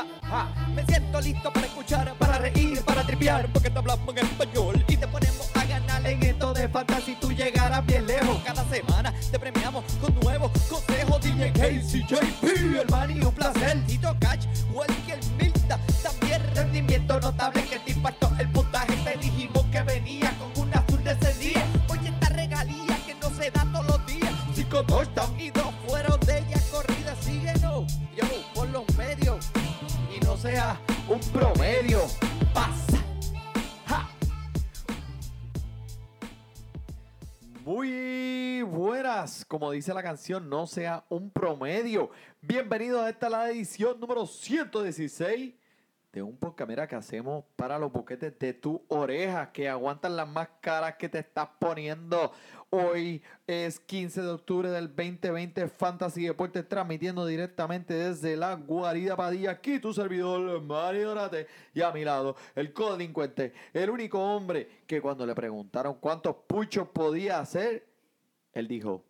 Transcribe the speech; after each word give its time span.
Ja, 0.00 0.06
ja. 0.28 0.68
Me 0.74 0.84
siento 0.86 1.20
listo 1.20 1.52
para 1.52 1.66
escuchar, 1.66 2.14
para 2.14 2.38
reír, 2.38 2.82
para 2.84 3.02
tripear, 3.02 3.48
porque 3.52 3.70
te 3.70 3.78
hablamos 3.78 4.16
en 4.16 4.24
español 4.24 4.84
y 4.88 4.96
te 4.96 5.06
ponemos 5.06 5.50
a 5.54 5.64
ganar 5.64 6.06
en 6.06 6.22
esto 6.22 6.54
de 6.54 6.68
fantasy. 6.68 7.16
Tú 7.20 7.32
llegarás 7.32 7.84
bien 7.84 8.06
lejos. 8.06 8.40
Cada 8.44 8.64
semana 8.64 9.12
te 9.30 9.38
premiamos 9.38 9.84
con 10.00 10.14
nuevos 10.20 10.50
consejos. 10.68 11.20
DJ 11.20 11.52
Casey, 11.52 12.06
JP, 12.08 12.44
el 12.80 12.88
Manny, 12.90 13.20
un 13.20 13.34
placer. 13.34 13.84
Tito 13.86 14.16
Catch, 14.20 14.46
Welker 14.72 15.18
Milta, 15.38 15.78
también 16.02 16.42
rendimiento 16.54 17.20
notable 17.20 17.62
que 17.64 17.78
te 17.80 17.90
impactó 17.92 18.30
el 18.38 18.49
Muy 37.90 38.62
buenas, 38.62 39.44
como 39.44 39.72
dice 39.72 39.92
la 39.92 40.02
canción, 40.02 40.48
no 40.48 40.68
sea 40.68 41.04
un 41.08 41.28
promedio. 41.28 42.10
Bienvenidos 42.40 43.02
a 43.02 43.10
esta 43.10 43.28
la 43.28 43.50
edición 43.50 43.98
número 43.98 44.26
116 44.26 45.54
de 46.12 46.22
un 46.22 46.36
podcast 46.36 46.68
mira, 46.68 46.86
que 46.86 46.94
hacemos 46.94 47.44
para 47.56 47.80
los 47.80 47.90
boquetes 47.90 48.38
de 48.38 48.52
tu 48.52 48.84
oreja 48.86 49.50
que 49.50 49.68
aguantan 49.68 50.16
las 50.16 50.28
más 50.28 50.48
caras 50.60 50.94
que 50.96 51.08
te 51.08 51.18
estás 51.18 51.48
poniendo. 51.58 52.32
Hoy 52.72 53.20
es 53.48 53.80
15 53.80 54.22
de 54.22 54.28
octubre 54.28 54.70
del 54.70 54.94
2020, 54.94 55.66
Fantasy 55.66 56.26
Deportes 56.26 56.68
transmitiendo 56.68 57.26
directamente 57.26 57.94
desde 57.94 58.36
la 58.36 58.54
guarida 58.54 59.16
Padilla. 59.16 59.50
Aquí 59.50 59.80
tu 59.80 59.92
servidor, 59.92 60.62
Mario 60.62 61.08
Dorate, 61.08 61.48
y 61.74 61.82
a 61.82 61.90
mi 61.90 62.04
lado, 62.04 62.36
el 62.54 62.72
codelincuente, 62.72 63.52
el 63.72 63.90
único 63.90 64.20
hombre 64.20 64.82
que 64.86 65.00
cuando 65.00 65.26
le 65.26 65.34
preguntaron 65.34 65.94
cuántos 65.94 66.36
puchos 66.46 66.86
podía 66.90 67.40
hacer, 67.40 67.88
él 68.52 68.68
dijo, 68.68 69.04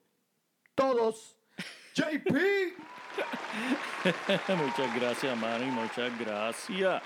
todos. 0.75 1.37
JP. 1.95 2.31
muchas 4.57 4.95
gracias, 4.99 5.37
Manny, 5.37 5.67
muchas 5.67 6.19
gracias. 6.19 7.03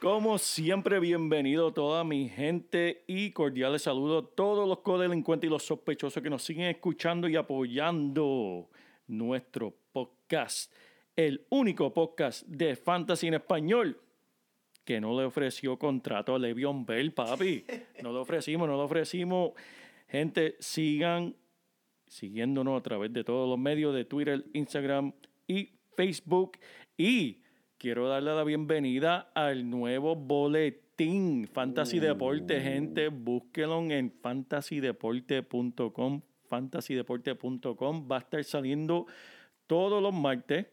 Como 0.00 0.38
siempre, 0.38 0.98
bienvenido 0.98 1.74
toda 1.74 2.04
mi 2.04 2.30
gente 2.30 3.04
y 3.06 3.32
cordiales 3.32 3.82
saludos 3.82 4.24
a 4.24 4.34
todos 4.34 4.66
los 4.66 4.78
codelincuentes 4.78 5.46
y 5.46 5.50
los 5.50 5.62
sospechosos 5.62 6.22
que 6.22 6.30
nos 6.30 6.42
siguen 6.42 6.68
escuchando 6.68 7.28
y 7.28 7.36
apoyando 7.36 8.70
nuestro 9.08 9.76
podcast. 9.92 10.72
El 11.14 11.46
único 11.50 11.92
podcast 11.92 12.46
de 12.46 12.76
fantasy 12.76 13.26
en 13.26 13.34
español 13.34 14.00
que 14.86 15.02
no 15.02 15.14
le 15.20 15.26
ofreció 15.26 15.78
contrato 15.78 16.34
a 16.34 16.38
Le'Veon 16.38 16.86
Bell, 16.86 17.12
papi. 17.12 17.66
No 18.02 18.10
le 18.10 18.20
ofrecimos, 18.20 18.66
no 18.66 18.78
le 18.78 18.82
ofrecimos. 18.82 19.50
Gente, 20.08 20.56
sigan 20.60 21.36
siguiéndonos 22.06 22.80
a 22.80 22.82
través 22.82 23.12
de 23.12 23.22
todos 23.22 23.46
los 23.46 23.58
medios 23.58 23.94
de 23.94 24.06
Twitter, 24.06 24.46
Instagram 24.54 25.12
y 25.46 25.74
Facebook. 25.94 26.58
Y 26.96 27.42
quiero 27.80 28.08
darle 28.08 28.32
la 28.34 28.44
bienvenida 28.44 29.30
al 29.34 29.70
nuevo 29.70 30.14
boletín 30.14 31.48
Fantasy 31.50 31.98
Deporte, 31.98 32.60
gente. 32.60 33.08
Búsquenlo 33.08 33.80
en 33.90 34.12
fantasydeporte.com. 34.12 36.20
Fantasydeporte.com 36.46 38.08
va 38.10 38.16
a 38.16 38.18
estar 38.18 38.44
saliendo 38.44 39.06
todos 39.66 40.02
los 40.02 40.12
martes 40.12 40.66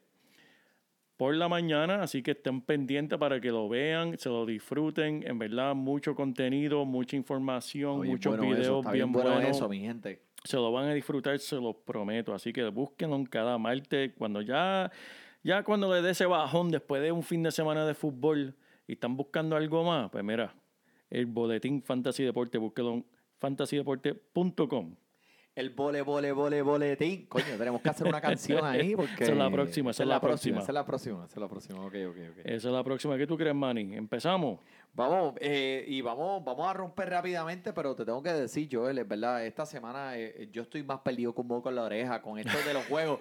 por 1.15 1.33
la 1.33 1.47
mañana, 1.47 2.03
así 2.03 2.21
que 2.21 2.31
estén 2.31 2.59
pendientes 2.59 3.17
para 3.17 3.39
que 3.39 3.51
lo 3.51 3.69
vean, 3.69 4.17
se 4.17 4.27
lo 4.27 4.45
disfruten. 4.45 5.23
En 5.25 5.39
verdad, 5.39 5.75
mucho 5.75 6.13
contenido, 6.13 6.83
mucha 6.83 7.15
información, 7.15 8.05
muchos 8.05 8.35
bueno 8.35 8.53
videos 8.53 8.91
bien 8.91 9.13
bueno 9.13 9.31
buenos. 9.31 9.55
eso, 9.55 9.69
mi 9.69 9.79
gente. 9.79 10.23
Se 10.43 10.57
lo 10.57 10.73
van 10.73 10.89
a 10.89 10.93
disfrutar, 10.93 11.39
se 11.39 11.55
los 11.55 11.77
prometo. 11.77 12.33
Así 12.33 12.51
que 12.51 12.67
búsquenlo 12.67 13.15
en 13.15 13.25
cada 13.25 13.57
martes. 13.57 14.11
Cuando 14.17 14.41
ya, 14.41 14.91
ya 15.43 15.63
cuando 15.63 15.93
le 15.93 16.01
dé 16.01 16.11
ese 16.11 16.25
bajón 16.25 16.69
después 16.69 17.01
de 17.01 17.11
un 17.11 17.23
fin 17.23 17.43
de 17.43 17.51
semana 17.51 17.85
de 17.85 17.93
fútbol 17.93 18.55
y 18.87 18.93
están 18.93 19.15
buscando 19.15 19.55
algo 19.55 19.83
más, 19.83 20.09
pues 20.09 20.23
mira, 20.23 20.55
el 21.09 21.25
boletín 21.25 21.81
Fantasy 21.81 22.23
Deporte, 22.23 22.57
búsquenlo 22.57 22.93
en 22.93 23.05
fantasydeporte.com. 23.39 24.95
El 25.57 25.71
vole, 25.71 26.03
vole, 26.03 26.31
vole, 26.33 26.61
boletín. 26.61 27.25
Coño, 27.25 27.57
tenemos 27.57 27.81
que 27.81 27.89
hacer 27.89 28.05
una 28.05 28.21
canción 28.21 28.63
ahí 28.63 28.95
porque... 28.95 29.11
Esa 29.23 29.31
es 29.31 29.37
la 29.39 29.49
próxima, 29.49 29.89
esa 29.89 30.03
es 30.03 30.09
la 30.09 30.21
próxima. 30.21 30.59
Esa 30.59 30.67
es 30.67 30.73
la 30.75 30.85
próxima, 30.85 31.25
esa 31.25 31.33
es 31.33 31.41
la 31.41 31.47
próxima. 31.47 31.79
Ok, 31.79 31.95
ok, 32.09 32.17
ok. 32.29 32.37
Esa 32.43 32.67
es 32.67 32.73
la 32.75 32.83
próxima. 32.83 33.17
¿Qué 33.17 33.25
tú 33.25 33.35
crees, 33.35 33.55
Manny? 33.55 33.95
¿Empezamos? 33.95 34.59
Vamos, 34.93 35.33
eh, 35.39 35.83
y 35.87 36.01
vamos, 36.01 36.45
vamos 36.45 36.67
a 36.67 36.73
romper 36.73 37.09
rápidamente, 37.09 37.73
pero 37.73 37.95
te 37.95 38.05
tengo 38.05 38.21
que 38.21 38.33
decir, 38.33 38.69
Joel, 38.71 38.99
es 38.99 39.07
verdad, 39.07 39.43
esta 39.47 39.65
semana 39.65 40.15
eh, 40.15 40.47
yo 40.51 40.61
estoy 40.61 40.83
más 40.83 40.99
perdido 40.99 41.33
que 41.33 41.41
un 41.41 41.47
moco 41.47 41.69
en 41.69 41.75
la 41.75 41.83
oreja 41.83 42.21
con 42.21 42.37
esto 42.37 42.55
de 42.63 42.73
los 42.75 42.85
juegos 42.89 43.19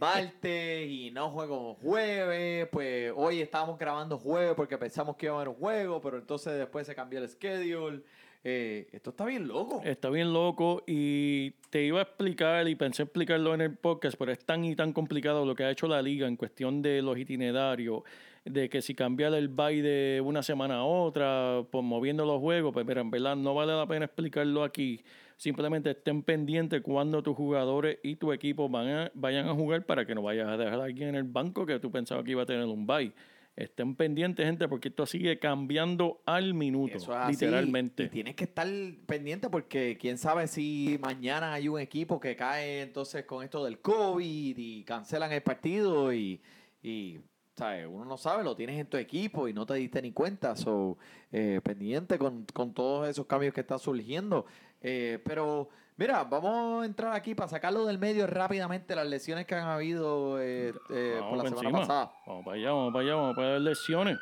martes 0.00 0.88
y 0.88 1.12
no 1.12 1.30
juego 1.30 1.74
jueves, 1.74 2.68
pues 2.72 3.12
hoy 3.14 3.40
estábamos 3.40 3.78
grabando 3.78 4.18
jueves 4.18 4.54
porque 4.56 4.76
pensamos 4.76 5.14
que 5.16 5.26
iba 5.26 5.34
a 5.34 5.38
haber 5.38 5.50
un 5.50 5.56
juego, 5.56 6.00
pero 6.00 6.18
entonces 6.18 6.58
después 6.58 6.84
se 6.84 6.96
cambió 6.96 7.20
el 7.20 7.28
schedule. 7.28 8.02
Eh, 8.48 8.86
esto 8.92 9.10
está 9.10 9.24
bien 9.24 9.48
loco. 9.48 9.82
Está 9.84 10.08
bien 10.08 10.32
loco 10.32 10.84
y 10.86 11.50
te 11.68 11.84
iba 11.84 11.98
a 11.98 12.02
explicar 12.02 12.68
y 12.68 12.76
pensé 12.76 13.02
explicarlo 13.02 13.52
en 13.54 13.60
el 13.60 13.76
podcast, 13.76 14.16
pero 14.16 14.30
es 14.30 14.38
tan 14.38 14.64
y 14.64 14.76
tan 14.76 14.92
complicado 14.92 15.44
lo 15.44 15.56
que 15.56 15.64
ha 15.64 15.70
hecho 15.72 15.88
la 15.88 16.00
liga 16.00 16.28
en 16.28 16.36
cuestión 16.36 16.80
de 16.80 17.02
los 17.02 17.18
itinerarios, 17.18 18.02
de 18.44 18.68
que 18.68 18.82
si 18.82 18.94
cambiar 18.94 19.34
el 19.34 19.48
bye 19.48 19.82
de 19.82 20.22
una 20.24 20.44
semana 20.44 20.76
a 20.76 20.84
otra, 20.84 21.64
pues 21.72 21.82
moviendo 21.82 22.24
los 22.24 22.38
juegos, 22.40 22.72
pues 22.72 22.86
en 22.86 23.10
verdad 23.10 23.34
no 23.34 23.52
vale 23.52 23.72
la 23.74 23.84
pena 23.84 24.04
explicarlo 24.04 24.62
aquí. 24.62 25.02
Simplemente 25.36 25.90
estén 25.90 26.22
pendientes 26.22 26.82
cuando 26.82 27.24
tus 27.24 27.36
jugadores 27.36 27.98
y 28.04 28.14
tu 28.14 28.32
equipo 28.32 28.68
van 28.68 28.86
a- 28.88 29.10
vayan 29.14 29.48
a 29.48 29.54
jugar 29.54 29.84
para 29.86 30.06
que 30.06 30.14
no 30.14 30.22
vayas 30.22 30.46
a 30.46 30.56
dejar 30.56 30.80
a 30.80 30.84
alguien 30.84 31.08
en 31.08 31.14
el 31.16 31.24
banco 31.24 31.66
que 31.66 31.80
tú 31.80 31.90
pensabas 31.90 32.24
que 32.24 32.30
iba 32.30 32.42
a 32.44 32.46
tener 32.46 32.64
un 32.64 32.86
bye. 32.86 33.12
Estén 33.56 33.96
pendientes, 33.96 34.44
gente, 34.44 34.68
porque 34.68 34.88
esto 34.88 35.06
sigue 35.06 35.38
cambiando 35.38 36.20
al 36.26 36.52
minuto, 36.52 36.98
Eso 36.98 37.12
es 37.12 37.16
así, 37.16 37.32
literalmente. 37.32 38.04
Y 38.04 38.08
tienes 38.10 38.34
que 38.34 38.44
estar 38.44 38.68
pendiente 39.06 39.48
porque 39.48 39.96
quién 39.98 40.18
sabe 40.18 40.46
si 40.46 40.98
mañana 41.00 41.54
hay 41.54 41.66
un 41.68 41.80
equipo 41.80 42.20
que 42.20 42.36
cae 42.36 42.82
entonces 42.82 43.24
con 43.24 43.42
esto 43.42 43.64
del 43.64 43.80
COVID 43.80 44.58
y 44.58 44.84
cancelan 44.84 45.32
el 45.32 45.42
partido 45.42 46.12
y, 46.12 46.42
y 46.82 47.18
¿sabes? 47.56 47.86
uno 47.90 48.04
no 48.04 48.18
sabe, 48.18 48.44
lo 48.44 48.54
tienes 48.54 48.78
en 48.78 48.88
tu 48.88 48.98
equipo 48.98 49.48
y 49.48 49.54
no 49.54 49.64
te 49.64 49.72
diste 49.72 50.02
ni 50.02 50.12
cuenta. 50.12 50.54
So, 50.54 50.98
eh, 51.32 51.62
pendiente 51.64 52.18
con, 52.18 52.44
con 52.52 52.74
todos 52.74 53.08
esos 53.08 53.24
cambios 53.24 53.54
que 53.54 53.62
están 53.62 53.78
surgiendo. 53.78 54.44
Eh, 54.82 55.18
pero 55.24 55.70
mira, 55.96 56.24
vamos 56.24 56.82
a 56.82 56.86
entrar 56.86 57.12
aquí 57.14 57.34
para 57.34 57.48
sacarlo 57.48 57.86
del 57.86 57.98
medio 57.98 58.26
rápidamente 58.26 58.94
las 58.94 59.06
lesiones 59.06 59.46
que 59.46 59.54
han 59.54 59.66
habido 59.68 60.40
eh, 60.40 60.72
eh, 60.90 61.20
por 61.28 61.38
la 61.38 61.44
semana 61.44 61.68
encima. 61.68 61.80
pasada. 61.80 62.12
Vamos 62.26 62.44
para 62.44 62.56
allá, 62.56 62.70
vamos 62.72 62.92
para 62.92 63.04
allá, 63.04 63.14
vamos 63.14 63.36
para 63.36 63.48
dar 63.52 63.60
lecciones. 63.60 64.18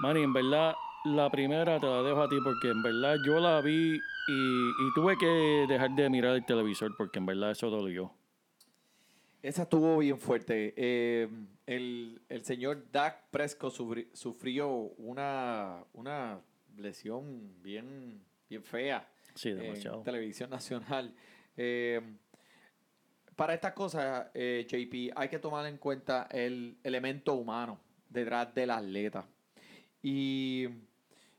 Manny, 0.00 0.22
en 0.22 0.32
verdad, 0.32 0.74
la 1.04 1.30
primera 1.30 1.78
te 1.78 1.86
la 1.86 2.02
dejo 2.02 2.22
a 2.22 2.28
ti 2.28 2.36
porque 2.42 2.70
en 2.70 2.82
verdad 2.82 3.16
yo 3.24 3.38
la 3.38 3.60
vi 3.60 3.94
y, 4.28 4.68
y 4.68 4.94
tuve 4.94 5.16
que 5.18 5.66
dejar 5.68 5.90
de 5.90 6.08
mirar 6.08 6.34
el 6.36 6.44
televisor 6.46 6.96
porque 6.96 7.18
en 7.18 7.26
verdad 7.26 7.50
eso 7.50 7.68
dolió. 7.68 8.12
Esa 9.42 9.62
estuvo 9.62 9.98
bien 9.98 10.18
fuerte. 10.18 10.74
Eh, 10.76 11.28
el, 11.66 12.20
el 12.28 12.44
señor 12.44 12.90
Dak 12.92 13.30
sufri- 13.32 14.08
sufrió 14.12 14.68
una, 14.68 15.82
una 15.94 16.40
lesión 16.76 17.54
bien, 17.62 18.22
bien 18.48 18.62
fea 18.62 19.06
Sí, 19.40 19.48
en 19.50 19.58
demasiado. 19.58 20.02
televisión 20.02 20.50
nacional. 20.50 21.14
Eh, 21.56 22.00
para 23.36 23.54
estas 23.54 23.72
cosas, 23.72 24.26
eh, 24.34 24.66
JP, 24.68 25.12
hay 25.16 25.28
que 25.28 25.38
tomar 25.38 25.64
en 25.66 25.78
cuenta 25.78 26.28
el 26.30 26.76
elemento 26.82 27.34
humano 27.34 27.80
detrás 28.08 28.54
del 28.54 28.70
atleta. 28.70 29.26
Y 30.02 30.66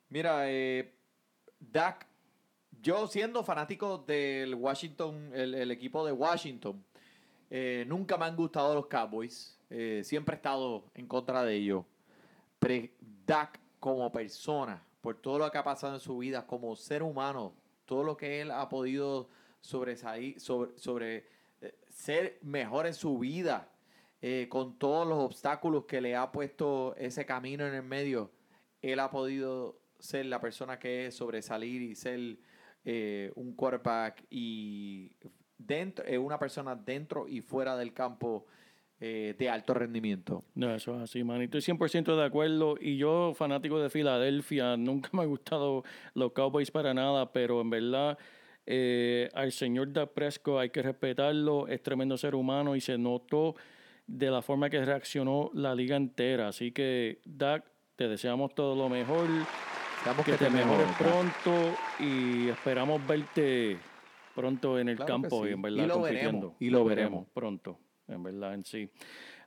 mira, 0.09 0.49
eh, 0.49 0.93
Dak, 1.59 2.07
yo 2.81 3.05
siendo 3.07 3.43
fanático 3.43 3.99
del 3.99 4.55
Washington, 4.55 5.31
el, 5.33 5.53
el 5.53 5.69
equipo 5.69 6.03
de 6.03 6.11
Washington, 6.11 6.83
eh, 7.51 7.85
nunca 7.87 8.17
me 8.17 8.25
han 8.25 8.35
gustado 8.35 8.73
los 8.73 8.87
Cowboys. 8.87 9.59
eh, 9.69 10.01
siempre 10.03 10.35
he 10.35 10.37
estado 10.37 10.85
en 10.95 11.05
contra 11.07 11.43
de 11.43 11.55
ellos. 11.55 11.85
Pero 12.59 12.87
Dak 13.27 13.59
como 13.79 14.11
persona 14.11 14.83
por 15.01 15.15
todo 15.21 15.39
lo 15.39 15.51
que 15.51 15.57
ha 15.57 15.63
pasado 15.63 15.93
en 15.95 15.99
su 15.99 16.17
vida 16.17 16.45
como 16.45 16.75
ser 16.75 17.03
humano, 17.03 17.53
todo 17.85 18.03
lo 18.03 18.17
que 18.17 18.41
él 18.41 18.51
ha 18.51 18.69
podido 18.69 19.29
sobresalir, 19.59 20.39
sobre, 20.39 20.77
sobre 20.77 21.25
eh, 21.61 21.75
ser 21.89 22.39
mejor 22.41 22.87
en 22.87 22.93
su 22.93 23.17
vida, 23.19 23.71
eh, 24.21 24.47
con 24.49 24.77
todos 24.77 25.07
los 25.07 25.19
obstáculos 25.19 25.85
que 25.85 26.01
le 26.01 26.15
ha 26.15 26.31
puesto 26.31 26.95
ese 26.95 27.25
camino 27.25 27.67
en 27.67 27.73
el 27.73 27.83
medio, 27.83 28.31
él 28.81 28.99
ha 28.99 29.09
podido 29.09 29.79
ser 29.99 30.25
la 30.25 30.41
persona 30.41 30.79
que 30.79 31.07
es, 31.07 31.15
sobresalir 31.15 31.81
y 31.81 31.95
ser 31.95 32.37
eh, 32.83 33.31
un 33.35 33.53
quarterback 33.55 34.25
y 34.29 35.15
dentro, 35.57 36.05
una 36.21 36.39
persona 36.39 36.75
dentro 36.75 37.27
y 37.27 37.41
fuera 37.41 37.77
del 37.77 37.93
campo 37.93 38.47
eh, 39.03 39.35
de 39.37 39.49
alto 39.49 39.73
rendimiento. 39.73 40.43
No, 40.53 40.73
eso 40.75 40.95
es 40.95 41.01
así, 41.01 41.23
man. 41.23 41.41
Estoy 41.41 41.61
100% 41.61 42.15
de 42.15 42.23
acuerdo. 42.23 42.75
Y 42.79 42.97
yo, 42.97 43.33
fanático 43.35 43.79
de 43.79 43.89
Filadelfia, 43.89 44.77
nunca 44.77 45.09
me 45.13 45.23
han 45.23 45.29
gustado 45.29 45.83
los 46.13 46.31
Cowboys 46.33 46.69
para 46.71 46.93
nada, 46.93 47.31
pero 47.33 47.59
en 47.61 47.69
verdad 47.71 48.17
eh, 48.67 49.27
al 49.33 49.51
señor 49.51 49.91
Da 49.91 50.05
Presco 50.05 50.59
hay 50.59 50.69
que 50.69 50.81
respetarlo. 50.83 51.67
Es 51.67 51.81
tremendo 51.81 52.15
ser 52.17 52.35
humano 52.35 52.75
y 52.75 52.81
se 52.81 52.97
notó 52.97 53.55
de 54.05 54.29
la 54.29 54.41
forma 54.43 54.69
que 54.69 54.83
reaccionó 54.85 55.49
la 55.55 55.73
liga 55.73 55.95
entera. 55.95 56.49
Así 56.49 56.71
que, 56.71 57.19
Dak, 57.25 57.65
te 57.95 58.07
deseamos 58.07 58.53
todo 58.53 58.75
lo 58.75 58.87
mejor. 58.87 59.27
Esperamos 59.97 60.25
Que 60.25 60.33
te 60.33 60.49
mejores 60.49 60.87
Dak. 60.87 60.97
pronto 60.97 61.75
y 61.99 62.49
esperamos 62.49 63.05
verte 63.07 63.77
pronto 64.35 64.77
en 64.79 64.89
el 64.89 64.95
Claro 64.95 65.07
campo 65.13 65.43
sí. 65.43 65.49
y 65.49 65.53
en 65.53 65.61
verdad 65.61 65.83
Y 65.83 65.87
lo 65.87 65.93
compitiendo. 65.95 66.31
veremos, 66.31 66.55
y 66.59 66.69
lo 66.69 66.85
veremos. 66.85 67.27
pronto, 67.33 67.79
en 68.11 68.23
verdad 68.23 68.53
en 68.53 68.63
sí. 68.63 68.89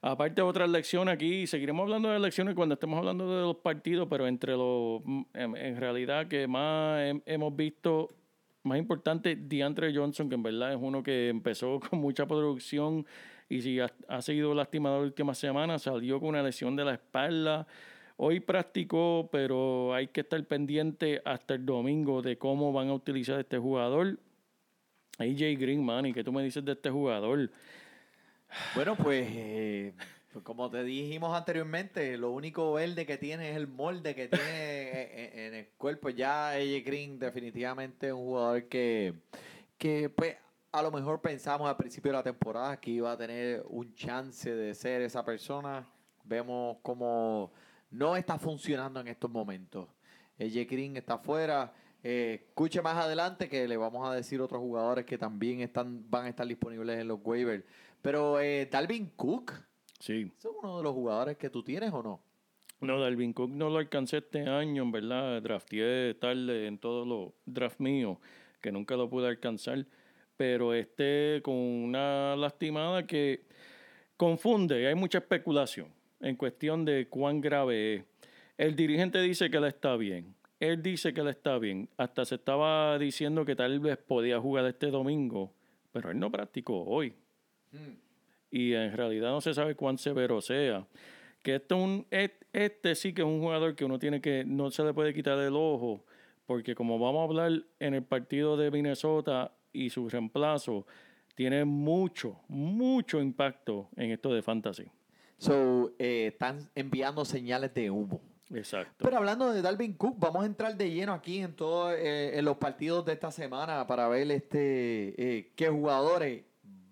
Aparte 0.03 0.43
otras 0.43 0.69
lecciones 0.69 1.15
aquí, 1.15 1.47
seguiremos 1.47 1.85
hablando 1.85 2.11
de 2.11 2.19
lecciones 2.19 2.55
cuando 2.55 2.75
estemos 2.75 2.99
hablando 2.99 3.35
de 3.35 3.43
los 3.43 3.57
partidos, 3.57 4.07
pero 4.11 4.27
entre 4.27 4.53
los, 4.53 5.01
mm, 5.05 5.23
en, 5.33 5.77
realidad 5.77 6.29
que 6.29 6.47
más 6.47 7.01
hem- 7.01 7.23
hemos 7.25 7.57
visto, 7.57 8.09
más 8.65 8.79
importante, 8.79 9.35
DeAndre 9.37 9.95
Johnson, 9.95 10.29
que 10.29 10.35
en 10.35 10.43
verdad 10.43 10.73
es 10.73 10.79
uno 10.81 11.03
que 11.03 11.31
empezó 11.31 11.81
con 11.91 12.01
mucha 12.01 12.27
producción 12.27 13.07
y 13.49 13.63
si 13.63 13.81
ha, 13.81 13.91
ha 14.09 14.21
sido 14.21 14.55
lastimado 14.55 14.99
las 14.99 15.07
últimas 15.07 15.39
semanas, 15.39 15.83
salió 15.83 16.21
con 16.21 16.31
una 16.31 16.43
lesión 16.43 16.77
de 16.77 16.85
la 16.85 16.95
espalda. 16.95 17.67
Hoy 18.17 18.41
practicó, 18.41 19.29
pero 19.33 19.95
hay 19.95 20.09
que 20.09 20.21
estar 20.21 20.43
pendiente 20.45 21.21
hasta 21.25 21.55
el 21.55 21.65
domingo 21.67 22.23
de 22.23 22.37
cómo 22.39 22.73
van 22.73 22.89
a 22.89 22.95
utilizar 22.95 23.41
este 23.41 23.59
jugador. 23.59 24.19
AJ 25.19 25.59
Green, 25.59 25.85
man, 25.85 26.07
¿y 26.07 26.13
qué 26.13 26.23
tú 26.23 26.33
me 26.33 26.43
dices 26.43 26.65
de 26.65 26.73
este 26.73 26.91
jugador? 26.91 27.51
Bueno, 28.75 28.97
pues, 28.97 29.27
eh, 29.31 29.95
pues 30.33 30.45
como 30.45 30.71
te 30.71 30.83
dijimos 30.83 31.37
anteriormente, 31.37 32.17
lo 32.19 32.31
único 32.31 32.73
verde 32.73 33.07
que 33.07 33.19
tiene 33.19 33.51
es 33.51 33.57
el 33.57 33.69
molde 33.69 34.15
que 34.15 34.29
tiene 34.29 35.33
en, 35.33 35.39
en 35.39 35.55
el 35.55 35.69
cuerpo. 35.77 36.11
Ya 36.11 36.51
AJ 36.51 36.85
Green 36.85 37.19
definitivamente 37.19 38.09
es 38.09 38.13
un 38.13 38.25
jugador 38.25 38.65
que, 38.69 39.15
que 39.79 40.09
pues 40.11 40.37
a 40.75 40.83
lo 40.83 40.91
mejor 40.91 41.21
pensamos 41.21 41.69
al 41.69 41.77
principio 41.77 42.11
de 42.11 42.19
la 42.19 42.23
temporada 42.25 42.81
que 42.81 42.91
iba 42.91 43.13
a 43.13 43.17
tener 43.17 43.65
un 43.69 43.95
chance 43.95 44.53
de 44.53 44.75
ser 44.75 45.03
esa 45.03 45.25
persona. 45.25 45.87
Vemos 46.25 46.79
como 46.83 47.53
no 47.91 48.17
está 48.17 48.39
funcionando 48.41 48.99
en 48.99 49.07
estos 49.07 49.31
momentos. 49.31 49.89
AJ 50.41 50.69
Green 50.69 50.97
está 50.97 51.17
fuera. 51.19 51.73
Eh, 52.03 52.47
escuche 52.49 52.83
más 52.83 52.97
adelante 52.97 53.49
que 53.49 53.69
le 53.69 53.77
vamos 53.77 54.07
a 54.09 54.13
decir 54.13 54.41
otros 54.41 54.61
jugadores 54.61 55.05
que 55.05 55.17
también 55.17 55.61
están, 55.61 56.05
van 56.11 56.27
a 56.27 56.29
estar 56.29 56.47
disponibles 56.47 56.99
en 56.99 57.07
los 57.07 57.21
waivers. 57.23 57.65
Pero 58.05 58.39
eh, 58.39 58.69
Dalvin 58.71 59.13
Cook, 59.17 59.53
Sí. 59.99 60.31
¿ese 60.37 60.49
es 60.49 60.55
uno 60.63 60.77
de 60.77 60.83
los 60.83 60.93
jugadores 60.93 61.39
que 61.39 61.49
tú 61.49 61.63
tienes 61.63 61.91
o 61.91 62.03
no? 62.03 62.21
No, 62.83 63.01
Dalvin 63.01 63.33
Cook 63.33 63.51
no 63.51 63.71
lo 63.71 63.79
alcancé 63.79 64.19
este 64.19 64.47
año, 64.47 64.83
en 64.83 64.93
verdad. 64.93 65.41
Drafteé 65.41 66.13
tarde 66.13 66.67
en 66.67 66.77
todos 66.77 67.09
los 67.09 67.33
drafts 67.47 67.81
míos, 67.81 68.19
que 68.61 68.71
nunca 68.71 68.97
lo 68.97 69.09
pude 69.09 69.27
alcanzar. 69.29 69.87
Pero 70.37 70.75
este 70.75 71.41
con 71.43 71.55
una 71.55 72.37
lastimada 72.37 73.07
que 73.07 73.47
confunde, 74.19 74.87
hay 74.87 74.95
mucha 74.95 75.17
especulación 75.17 75.89
en 76.21 76.37
cuestión 76.37 76.85
de 76.85 77.09
cuán 77.09 77.41
grave 77.41 77.95
es. 77.95 78.05
El 78.59 78.77
dirigente 78.77 79.19
dice 79.23 79.49
que 79.49 79.57
él 79.57 79.65
está 79.65 79.97
bien. 79.97 80.35
Él 80.61 80.83
dice 80.83 81.15
que 81.15 81.23
él 81.23 81.29
está 81.29 81.57
bien. 81.59 81.89
Hasta 81.97 82.27
se 82.27 82.35
estaba 82.35 82.99
diciendo 82.99 83.47
que 83.47 83.57
tal 83.57 83.81
vez 83.81 83.97
podía 83.97 84.39
jugar 84.39 84.67
este 84.67 84.89
domingo, 84.91 85.55
pero 85.91 86.11
él 86.11 86.19
no 86.19 86.31
practicó 86.31 86.85
hoy 86.85 87.15
y 88.51 88.73
en 88.75 88.97
realidad 88.97 89.31
no 89.31 89.41
se 89.41 89.53
sabe 89.53 89.75
cuán 89.75 89.99
severo 89.99 90.41
sea. 90.41 90.87
Que 91.43 91.57
este, 91.57 91.75
un, 91.75 92.07
este 92.11 92.95
sí 92.95 93.13
que 93.13 93.23
es 93.23 93.27
un 93.27 93.41
jugador 93.41 93.75
que 93.75 93.85
uno 93.85 93.99
tiene 93.99 94.21
que, 94.21 94.45
no 94.47 94.71
se 94.71 94.85
le 94.85 94.95
puede 94.95 95.13
quitar 95.13 95.39
el 95.39 95.55
ojo, 95.57 96.05
porque 96.47 96.75
como 96.75 96.99
vamos 96.99 97.21
a 97.21 97.25
hablar 97.25 97.65
en 97.81 97.95
el 97.95 98.05
partido 98.05 98.57
de 98.57 98.71
Minnesota 98.71 99.53
y 99.73 99.91
su 99.91 100.09
reemplazo, 100.09 100.87
tiene 101.35 101.65
mucho, 101.65 102.41
mucho 102.49 103.21
impacto 103.21 103.89
en 103.97 104.13
esto 104.13 104.33
de 104.33 104.41
fantasy. 104.41 104.87
So, 105.37 105.93
eh, 105.99 106.29
están 106.33 106.71
enviando 106.75 107.25
señales 107.25 107.75
de 107.75 107.91
humo. 107.91 108.21
Exacto. 108.55 108.95
Pero 108.99 109.17
hablando 109.17 109.53
de 109.53 109.63
Dalvin 109.63 109.95
Cook, 109.95 110.17
vamos 110.19 110.45
a 110.45 110.47
entrar 110.47 110.77
de 110.77 110.91
lleno 110.91 111.13
aquí 111.13 111.41
en 111.41 111.57
todos 111.57 111.95
en 111.99 112.45
los 112.45 112.57
partidos 112.59 113.05
de 113.05 113.15
esta 113.15 113.33
semana 113.33 113.87
para 113.87 114.07
ver 114.07 114.31
este 114.31 115.15
eh, 115.19 115.53
qué 115.57 115.69
jugadores 115.69 116.45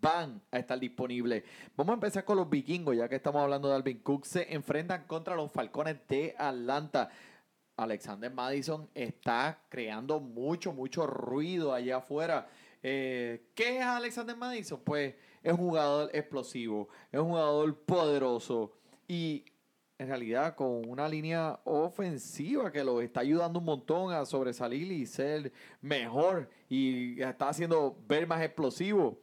van 0.03 0.43
a 0.51 0.59
estar 0.59 0.79
disponibles. 0.79 1.45
Vamos 1.77 1.93
a 1.93 1.95
empezar 1.95 2.25
con 2.25 2.37
los 2.37 2.51
vikingos, 2.51 2.97
ya 2.97 3.09
que 3.09 3.17
estamos 3.17 3.41
hablando 3.41 3.69
de 3.69 3.75
Dalvin 3.75 4.01
Cook. 4.01 4.27
Se 4.27 4.53
enfrentan 4.53 5.05
contra 5.07 5.37
los 5.37 5.51
Falcones 5.51 5.97
de 6.09 6.35
Atlanta. 6.37 7.09
Alexander 7.77 8.31
Madison 8.31 8.91
está 8.95 9.59
creando 9.71 10.21
mucho, 10.21 10.73
mucho 10.73 11.07
ruido 11.07 11.73
allá 11.73 11.99
afuera. 11.99 12.49
Eh, 12.83 13.51
¿Qué 13.55 13.79
es 13.79 13.85
Alexander 13.85 14.37
Madison? 14.37 14.81
Pues 14.85 15.15
es 15.43 15.53
un 15.53 15.59
jugador 15.59 16.11
explosivo, 16.13 16.89
es 17.11 17.21
un 17.21 17.29
jugador 17.29 17.79
poderoso 17.85 18.73
y 19.09 19.45
en 19.99 20.09
realidad 20.09 20.57
con 20.57 20.89
una 20.89 21.09
línea 21.09 21.61
ofensiva 21.65 22.73
que 22.73 22.83
lo 22.83 23.01
está 23.01 23.21
ayudando 23.21 23.61
un 23.61 23.65
montón 23.65 24.13
a 24.13 24.25
sobresalir 24.25 24.91
y 24.91 25.07
ser 25.07 25.53
mejor 25.81 26.51
y 26.69 27.23
está 27.23 27.49
haciendo 27.49 27.97
ver 28.09 28.27
más 28.27 28.43
explosivo. 28.43 29.21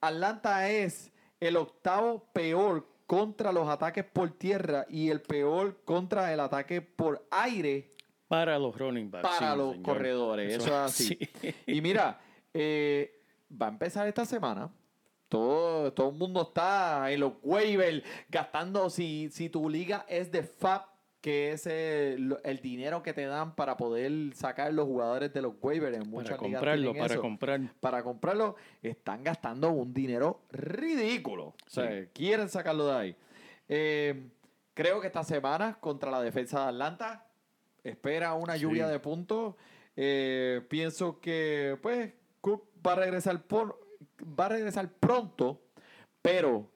Atlanta 0.00 0.68
es 0.68 1.12
el 1.40 1.56
octavo 1.56 2.24
peor 2.32 2.86
contra 3.06 3.52
los 3.52 3.68
ataques 3.68 4.04
por 4.04 4.30
tierra 4.32 4.86
y 4.88 5.10
el 5.10 5.22
peor 5.22 5.82
contra 5.84 6.32
el 6.32 6.40
ataque 6.40 6.82
por 6.82 7.26
aire 7.30 7.94
para 8.28 8.58
los 8.58 8.76
running 8.78 9.10
backs. 9.10 9.26
para 9.26 9.52
sí, 9.52 9.58
los 9.58 9.70
señor. 9.72 9.82
corredores. 9.82 10.54
Eso, 10.54 10.66
es 10.66 10.72
así. 10.72 11.18
Y 11.66 11.80
mira, 11.80 12.20
eh, 12.54 13.22
va 13.50 13.66
a 13.66 13.70
empezar 13.70 14.06
esta 14.06 14.24
semana. 14.26 14.70
Todo, 15.28 15.92
todo 15.92 16.10
el 16.10 16.16
mundo 16.16 16.42
está 16.42 17.10
en 17.10 17.20
los 17.20 17.32
waivers 17.42 18.02
gastando. 18.28 18.90
Si, 18.90 19.30
si 19.30 19.48
tu 19.48 19.68
liga 19.68 20.04
es 20.08 20.30
de 20.30 20.42
FAB, 20.42 20.82
que 21.20 21.50
es 21.52 21.66
el, 21.66 22.36
el 22.44 22.60
dinero 22.60 23.02
que 23.02 23.12
te 23.12 23.26
dan 23.26 23.54
para 23.56 23.76
poder 23.76 24.10
sacar 24.34 24.72
los 24.72 24.86
jugadores 24.86 25.32
de 25.32 25.42
los 25.42 25.54
waivers. 25.60 25.96
En 25.96 26.02
Para 26.02 26.10
muchas 26.10 26.40
ligas 26.40 26.52
comprarlo, 26.60 26.92
para 26.94 27.06
eso. 27.14 27.20
comprar. 27.20 27.60
Para 27.80 28.02
comprarlo, 28.04 28.56
están 28.82 29.24
gastando 29.24 29.70
un 29.70 29.92
dinero 29.92 30.42
ridículo. 30.50 31.46
O 31.66 31.70
sea, 31.70 32.06
quieren 32.12 32.48
sacarlo 32.48 32.86
de 32.86 32.94
ahí. 32.96 33.16
Eh, 33.68 34.28
creo 34.74 35.00
que 35.00 35.08
esta 35.08 35.24
semana 35.24 35.78
contra 35.80 36.10
la 36.10 36.22
defensa 36.22 36.62
de 36.62 36.68
Atlanta 36.68 37.26
espera 37.82 38.34
una 38.34 38.54
Sí. 38.54 38.60
lluvia 38.60 38.86
de 38.86 39.00
puntos. 39.00 39.56
Eh, 39.96 40.62
pienso 40.68 41.18
que 41.20 41.76
pues 41.82 42.12
Cook 42.40 42.64
va 42.86 42.92
a 42.92 42.96
regresar 42.96 43.42
por 43.42 43.80
va 44.22 44.46
a 44.46 44.50
regresar 44.50 44.88
pronto, 44.92 45.60
pero 46.22 46.70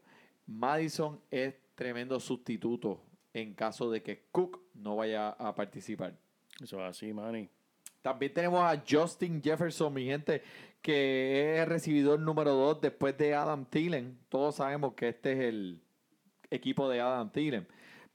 Madison 0.47 1.21
es 1.31 1.55
tremendo 1.77 2.19
sustituto 2.19 3.01
en 3.35 3.55
caso 3.55 3.91
de 3.91 4.03
que 4.03 4.25
Cook 4.31 4.61
no 4.75 4.97
vaya 4.97 5.31
a 5.31 5.55
participar. 5.55 6.15
Eso 6.61 6.79
es 6.81 6.91
así, 6.91 7.13
Manny. 7.13 7.49
También 8.03 8.35
tenemos 8.35 8.63
a 8.63 8.83
Justin 8.89 9.41
Jefferson, 9.43 9.95
mi 9.95 10.05
gente, 10.07 10.43
que 10.81 11.55
es 11.55 11.61
el 11.61 11.67
recibidor 11.67 12.19
número 12.19 12.53
2 12.53 12.81
después 12.81 13.17
de 13.17 13.35
Adam 13.35 13.65
Thielen. 13.65 14.19
Todos 14.29 14.57
sabemos 14.57 14.95
que 14.95 15.09
este 15.09 15.33
es 15.33 15.39
el 15.41 15.81
equipo 16.51 16.89
de 16.89 17.01
Adam 17.01 17.31
Thielen. 17.31 17.67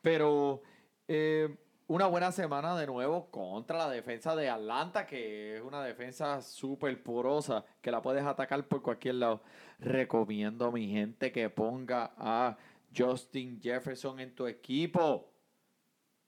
Pero 0.01 0.61
eh, 1.07 1.55
una 1.87 2.07
buena 2.07 2.33
semana 2.33 2.77
de 2.77 2.85
nuevo 2.85 3.31
contra 3.31 3.77
la 3.77 3.89
defensa 3.89 4.35
de 4.35 4.49
Atlanta, 4.49 5.05
que 5.05 5.55
es 5.55 5.61
una 5.61 5.81
defensa 5.81 6.41
súper 6.41 7.01
porosa, 7.01 7.63
que 7.81 7.91
la 7.91 8.01
puedes 8.01 8.25
atacar 8.25 8.67
por 8.67 8.81
cualquier 8.81 9.15
lado. 9.15 9.41
Recomiendo 9.79 10.65
a 10.65 10.71
mi 10.71 10.89
gente 10.89 11.31
que 11.31 11.49
ponga 11.49 12.11
a 12.17 12.57
Justin 12.95 13.59
Jefferson 13.61 14.19
en 14.19 14.35
tu 14.35 14.47
equipo. 14.47 15.33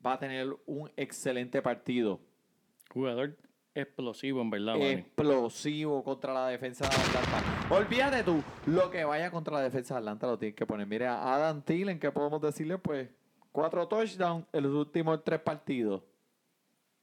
Va 0.05 0.13
a 0.13 0.19
tener 0.19 0.55
un 0.65 0.91
excelente 0.95 1.61
partido 1.61 2.21
Jugador 2.91 3.37
explosivo, 3.75 4.41
en 4.41 4.49
verdad, 4.49 4.73
Manny. 4.73 4.91
explosivo 4.91 6.03
contra 6.03 6.33
la 6.33 6.47
defensa 6.47 6.89
de 6.89 6.95
Atlanta. 6.95 7.67
Olvídate 7.69 8.23
tú, 8.23 8.43
lo 8.65 8.89
que 8.89 9.03
vaya 9.03 9.29
contra 9.29 9.53
la 9.53 9.61
defensa 9.61 9.93
de 9.93 9.99
Atlanta 9.99 10.27
lo 10.27 10.37
tienes 10.39 10.55
que 10.55 10.65
poner. 10.65 10.87
Mira, 10.87 11.33
Adam 11.33 11.61
Thielen, 11.61 11.99
que 11.99 12.11
podemos 12.11 12.41
decirle, 12.41 12.77
pues, 12.79 13.09
cuatro 13.51 13.87
touchdowns 13.87 14.45
en 14.51 14.63
los 14.63 14.73
últimos 14.73 15.23
tres 15.23 15.39
partidos. 15.39 16.01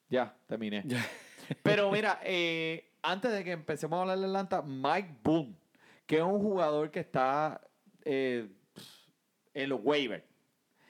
Ya, 0.08 0.36
terminé. 0.46 0.84
Pero 1.62 1.90
mira, 1.92 2.20
eh, 2.24 2.92
antes 3.02 3.30
de 3.30 3.44
que 3.44 3.52
empecemos 3.52 3.96
a 3.96 4.02
hablar 4.02 4.18
de 4.18 4.24
Atlanta, 4.24 4.62
Mike 4.62 5.18
Boone, 5.22 5.56
que 6.04 6.16
es 6.16 6.22
un 6.22 6.40
jugador 6.40 6.90
que 6.90 7.00
está 7.00 7.60
eh, 8.04 8.48
en 9.56 9.70
los 9.70 9.80
waivers. 9.82 10.24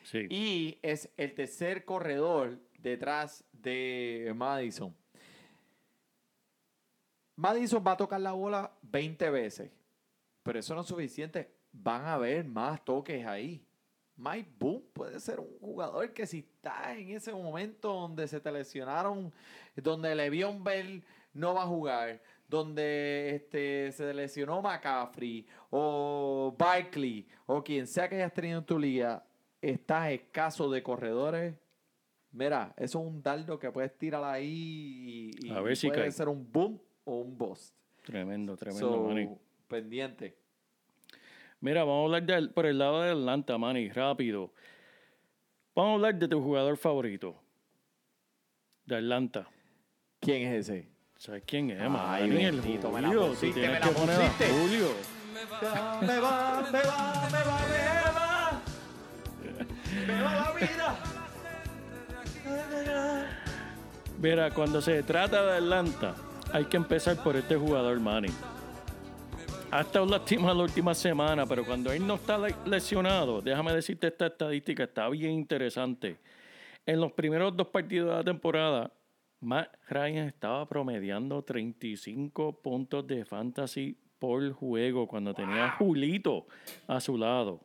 Sí. 0.03 0.27
Y 0.29 0.79
es 0.83 1.09
el 1.17 1.35
tercer 1.35 1.85
corredor 1.85 2.59
detrás 2.79 3.45
de 3.53 4.33
Madison. 4.35 4.95
Madison 7.37 7.83
va 7.87 7.93
a 7.93 7.97
tocar 7.97 8.21
la 8.21 8.33
bola 8.33 8.73
20 8.83 9.31
veces, 9.31 9.71
pero 10.43 10.59
eso 10.59 10.75
no 10.75 10.81
es 10.81 10.87
suficiente. 10.87 11.55
Van 11.71 12.03
a 12.03 12.15
haber 12.15 12.45
más 12.45 12.85
toques 12.85 13.25
ahí. 13.27 13.65
Mike 14.17 14.51
Boone 14.59 14.85
puede 14.93 15.21
ser 15.21 15.39
un 15.39 15.59
jugador 15.61 16.13
que 16.13 16.27
si 16.27 16.39
está 16.39 16.97
en 16.97 17.11
ese 17.11 17.33
momento 17.33 17.93
donde 17.93 18.27
se 18.27 18.41
te 18.41 18.51
lesionaron, 18.51 19.33
donde 19.77 20.15
Le'Veon 20.15 20.65
Bell 20.65 21.05
no 21.35 21.55
va 21.55 21.65
a 21.65 21.67
jugar, 21.67 22.23
donde 22.49 23.35
este, 23.35 23.91
se 23.93 24.13
lesionó 24.15 24.63
McCaffrey 24.63 25.47
o 25.71 26.55
Barkley 26.59 27.27
o 27.47 27.63
quien 27.63 27.87
sea 27.87 28.09
que 28.09 28.17
hayas 28.17 28.33
tenido 28.33 28.59
en 28.61 28.65
tu 28.65 28.79
liga, 28.79 29.25
estás 29.61 30.11
escaso 30.11 30.71
de 30.71 30.83
corredores. 30.83 31.55
Mira, 32.33 32.75
eso 32.77 33.01
es 33.01 33.07
un 33.07 33.23
dardo 33.23 33.59
que 33.59 33.71
puedes 33.71 33.97
tirar 33.99 34.23
ahí 34.25 35.33
y, 35.43 35.47
y 35.47 35.51
A 35.51 35.61
ver 35.61 35.77
si 35.77 35.89
puede 35.89 36.03
cae. 36.03 36.13
ser 36.13 36.29
un 36.29 36.51
boom 36.53 36.81
o 37.05 37.21
un 37.21 37.37
bust. 37.37 37.75
Tremendo, 38.05 38.57
tremendo, 38.57 38.93
So, 38.93 39.03
Manny. 39.03 39.29
pendiente. 39.67 40.37
Mira, 41.61 41.83
vamos 41.85 42.03
a 42.03 42.17
hablar 42.17 42.43
de- 42.43 42.49
por 42.53 42.67
el 42.67 42.79
lado 42.79 43.03
de 43.03 43.11
Atlanta, 43.11 43.57
Manny, 43.59 43.89
rápido. 43.91 44.53
Vamos 45.75 45.91
a 45.91 45.95
hablar 45.95 46.15
de 46.17 46.29
tu 46.29 46.41
jugador 46.43 46.77
favorito. 46.77 47.43
De 48.85 48.97
Atlanta. 48.97 49.49
¿Quién 50.21 50.47
es 50.53 50.69
ese? 50.69 50.89
¿Sabes 51.19 51.43
quién 51.47 51.71
es, 51.71 51.81
Ay, 51.81 51.89
Manny? 51.89 52.45
El 52.45 52.61
bendito, 52.61 52.91
me 52.91 53.01
la 53.01 53.09
Julio. 53.09 53.23
Tú 53.25 53.29
pusiste, 53.31 53.61
tienes 53.61 53.81
me 53.81 53.81
que 53.81 53.93
la 53.95 53.99
poner 54.01 54.15
a 54.15 54.19
pusiste. 54.19 54.49
Julio. 54.51 54.89
Me 55.35 55.45
va, 55.67 56.01
me 56.01 56.19
va, 56.21 56.63
me 56.73 56.81
va, 56.83 57.31
me 57.31 57.43
va. 58.13 58.63
Me 60.07 60.23
va 60.23 60.33
la 60.35 60.53
vida. 60.53 60.99
Mira, 64.21 64.51
cuando 64.51 64.81
se 64.81 65.03
trata 65.03 65.45
de 65.45 65.57
Atlanta, 65.59 66.15
hay 66.53 66.65
que 66.67 66.77
empezar 66.77 67.17
por 67.23 67.37
este 67.37 67.57
jugador, 67.57 67.99
Manny. 68.01 68.29
Ha 69.71 69.81
estado 69.81 70.07
lastimado 70.07 70.55
la 70.55 70.63
última 70.63 70.95
semana, 70.95 71.45
pero 71.45 71.65
cuando 71.65 71.93
él 71.93 72.07
no 72.07 72.15
está 72.15 72.39
le- 72.39 72.55
lesionado, 72.65 73.43
déjame 73.43 73.73
decirte 73.75 74.07
esta 74.07 74.27
estadística, 74.27 74.85
está 74.85 75.09
bien 75.09 75.33
interesante. 75.33 76.17
En 76.87 77.01
los 77.01 77.13
primeros 77.13 77.55
dos 77.57 77.67
partidos 77.67 78.11
de 78.11 78.17
la 78.17 78.25
temporada, 78.25 78.91
Matt 79.41 79.77
Ryan 79.89 80.29
estaba 80.29 80.67
promediando 80.67 81.43
35 81.43 82.63
puntos 82.63 83.07
de 83.07 83.25
fantasy 83.25 83.97
por 84.19 84.51
juego 84.53 85.07
cuando 85.07 85.35
tenía 85.35 85.67
a 85.67 85.71
Julito 85.73 86.47
a 86.87 87.01
su 87.01 87.19
lado. 87.19 87.61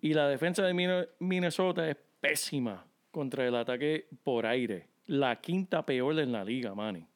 Y 0.00 0.14
la 0.14 0.28
defensa 0.28 0.64
de 0.64 1.08
Minnesota 1.18 1.88
es 1.88 1.96
pésima 2.20 2.86
contra 3.10 3.46
el 3.46 3.54
ataque 3.54 4.08
por 4.24 4.46
aire. 4.46 4.88
La 5.06 5.40
quinta 5.40 5.84
peor 5.84 6.18
en 6.18 6.32
la 6.32 6.44
liga, 6.44 6.74
Manny. 6.74 7.06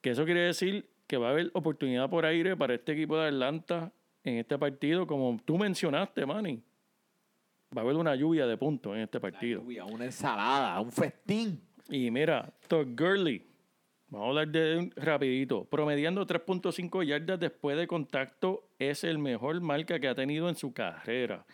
Que 0.00 0.10
eso 0.10 0.24
quiere 0.24 0.40
decir 0.40 0.88
que 1.06 1.16
va 1.16 1.28
a 1.28 1.30
haber 1.30 1.50
oportunidad 1.54 2.08
por 2.10 2.26
aire 2.26 2.56
para 2.56 2.74
este 2.74 2.92
equipo 2.92 3.16
de 3.16 3.28
Atlanta 3.28 3.92
en 4.24 4.36
este 4.36 4.58
partido, 4.58 5.06
como 5.06 5.38
tú 5.44 5.56
mencionaste, 5.58 6.26
Manny. 6.26 6.62
Va 7.76 7.82
a 7.82 7.84
haber 7.84 7.96
una 7.96 8.14
lluvia 8.14 8.46
de 8.46 8.56
puntos 8.56 8.94
en 8.94 9.02
este 9.02 9.20
partido. 9.20 9.62
Uy, 9.62 9.78
a 9.78 9.84
una 9.84 10.04
ensalada, 10.04 10.80
un 10.80 10.92
festín. 10.92 11.67
Y 11.88 12.10
mira, 12.10 12.52
Todd 12.66 12.88
Gurley, 12.94 13.42
vamos 14.08 14.26
a 14.26 14.28
hablar 14.28 14.48
de 14.48 14.72
él 14.74 14.92
rapidito. 14.96 15.64
Promediando 15.64 16.26
3.5 16.26 17.02
yardas 17.06 17.40
después 17.40 17.78
de 17.78 17.86
contacto 17.86 18.68
es 18.78 19.04
el 19.04 19.18
mejor 19.18 19.60
marca 19.62 19.98
que 19.98 20.08
ha 20.08 20.14
tenido 20.14 20.50
en 20.50 20.54
su 20.54 20.72
carrera. 20.74 21.46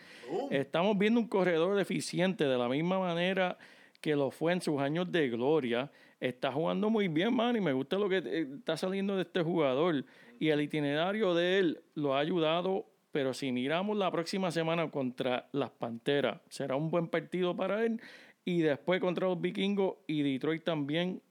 Estamos 0.51 0.97
viendo 0.97 1.21
un 1.21 1.27
corredor 1.27 1.79
eficiente 1.79 2.43
de 2.43 2.57
la 2.57 2.67
misma 2.67 2.99
manera 2.99 3.57
que 4.01 4.15
lo 4.15 4.29
fue 4.29 4.51
en 4.51 4.61
sus 4.61 4.79
años 4.81 5.09
de 5.09 5.29
gloria. 5.29 5.89
Está 6.19 6.51
jugando 6.51 6.89
muy 6.89 7.07
bien, 7.07 7.33
man, 7.33 7.55
y 7.55 7.61
me 7.61 7.71
gusta 7.71 7.97
lo 7.97 8.09
que 8.09 8.17
eh, 8.17 8.47
está 8.57 8.75
saliendo 8.75 9.15
de 9.15 9.21
este 9.23 9.41
jugador. 9.41 10.03
Y 10.37 10.49
el 10.49 10.59
itinerario 10.61 11.33
de 11.33 11.59
él 11.59 11.81
lo 11.93 12.13
ha 12.13 12.19
ayudado, 12.19 12.85
pero 13.13 13.33
si 13.33 13.53
miramos 13.53 13.97
la 13.97 14.11
próxima 14.11 14.51
semana 14.51 14.91
contra 14.91 15.47
las 15.53 15.71
Panteras, 15.71 16.41
será 16.49 16.75
un 16.75 16.91
buen 16.91 17.07
partido 17.07 17.55
para 17.55 17.85
él. 17.85 18.01
Y 18.45 18.61
después 18.61 19.01
contra 19.01 19.27
los 19.27 19.41
Vikingos 19.41 19.95
y 20.05 20.21
Detroit 20.21 20.63
también, 20.63 21.21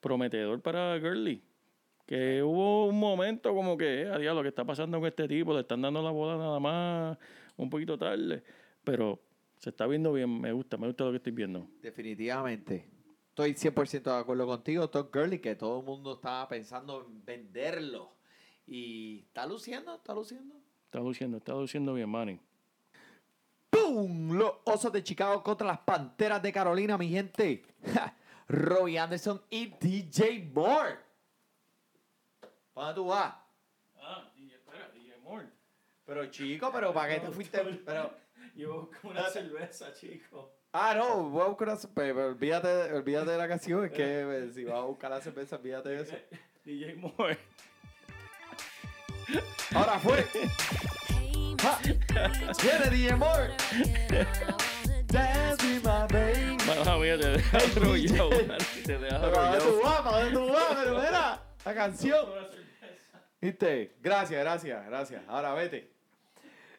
prometedor 0.00 0.62
para 0.62 0.96
Gurley. 0.98 1.42
Que 2.06 2.42
hubo 2.42 2.86
un 2.86 2.98
momento 2.98 3.54
como 3.54 3.76
que, 3.76 4.02
eh, 4.02 4.08
adiós, 4.08 4.34
lo 4.34 4.42
que 4.42 4.48
está 4.48 4.64
pasando 4.64 4.98
con 4.98 5.08
este 5.08 5.26
tipo, 5.26 5.52
le 5.52 5.60
están 5.60 5.82
dando 5.82 6.00
la 6.00 6.10
bola 6.10 6.36
nada 6.36 6.60
más, 6.60 7.18
un 7.56 7.68
poquito 7.68 7.98
tarde. 7.98 8.42
Pero 8.84 9.20
se 9.58 9.70
está 9.70 9.86
viendo 9.86 10.12
bien, 10.12 10.40
me 10.40 10.52
gusta, 10.52 10.76
me 10.76 10.86
gusta 10.86 11.04
lo 11.04 11.10
que 11.10 11.16
estoy 11.16 11.32
viendo. 11.32 11.68
Definitivamente. 11.82 12.88
Estoy 13.28 13.52
100% 13.54 14.02
de 14.02 14.18
acuerdo 14.18 14.46
contigo, 14.46 14.88
Todd 14.90 15.08
Gurley, 15.12 15.38
que 15.40 15.56
todo 15.56 15.80
el 15.80 15.86
mundo 15.86 16.14
estaba 16.14 16.48
pensando 16.48 17.06
en 17.06 17.24
venderlo. 17.24 18.12
Y 18.66 19.20
está 19.26 19.46
luciendo, 19.46 19.94
está 19.96 20.14
luciendo. 20.14 20.54
Está 20.84 21.00
luciendo, 21.00 21.38
está 21.38 21.52
luciendo 21.54 21.94
bien, 21.94 22.08
Manny. 22.08 22.40
¡Pum! 23.70 24.32
Los 24.36 24.52
Osos 24.64 24.92
de 24.92 25.02
Chicago 25.02 25.42
contra 25.42 25.66
las 25.66 25.78
Panteras 25.78 26.42
de 26.42 26.52
Carolina, 26.52 26.98
mi 26.98 27.08
gente. 27.08 27.62
Ja, 27.94 28.14
Robbie 28.48 28.98
Anderson 28.98 29.40
y 29.48 29.66
DJ 29.80 30.50
Moore. 30.52 30.98
¿Para 32.74 32.88
dónde 32.88 33.00
tú 33.00 33.06
vas? 33.08 33.34
Ah, 33.96 34.30
DJ, 34.36 34.54
espera, 34.56 34.88
DJ 34.92 35.16
Moore. 35.22 35.46
Pero 36.04 36.26
chico, 36.26 36.70
pero 36.72 36.92
¿para 36.92 37.14
qué 37.14 37.20
te 37.20 37.30
fuiste? 37.30 37.58
Pero, 37.84 38.10
Yo 38.56 38.90
con 39.00 39.12
una 39.12 39.28
cerveza, 39.28 39.92
chico. 39.94 40.52
ah, 40.72 40.94
no, 40.96 41.30
voy 41.30 41.42
a 41.42 41.48
buscar 41.48 41.68
una 41.68 41.76
cerveza. 41.76 41.94
Pero 41.94 42.26
olvídate, 42.28 42.92
olvídate 42.92 43.30
de 43.30 43.38
la 43.38 43.48
canción. 43.48 43.84
Es 43.84 43.92
que 43.92 44.20
eh, 44.20 44.50
si 44.52 44.64
vas 44.64 44.78
a 44.78 44.82
buscar 44.82 45.10
la 45.10 45.20
cerveza, 45.20 45.56
olvídate 45.56 45.88
de 45.90 46.02
eso. 46.02 46.16
DJ 46.64 46.94
Moore. 46.96 47.38
Ahora 49.74 49.98
fue. 50.00 50.26
Ja, 51.62 51.78
Viene 52.10 52.90
DJ 52.90 53.16
Moore. 53.16 53.50
Dance 55.06 55.64
with 55.64 55.84
my 55.84 56.06
baby. 56.08 56.56
Mala 56.66 56.98
mía, 56.98 57.18
te 57.18 57.28
deja 57.28 57.58
arrollado, 57.58 58.30
Manny, 58.30 58.64
te 58.84 58.98
deja 58.98 59.20
¿Para 59.20 59.30
dónde 59.30 59.58
tú 59.58 59.64
arrollado. 59.64 59.82
vas? 59.82 60.00
¿Para 60.02 60.18
dónde 60.24 60.32
tú 60.34 60.52
vas? 60.52 60.76
Pero 60.76 60.94
mira, 60.96 61.42
la 61.64 61.74
canción. 61.74 62.26
¿Viste? 63.40 63.96
Gracias, 64.00 64.40
gracias, 64.40 64.86
gracias. 64.86 65.22
Ahora 65.28 65.54
vete. 65.54 65.92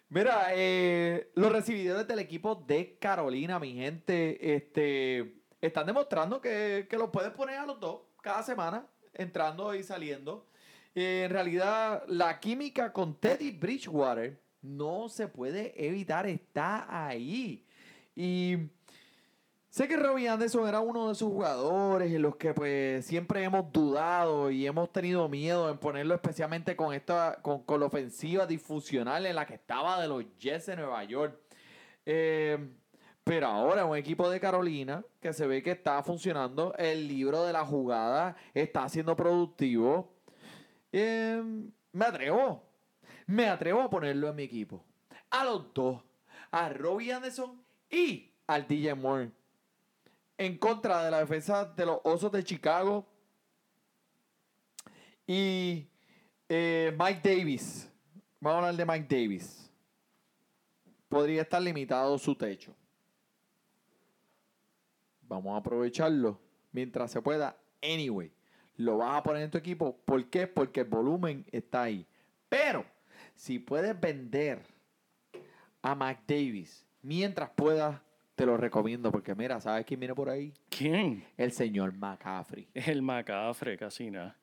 Mira, 0.10 0.48
eh, 0.52 1.32
los 1.36 1.52
recibidores 1.52 2.08
del 2.08 2.20
equipo 2.20 2.56
de 2.56 2.98
Carolina, 3.00 3.60
mi 3.60 3.74
gente, 3.74 4.56
este, 4.56 5.44
están 5.62 5.86
demostrando 5.86 6.42
que, 6.42 6.88
que 6.90 6.98
los 6.98 7.10
puedes 7.10 7.32
poner 7.32 7.58
a 7.60 7.66
los 7.66 7.80
dos 7.80 8.02
cada 8.22 8.44
semana, 8.44 8.86
entrando 9.14 9.74
y 9.74 9.84
saliendo. 9.84 10.48
Eh, 10.94 11.24
en 11.26 11.32
realidad, 11.32 12.04
la 12.08 12.40
química 12.42 12.92
con 12.92 13.16
Teddy 13.16 13.52
Bridgewater 13.52 14.42
no 14.62 15.10
se 15.10 15.28
puede 15.28 15.74
evitar, 15.86 16.28
está 16.28 17.08
ahí. 17.08 17.66
Y 18.16 18.58
Sé 19.72 19.88
que 19.88 19.96
Robbie 19.96 20.28
Anderson 20.28 20.68
era 20.68 20.82
uno 20.82 21.08
de 21.08 21.14
esos 21.14 21.30
jugadores 21.30 22.12
en 22.12 22.22
los 22.22 22.36
que 22.36 22.54
pues 22.54 23.06
siempre 23.06 23.42
hemos 23.42 23.72
dudado 23.72 24.52
y 24.52 24.68
hemos 24.68 24.92
tenido 24.92 25.30
miedo 25.30 25.70
en 25.70 25.78
ponerlo 25.78 26.14
especialmente 26.14 26.76
con 26.76 26.94
esta 26.94 27.40
con, 27.42 27.64
con 27.64 27.80
la 27.80 27.86
ofensiva 27.86 28.46
disfuncional 28.46 29.26
en 29.26 29.34
la 29.34 29.46
que 29.46 29.54
estaba 29.54 30.02
de 30.02 30.10
los 30.10 30.26
Jets 30.38 30.66
de 30.66 30.76
Nueva 30.76 31.06
York. 31.06 31.40
Eh, 32.06 32.58
pero 33.24 33.48
ahora 33.48 33.86
un 33.86 33.96
equipo 33.96 34.30
de 34.30 34.42
Carolina 34.42 35.06
que 35.22 35.32
se 35.32 35.48
ve 35.48 35.64
que 35.64 35.72
está 35.72 36.04
funcionando, 36.04 36.74
el 36.78 37.08
libro 37.08 37.46
de 37.46 37.54
la 37.54 37.66
jugada 37.66 38.36
está 38.54 38.90
siendo 38.90 39.16
productivo. 39.16 40.14
Eh, 40.92 41.42
me 41.94 42.06
atrevo, 42.06 42.62
me 43.28 43.48
atrevo 43.48 43.82
a 43.82 43.90
ponerlo 43.90 44.30
en 44.30 44.36
mi 44.36 44.44
equipo. 44.44 44.84
A 45.30 45.46
los 45.46 45.74
dos, 45.74 46.04
a 46.52 46.70
Robbie 46.70 47.14
Anderson 47.14 47.62
y 47.90 48.32
al 48.48 48.68
DJ 48.68 48.96
Moore 48.96 49.32
en 50.42 50.58
contra 50.58 51.06
de 51.06 51.12
la 51.12 51.20
defensa 51.20 51.66
de 51.66 51.86
los 51.86 52.00
Osos 52.04 52.32
de 52.32 52.44
Chicago. 52.44 53.06
Y 55.28 55.88
eh, 56.50 56.96
Mike 56.98 57.22
Davis. 57.24 57.88
Vamos 58.40 58.56
a 58.56 58.70
hablar 58.70 58.76
de 58.76 58.92
Mike 58.92 59.16
Davis. 59.16 59.72
Podría 61.08 61.44
estar 61.44 61.62
limitado 61.62 62.18
su 62.18 62.36
techo. 62.36 62.74
Vamos 65.22 65.54
a 65.54 65.58
aprovecharlo 65.58 66.40
mientras 66.72 67.12
se 67.12 67.22
pueda. 67.22 67.56
Anyway, 67.84 68.32
lo 68.78 68.98
vas 68.98 69.18
a 69.18 69.24
poner 69.24 69.44
en 69.44 69.52
tu 69.52 69.60
equipo. 69.60 69.96
¿Por 70.06 70.28
qué? 70.28 70.48
Porque 70.48 70.80
el 70.80 70.88
volumen 70.88 71.46
está 71.52 71.84
ahí. 71.84 72.08
Pero, 72.50 72.84
si 73.42 73.58
puedes 73.58 74.00
vender 74.00 74.60
a 75.82 75.96
Mike 75.96 76.22
Davis 76.28 76.86
mientras 77.02 77.50
puedas 77.50 78.00
te 78.36 78.46
lo 78.46 78.56
recomiendo 78.56 79.12
porque 79.12 79.34
mira, 79.34 79.60
¿sabes 79.60 79.84
quién 79.84 80.00
viene 80.00 80.14
por 80.14 80.30
ahí? 80.30 80.54
¿Quién? 80.70 81.26
El 81.38 81.52
señor 81.52 81.92
McCaffrey. 81.98 82.68
El 82.76 83.02
macafre, 83.02 83.78
casi 83.80 84.12
nada. 84.12 84.38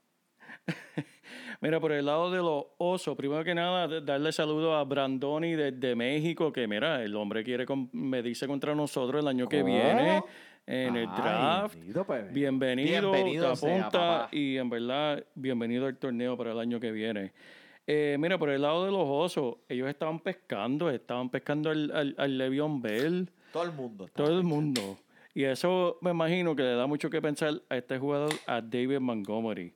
mira, 1.60 1.78
por 1.78 1.92
el 1.92 2.06
lado 2.06 2.32
de 2.32 2.38
los 2.38 2.64
osos, 2.78 3.16
primero 3.16 3.44
que 3.44 3.54
nada, 3.54 4.00
darle 4.00 4.32
saludo 4.32 4.74
a 4.74 4.82
Brandoni 4.82 5.52
desde 5.52 5.94
México, 5.94 6.52
que 6.52 6.66
mira, 6.66 7.00
el 7.04 7.14
hombre 7.14 7.44
quiere 7.44 7.66
medirse 7.92 8.48
contra 8.48 8.74
nosotros 8.74 9.22
el 9.22 9.28
año 9.28 9.48
que 9.48 9.62
viene 9.62 10.22
en 10.66 10.96
el 10.96 11.08
Ay, 11.08 11.16
draft. 11.16 11.74
bendito, 11.76 12.04
pues. 12.04 12.32
Bienvenido, 12.32 13.12
Bienvenido 13.12 13.52
te 13.52 13.66
apunta 13.66 14.28
y 14.32 14.56
en 14.56 14.68
verdad, 14.68 15.24
bienvenido 15.36 15.86
al 15.86 15.96
torneo 15.96 16.36
para 16.36 16.50
el 16.50 16.58
año 16.58 16.80
que 16.80 16.90
viene. 16.90 17.32
Eh, 17.90 18.18
mira, 18.20 18.36
por 18.36 18.50
el 18.50 18.60
lado 18.60 18.84
de 18.84 18.92
los 18.92 19.06
osos, 19.06 19.56
ellos 19.66 19.88
estaban 19.88 20.20
pescando, 20.20 20.90
estaban 20.90 21.30
pescando 21.30 21.70
al, 21.70 21.90
al, 21.90 22.14
al 22.18 22.80
Bell, 22.82 23.30
Todo 23.50 23.62
el 23.62 23.72
mundo. 23.72 24.08
todo 24.14 24.36
el 24.38 24.44
mundo. 24.44 24.98
Y 25.32 25.44
eso 25.44 25.96
me 26.02 26.10
imagino 26.10 26.54
que 26.54 26.64
le 26.64 26.74
da 26.74 26.86
mucho 26.86 27.08
que 27.08 27.22
pensar 27.22 27.54
a 27.70 27.76
este 27.78 27.98
jugador, 27.98 28.30
a 28.46 28.60
David 28.60 28.98
Montgomery. 29.00 29.72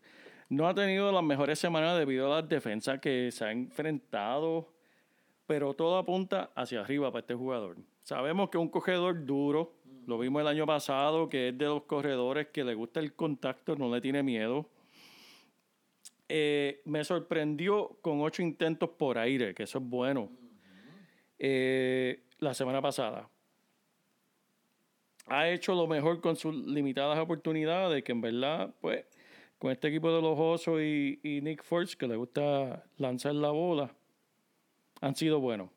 No 0.50 0.68
ha 0.68 0.74
tenido 0.74 1.10
las 1.10 1.22
mejores 1.22 1.58
semanas 1.58 1.98
debido 1.98 2.30
a 2.30 2.40
las 2.42 2.48
defensas 2.50 3.00
que 3.00 3.30
se 3.32 3.46
ha 3.46 3.50
enfrentado, 3.50 4.68
pero 5.46 5.72
todo 5.72 5.96
apunta 5.96 6.50
hacia 6.54 6.82
arriba 6.82 7.10
para 7.10 7.20
este 7.20 7.34
jugador. 7.34 7.78
Sabemos 8.02 8.50
que 8.50 8.58
es 8.58 8.62
un 8.62 8.68
corredor 8.68 9.24
duro, 9.24 9.72
lo 10.06 10.18
vimos 10.18 10.42
el 10.42 10.48
año 10.48 10.66
pasado, 10.66 11.30
que 11.30 11.48
es 11.48 11.56
de 11.56 11.64
los 11.64 11.84
corredores 11.84 12.48
que 12.48 12.62
le 12.62 12.74
gusta 12.74 13.00
el 13.00 13.14
contacto, 13.14 13.74
no 13.74 13.90
le 13.94 14.02
tiene 14.02 14.22
miedo. 14.22 14.68
Eh, 16.34 16.80
me 16.86 17.04
sorprendió 17.04 17.98
con 18.00 18.22
ocho 18.22 18.40
intentos 18.40 18.88
por 18.88 19.18
aire, 19.18 19.54
que 19.54 19.64
eso 19.64 19.76
es 19.76 19.84
bueno. 19.84 20.30
Eh, 21.38 22.22
la 22.38 22.54
semana 22.54 22.80
pasada. 22.80 23.28
Ha 25.26 25.50
hecho 25.50 25.74
lo 25.74 25.86
mejor 25.86 26.22
con 26.22 26.34
sus 26.34 26.54
limitadas 26.54 27.18
oportunidades, 27.18 28.02
que 28.02 28.12
en 28.12 28.22
verdad, 28.22 28.74
pues, 28.80 29.04
con 29.58 29.72
este 29.72 29.88
equipo 29.88 30.10
de 30.10 30.22
los 30.22 30.38
Osos 30.38 30.80
y, 30.80 31.20
Nick 31.42 31.62
Force, 31.62 31.94
que 31.94 32.08
le 32.08 32.16
gusta 32.16 32.82
lanzar 32.96 33.34
la 33.34 33.50
bola, 33.50 33.94
han 35.02 35.14
sido 35.14 35.38
buenos. 35.38 35.68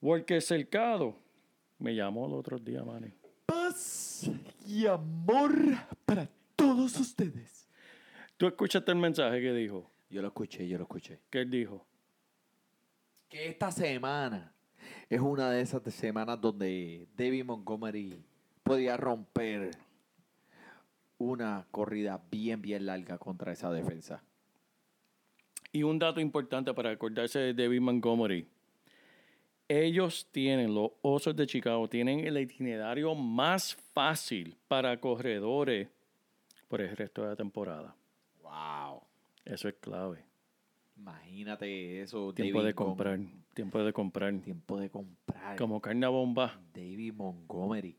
Walker 0.00 0.40
Cercado, 0.40 1.14
me 1.78 1.94
llamó 1.94 2.26
el 2.26 2.32
otro 2.32 2.58
día, 2.58 2.82
Manny. 2.82 3.12
Paz 3.44 4.30
y 4.66 4.86
amor 4.86 5.52
para 6.06 6.26
todos 6.56 6.98
ustedes. 6.98 7.61
¿Tú 8.42 8.48
escuchaste 8.48 8.90
el 8.90 8.98
mensaje 8.98 9.40
que 9.40 9.52
dijo? 9.52 9.88
Yo 10.10 10.20
lo 10.20 10.26
escuché, 10.26 10.66
yo 10.66 10.76
lo 10.76 10.82
escuché. 10.82 11.20
Que 11.30 11.42
él 11.42 11.48
dijo. 11.48 11.86
Que 13.28 13.46
esta 13.46 13.70
semana 13.70 14.52
es 15.08 15.20
una 15.20 15.48
de 15.52 15.60
esas 15.60 15.80
semanas 15.94 16.40
donde 16.40 17.06
David 17.16 17.44
Montgomery 17.44 18.20
podía 18.64 18.96
romper 18.96 19.70
una 21.18 21.68
corrida 21.70 22.20
bien, 22.32 22.60
bien 22.60 22.84
larga 22.84 23.16
contra 23.16 23.52
esa 23.52 23.70
defensa. 23.70 24.24
Y 25.70 25.84
un 25.84 26.00
dato 26.00 26.18
importante 26.18 26.74
para 26.74 26.90
acordarse 26.90 27.38
de 27.38 27.54
David 27.54 27.80
Montgomery. 27.80 28.48
Ellos 29.68 30.26
tienen, 30.32 30.74
los 30.74 30.90
Osos 31.02 31.36
de 31.36 31.46
Chicago, 31.46 31.88
tienen 31.88 32.26
el 32.26 32.36
itinerario 32.38 33.14
más 33.14 33.76
fácil 33.94 34.56
para 34.66 34.98
corredores 34.98 35.86
por 36.66 36.80
el 36.80 36.96
resto 36.96 37.22
de 37.22 37.28
la 37.28 37.36
temporada. 37.36 37.94
Wow. 38.52 39.02
Eso 39.44 39.68
es 39.68 39.74
clave. 39.80 40.24
Imagínate 40.96 42.02
eso. 42.02 42.32
Tiempo 42.34 42.58
David 42.58 42.68
de 42.68 42.74
comprar. 42.74 43.18
Tiempo 43.54 43.82
de 43.82 43.92
comprar. 43.92 44.34
Tiempo 44.40 44.78
de 44.78 44.90
comprar. 44.90 45.56
Como 45.56 45.80
carne 45.80 46.04
a 46.06 46.10
bomba. 46.10 46.60
David 46.74 47.14
Montgomery. 47.14 47.96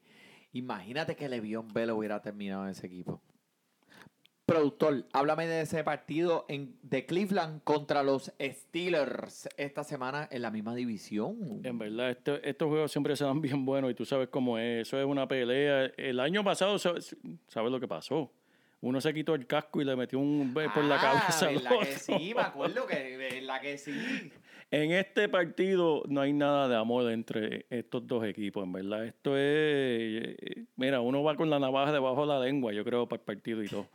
Imagínate 0.53 1.15
que 1.15 1.27
Le'Veon 1.27 1.73
Bell 1.73 1.91
hubiera 1.91 2.21
terminado 2.21 2.63
en 2.65 2.69
ese 2.69 2.85
equipo. 2.87 3.19
Productor, 4.45 5.05
háblame 5.13 5.47
de 5.47 5.61
ese 5.61 5.83
partido 5.85 6.45
en, 6.49 6.77
de 6.83 7.05
Cleveland 7.05 7.63
contra 7.63 8.03
los 8.03 8.31
Steelers 8.39 9.47
esta 9.57 9.83
semana 9.85 10.27
en 10.29 10.41
la 10.41 10.51
misma 10.51 10.75
división. 10.75 11.61
En 11.63 11.79
verdad, 11.79 12.11
este- 12.11 12.47
estos 12.47 12.67
juegos 12.67 12.91
siempre 12.91 13.15
se 13.15 13.23
dan 13.23 13.41
bien 13.41 13.65
buenos 13.65 13.89
y 13.89 13.95
tú 13.95 14.05
sabes 14.05 14.27
cómo 14.27 14.57
es. 14.59 14.87
Eso 14.87 14.99
es 14.99 15.05
una 15.05 15.27
pelea. 15.27 15.85
El 15.97 16.19
año 16.19 16.43
pasado, 16.43 16.77
¿sabes, 16.77 17.15
sabes 17.47 17.71
lo 17.71 17.79
que 17.79 17.87
pasó? 17.87 18.31
Uno 18.85 18.99
se 18.99 19.13
quitó 19.13 19.33
el 19.33 19.47
casco 19.47 19.81
y 19.81 19.85
le 19.85 19.95
metió 19.95 20.19
un 20.19 20.53
be- 20.53 20.69
por 20.69 20.83
la 20.83 20.97
Ah, 20.97 20.99
cabeza. 21.21 21.47
al 21.47 21.55
¿verdad 21.55 21.79
que 21.79 21.85
sí? 21.97 22.33
Me 22.35 22.41
acuerdo 22.41 22.85
que 22.85 23.41
la 23.41 23.61
que 23.61 23.77
sí. 23.77 24.29
En 24.71 24.91
este 24.91 25.29
partido 25.29 26.03
no 26.09 26.19
hay 26.19 26.33
nada 26.33 26.67
de 26.67 26.75
amor 26.75 27.09
entre 27.11 27.65
estos 27.69 28.05
dos 28.05 28.25
equipos, 28.25 28.61
en 28.65 28.73
verdad. 28.73 29.05
Esto 29.05 29.37
es. 29.37 30.35
Mira, 30.75 30.99
uno 30.99 31.23
va 31.23 31.35
con 31.37 31.49
la 31.49 31.59
navaja 31.59 31.93
debajo 31.93 32.21
de 32.21 32.27
la 32.27 32.39
lengua, 32.41 32.73
yo 32.73 32.83
creo, 32.83 33.07
para 33.07 33.21
el 33.21 33.25
partido 33.25 33.63
y 33.63 33.67
todo. 33.69 33.87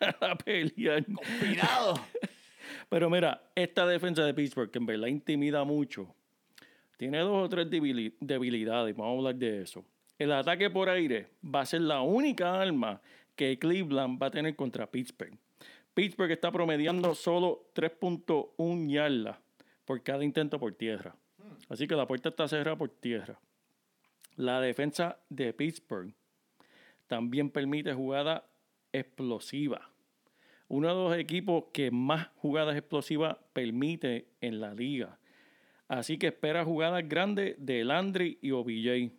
a 0.20 0.34
pelear. 0.36 1.04
Combinado. 1.04 1.94
Pero 2.88 3.10
mira, 3.10 3.42
esta 3.54 3.86
defensa 3.86 4.24
de 4.24 4.32
Pittsburgh, 4.32 4.70
que 4.70 4.78
en 4.78 4.86
verdad 4.86 5.08
intimida 5.08 5.62
mucho, 5.64 6.14
tiene 6.96 7.18
dos 7.18 7.44
o 7.44 7.48
tres 7.50 7.68
debili- 7.68 8.14
debilidades. 8.20 8.96
Vamos 8.96 9.12
a 9.14 9.18
hablar 9.18 9.34
de 9.34 9.60
eso. 9.62 9.84
El 10.18 10.32
ataque 10.32 10.70
por 10.70 10.88
aire 10.88 11.28
va 11.44 11.60
a 11.62 11.66
ser 11.66 11.80
la 11.82 12.00
única 12.00 12.60
arma 12.60 13.00
que 13.40 13.58
Cleveland 13.58 14.22
va 14.22 14.26
a 14.26 14.30
tener 14.30 14.54
contra 14.54 14.90
Pittsburgh. 14.90 15.32
Pittsburgh 15.94 16.30
está 16.30 16.52
promediando 16.52 17.14
solo 17.14 17.70
3.1 17.74 18.90
yardas 18.90 19.38
por 19.86 20.02
cada 20.02 20.22
intento 20.22 20.60
por 20.60 20.74
tierra. 20.74 21.16
Así 21.70 21.88
que 21.88 21.94
la 21.94 22.06
puerta 22.06 22.28
está 22.28 22.46
cerrada 22.46 22.76
por 22.76 22.90
tierra. 22.90 23.40
La 24.36 24.60
defensa 24.60 25.18
de 25.30 25.54
Pittsburgh 25.54 26.12
también 27.06 27.48
permite 27.48 27.94
jugadas 27.94 28.42
explosivas. 28.92 29.80
Uno 30.68 30.88
de 30.88 30.94
los 30.94 31.16
equipos 31.16 31.64
que 31.72 31.90
más 31.90 32.28
jugadas 32.36 32.76
explosivas 32.76 33.38
permite 33.54 34.26
en 34.42 34.60
la 34.60 34.74
liga. 34.74 35.18
Así 35.88 36.18
que 36.18 36.26
espera 36.26 36.62
jugadas 36.62 37.08
grandes 37.08 37.56
de 37.58 37.84
Landry 37.84 38.38
y 38.42 38.50
OBJ. 38.50 39.10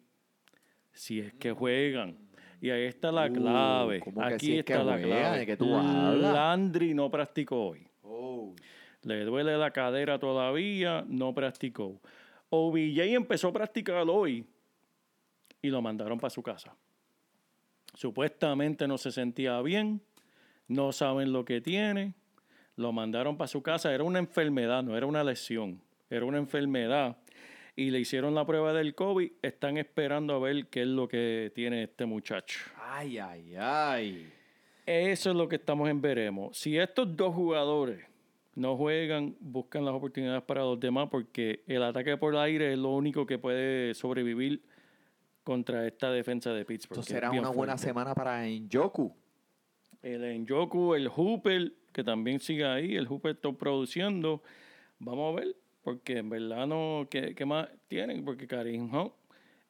Si 0.94 1.22
es 1.22 1.34
que 1.34 1.54
juegan. 1.54 2.31
Y 2.62 2.70
ahí 2.70 2.84
está 2.84 3.12
la 3.12 3.26
Uh, 3.26 3.34
clave. 3.34 4.00
¿cómo 4.02 4.22
que 4.22 4.34
Aquí 4.36 4.48
que 4.54 4.60
está 4.60 4.84
la 4.84 5.02
clave. 5.02 5.40
¿De 5.40 5.46
qué 5.48 5.58
tú? 5.58 5.66
Landry 5.66 6.94
no 6.94 7.10
practicó 7.10 7.70
hoy. 7.70 7.88
Oh. 8.04 8.54
Le 9.02 9.26
duele 9.26 9.58
la 9.58 9.72
cadera 9.72 10.20
todavía, 10.20 11.04
no 11.08 11.34
practicó. 11.34 12.00
OBJ 12.50 13.00
empezó 13.16 13.48
a 13.48 13.54
practicar 13.54 14.06
hoy 14.08 14.46
y 15.62 15.70
lo 15.70 15.82
mandaron 15.82 16.20
para 16.20 16.30
su 16.30 16.44
casa. 16.44 16.76
Supuestamente 17.96 18.88
no 18.88 18.98
se 18.98 19.12
sentía 19.12 19.60
bien, 19.62 20.02
no 20.68 20.92
saben 20.92 21.34
lo 21.34 21.44
que 21.44 21.62
tiene, 21.62 22.14
lo 22.76 22.92
mandaron 22.92 23.38
para 23.38 23.48
su 23.48 23.64
casa. 23.64 23.94
Era 23.94 24.04
una 24.04 24.20
enfermedad, 24.20 24.84
no 24.84 24.96
era 24.96 25.08
una 25.08 25.24
lesión, 25.24 25.82
era 26.10 26.26
una 26.26 26.38
enfermedad. 26.38 27.18
Y 27.76 27.92
le 27.92 28.00
hicieron 28.00 28.36
la 28.36 28.46
prueba 28.46 28.74
del 28.74 28.96
COVID, 28.96 29.32
están 29.42 29.78
esperando 29.78 30.36
a 30.36 30.40
ver 30.40 30.68
qué 30.68 30.82
es 30.82 30.88
lo 30.88 31.08
que 31.08 31.52
tiene 31.56 31.84
este 31.84 32.06
muchacho. 32.06 32.60
Ay, 32.78 33.18
ay, 33.18 33.56
ay. 33.58 34.32
Eso 34.86 35.30
es 35.30 35.36
lo 35.36 35.48
que 35.48 35.56
estamos 35.56 35.90
en 35.90 36.02
veremos. 36.02 36.58
Si 36.58 36.78
estos 36.78 37.16
dos 37.16 37.34
jugadores 37.34 38.06
no 38.56 38.76
juegan, 38.76 39.36
buscan 39.40 39.86
las 39.86 39.94
oportunidades 39.94 40.44
para 40.44 40.62
los 40.62 40.80
demás, 40.80 41.08
porque 41.10 41.64
el 41.68 41.84
ataque 41.84 42.18
por 42.18 42.36
aire 42.36 42.74
es 42.74 42.80
lo 42.80 42.90
único 42.90 43.26
que 43.26 43.38
puede 43.38 43.94
sobrevivir 43.94 44.62
contra 45.44 45.88
esta 45.88 46.12
defensa 46.12 46.52
de 46.54 46.66
Pittsburgh. 46.66 47.00
Esto 47.00 47.08
que 47.08 47.14
es 47.14 47.20
será 47.20 47.32
una 47.32 47.50
buena 47.50 47.74
fuerte. 47.74 47.84
semana 47.88 48.14
para 48.14 48.46
Njoku. 48.46 49.16
El 50.02 50.42
Njoku, 50.42 50.96
el 50.96 51.08
Hooper, 51.08 51.74
que 51.94 52.04
también 52.04 52.40
sigue 52.40 52.66
ahí, 52.66 52.96
el 52.96 53.08
Hooper 53.08 53.36
está 53.36 53.52
produciendo. 53.52 54.42
Vamos 55.00 55.34
a 55.34 55.40
ver, 55.40 55.56
porque 55.84 56.18
en 56.18 56.30
verdad 56.30 56.68
no, 56.68 57.08
¿qué, 57.10 57.34
qué 57.36 57.46
más 57.46 57.68
tienen? 57.88 58.24
Porque 58.24 58.48
Karim 58.48 58.94
Hunt, 58.94 59.14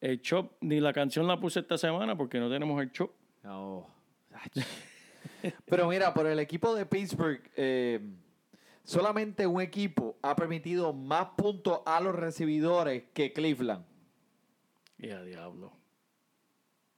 el 0.02 0.21
Chop, 0.21 0.54
ni 0.62 0.80
la 0.80 0.93
canción 0.93 1.28
la 1.28 1.39
puse 1.39 1.60
esta 1.60 1.78
semana 1.78 2.17
porque 2.17 2.39
no 2.39 2.50
tenemos 2.50 2.82
el 2.82 2.91
Chop. 2.91 3.12
No. 3.43 3.88
Pero 5.65 5.88
mira, 5.88 6.13
por 6.13 6.28
el 6.28 6.39
equipo 6.39 6.76
de 6.76 6.86
Pittsburgh, 6.86 7.41
eh, 7.56 8.00
solamente 8.84 9.47
un 9.47 9.62
equipo 9.62 10.17
ha 10.21 10.36
permitido 10.36 10.93
más 10.93 11.30
puntos 11.38 11.82
a 11.86 12.00
los 12.02 12.15
recibidores 12.15 13.04
que 13.13 13.34
Cleveland. 13.34 13.86
Y 14.97 15.10
a 15.10 15.24
diablo. 15.24 15.71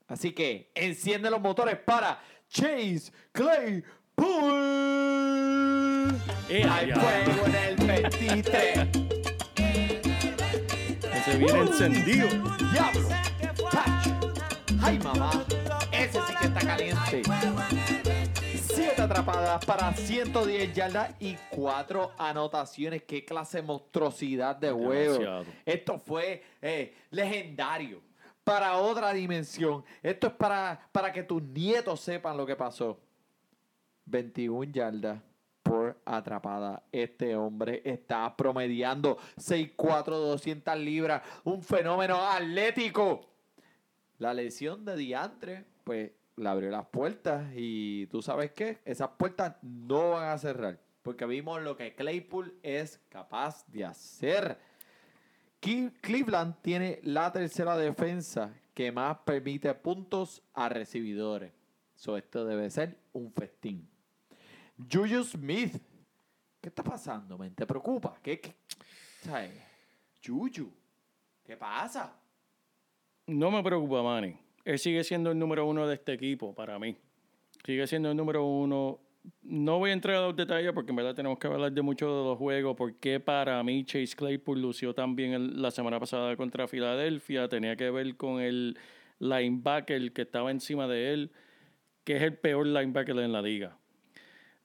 Así 0.06 0.32
que 0.32 0.70
enciende 0.74 1.30
los 1.30 1.40
motores 1.40 1.78
para 1.78 2.22
Chase 2.48 3.12
Claypool. 3.32 4.63
¡Eh, 6.48 6.64
Hay 6.64 6.86
diablo! 6.86 7.04
fuego 7.04 7.46
en 7.46 7.54
el 7.54 7.76
23. 7.86 8.88
Ese 11.14 11.38
viene 11.38 11.60
encendido. 11.60 12.28
¡Diablo! 12.72 13.08
¡Touch! 13.70 14.80
¡Ay, 14.82 14.98
mamá! 14.98 15.44
Ese 15.92 16.20
sí 16.26 16.34
que 16.40 16.46
está 16.46 16.60
caliente. 16.60 17.22
Siete 18.62 19.02
atrapadas 19.02 19.64
para 19.64 19.92
110 19.94 20.74
yardas 20.74 21.14
y 21.20 21.36
cuatro 21.50 22.12
anotaciones. 22.18 23.02
¡Qué 23.04 23.24
clase 23.24 23.58
de 23.58 23.62
monstruosidad 23.62 24.56
de 24.56 24.70
juego! 24.72 25.12
Demasiado. 25.14 25.44
Esto 25.64 25.98
fue 25.98 26.42
eh, 26.60 26.94
legendario 27.10 28.02
para 28.42 28.76
otra 28.76 29.12
dimensión. 29.12 29.84
Esto 30.02 30.26
es 30.26 30.32
para, 30.34 30.88
para 30.92 31.12
que 31.12 31.22
tus 31.22 31.42
nietos 31.42 32.00
sepan 32.00 32.36
lo 32.36 32.44
que 32.44 32.56
pasó. 32.56 33.00
21 34.06 34.64
yardas 34.64 35.18
atrapada. 36.04 36.82
Este 36.92 37.36
hombre 37.36 37.82
está 37.84 38.36
promediando 38.36 39.18
6'4", 39.36 40.04
200 40.04 40.78
libras. 40.78 41.22
Un 41.44 41.62
fenómeno 41.62 42.16
atlético. 42.16 43.28
La 44.18 44.32
lesión 44.32 44.84
de 44.84 44.96
Diantre, 44.96 45.64
pues, 45.84 46.12
le 46.36 46.48
abrió 46.48 46.70
las 46.70 46.86
puertas. 46.86 47.46
Y 47.54 48.06
tú 48.06 48.22
sabes 48.22 48.52
qué? 48.52 48.78
Esas 48.84 49.10
puertas 49.16 49.56
no 49.62 50.10
van 50.10 50.28
a 50.28 50.38
cerrar. 50.38 50.78
Porque 51.02 51.26
vimos 51.26 51.62
lo 51.62 51.76
que 51.76 51.94
Claypool 51.94 52.54
es 52.62 53.00
capaz 53.08 53.66
de 53.66 53.84
hacer. 53.84 54.58
Cleveland 55.60 56.56
tiene 56.60 57.00
la 57.02 57.32
tercera 57.32 57.76
defensa 57.76 58.52
que 58.74 58.92
más 58.92 59.18
permite 59.24 59.72
puntos 59.74 60.42
a 60.52 60.68
recibidores. 60.68 61.52
So, 61.94 62.16
esto 62.16 62.44
debe 62.44 62.68
ser 62.70 62.98
un 63.12 63.32
festín. 63.32 63.88
Juju 64.90 65.24
Smith. 65.24 65.80
¿Qué 66.64 66.70
está 66.70 66.82
pasando, 66.82 67.36
men? 67.36 67.54
¿Te 67.54 67.66
preocupa? 67.66 68.16
¿Qué? 68.22 68.40
¿Sabes? 69.20 69.50
Juju. 70.26 70.72
¿Qué 71.44 71.58
pasa? 71.58 72.18
No 73.26 73.50
me 73.50 73.62
preocupa, 73.62 74.02
Manny. 74.02 74.34
Él 74.64 74.78
sigue 74.78 75.04
siendo 75.04 75.30
el 75.30 75.38
número 75.38 75.66
uno 75.66 75.86
de 75.86 75.96
este 75.96 76.14
equipo 76.14 76.54
para 76.54 76.78
mí. 76.78 76.96
Sigue 77.66 77.86
siendo 77.86 78.10
el 78.10 78.16
número 78.16 78.46
uno. 78.46 78.98
No 79.42 79.78
voy 79.78 79.90
a 79.90 79.92
entrar 79.92 80.16
a 80.16 80.20
los 80.22 80.34
detalles 80.34 80.72
porque 80.72 80.92
en 80.92 80.96
verdad 80.96 81.14
tenemos 81.14 81.38
que 81.38 81.48
hablar 81.48 81.70
de 81.70 81.82
muchos 81.82 82.08
de 82.08 82.30
los 82.30 82.38
juegos. 82.38 82.74
Porque 82.78 83.20
para 83.20 83.62
mí 83.62 83.84
Chase 83.84 84.16
Claypool 84.16 84.62
lució 84.62 84.94
también 84.94 85.60
la 85.60 85.70
semana 85.70 86.00
pasada 86.00 86.34
contra 86.34 86.66
Filadelfia. 86.66 87.46
Tenía 87.46 87.76
que 87.76 87.90
ver 87.90 88.16
con 88.16 88.40
el 88.40 88.78
linebacker 89.18 90.14
que 90.14 90.22
estaba 90.22 90.50
encima 90.50 90.88
de 90.88 91.12
él, 91.12 91.30
que 92.04 92.16
es 92.16 92.22
el 92.22 92.38
peor 92.38 92.66
linebacker 92.66 93.18
en 93.18 93.32
la 93.32 93.42
liga. 93.42 93.76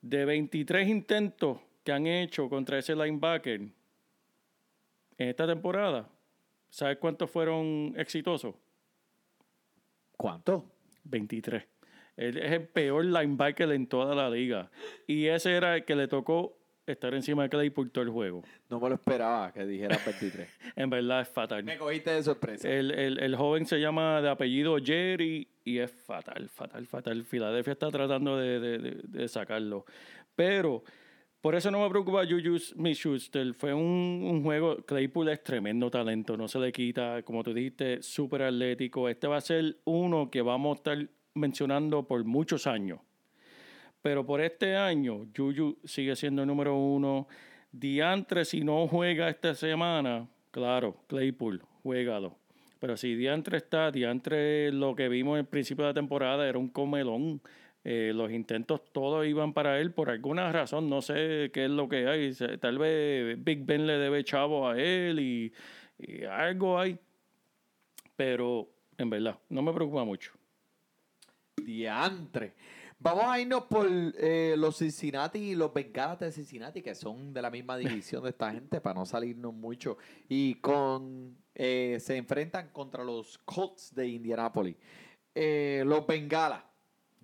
De 0.00 0.24
23 0.24 0.88
intentos 0.88 1.58
que 1.90 1.94
han 1.94 2.06
hecho 2.06 2.48
contra 2.48 2.78
ese 2.78 2.94
linebacker 2.94 3.60
en 3.62 3.72
esta 5.28 5.44
temporada, 5.44 6.08
¿sabes 6.68 6.98
cuántos 6.98 7.28
fueron 7.28 7.94
exitosos? 7.96 8.54
¿Cuánto? 10.16 10.64
23. 11.02 11.64
Él 12.16 12.38
es 12.38 12.52
el 12.52 12.68
peor 12.68 13.04
linebacker 13.06 13.72
en 13.72 13.88
toda 13.88 14.14
la 14.14 14.30
liga. 14.30 14.70
Y 15.08 15.26
ese 15.26 15.56
era 15.56 15.74
el 15.76 15.84
que 15.84 15.96
le 15.96 16.06
tocó 16.06 16.56
estar 16.86 17.12
encima 17.14 17.42
de 17.44 17.48
Claypool 17.50 17.90
todo 17.90 18.04
el 18.04 18.10
juego. 18.10 18.42
No 18.68 18.78
me 18.78 18.88
lo 18.88 18.94
esperaba 18.94 19.52
que 19.52 19.66
dijera 19.66 19.98
23. 20.04 20.48
En 20.76 20.90
verdad 20.90 21.22
es 21.22 21.28
fatal. 21.28 21.64
me 21.64 21.76
cogiste 21.76 22.10
de 22.10 22.22
sorpresa. 22.22 22.68
El, 22.68 22.92
el- 22.92 23.18
el 23.18 23.34
joven 23.34 23.66
se 23.66 23.80
llama 23.80 24.22
de 24.22 24.28
apellido 24.28 24.76
Jerry 24.78 25.48
y 25.64 25.78
es 25.78 25.90
fatal, 25.90 26.48
fatal, 26.48 26.86
fatal. 26.86 27.24
Filadelfia 27.24 27.72
está 27.72 27.90
tratando 27.90 28.36
de, 28.36 28.60
de- 28.60 28.78
de- 28.78 29.00
de 29.02 29.28
sacarlo. 29.28 29.84
Pero 30.36 30.84
por 31.40 31.54
eso 31.54 31.70
no 31.70 31.80
me 31.80 31.88
preocupa 31.88 32.26
Juju 32.26 32.58
Smith-Schuster. 32.58 33.54
Fue 33.54 33.72
un, 33.72 34.42
juego, 34.44 34.76
Claypool 34.84 35.30
es 35.30 35.42
tremendo 35.42 35.90
talento, 35.90 36.36
no 36.36 36.46
se 36.48 36.58
le 36.58 36.70
quita. 36.70 37.22
Como 37.22 37.42
tú 37.42 37.54
dijiste, 37.54 38.02
súper 38.02 38.42
atlético. 38.42 39.08
Este 39.08 39.26
va 39.26 39.38
a 39.38 39.40
ser 39.40 39.78
uno 39.84 40.30
que 40.30 40.42
vamos 40.42 40.76
a 40.76 40.78
estar 40.78 41.08
mencionando 41.34 42.06
por 42.06 42.22
muchos 42.24 42.66
años. 42.66 43.00
Pero 44.02 44.26
por 44.26 44.42
este 44.42 44.76
año, 44.76 45.28
Juju 45.34 45.78
sigue 45.84 46.14
siendo 46.14 46.42
el 46.42 46.48
número 46.48 46.76
uno. 46.76 47.26
Diantre, 47.72 48.44
si 48.44 48.60
no 48.60 48.86
juega 48.86 49.30
esta 49.30 49.54
semana, 49.54 50.28
claro, 50.50 50.96
Claypool, 51.06 51.62
juégalo. 51.82 52.36
Pero 52.80 52.96
si 52.96 53.14
Diantre 53.14 53.58
está, 53.58 53.90
Diantre, 53.90 54.72
lo 54.72 54.94
que 54.94 55.08
vimos 55.08 55.38
en 55.38 55.46
principio 55.46 55.84
de 55.84 55.90
la 55.90 55.94
temporada 55.94 56.46
era 56.46 56.58
un 56.58 56.68
comelón. 56.68 57.40
Eh, 57.82 58.12
los 58.14 58.30
intentos 58.30 58.82
todos 58.92 59.26
iban 59.26 59.54
para 59.54 59.80
él 59.80 59.92
por 59.92 60.10
alguna 60.10 60.52
razón, 60.52 60.90
no 60.90 61.00
sé 61.00 61.50
qué 61.52 61.64
es 61.64 61.70
lo 61.70 61.88
que 61.88 62.06
hay. 62.06 62.32
Tal 62.60 62.78
vez 62.78 63.42
Big 63.42 63.64
Ben 63.64 63.86
le 63.86 63.94
debe 63.94 64.22
chavo 64.22 64.68
a 64.68 64.78
él 64.78 65.18
y, 65.20 65.52
y 65.98 66.24
algo 66.24 66.78
hay. 66.78 66.98
Pero 68.16 68.68
en 68.98 69.08
verdad, 69.08 69.38
no 69.48 69.62
me 69.62 69.72
preocupa 69.72 70.04
mucho. 70.04 70.32
Diantre. 71.56 72.54
Vamos 73.02 73.24
a 73.24 73.40
irnos 73.40 73.62
por 73.64 73.88
eh, 73.88 74.54
los 74.58 74.76
Cincinnati 74.76 75.38
y 75.38 75.54
los 75.54 75.72
Bengalas 75.72 76.18
de 76.18 76.30
Cincinnati, 76.30 76.82
que 76.82 76.94
son 76.94 77.32
de 77.32 77.40
la 77.40 77.50
misma 77.50 77.78
división 77.78 78.22
de 78.22 78.28
esta 78.28 78.52
gente, 78.52 78.78
para 78.82 79.00
no 79.00 79.06
salirnos 79.06 79.54
mucho. 79.54 79.96
Y 80.28 80.56
con 80.56 81.38
eh, 81.54 81.96
se 81.98 82.18
enfrentan 82.18 82.68
contra 82.68 83.02
los 83.02 83.38
Colts 83.38 83.94
de 83.94 84.06
Indianapolis. 84.06 84.76
Eh, 85.34 85.82
los 85.86 86.06
Bengalas. 86.06 86.62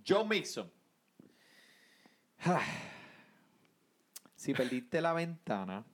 John 0.07 0.29
Mixon. 0.29 0.71
Si 4.37 4.53
perdiste 4.53 5.01
la 5.01 5.13
ventana 5.13 5.85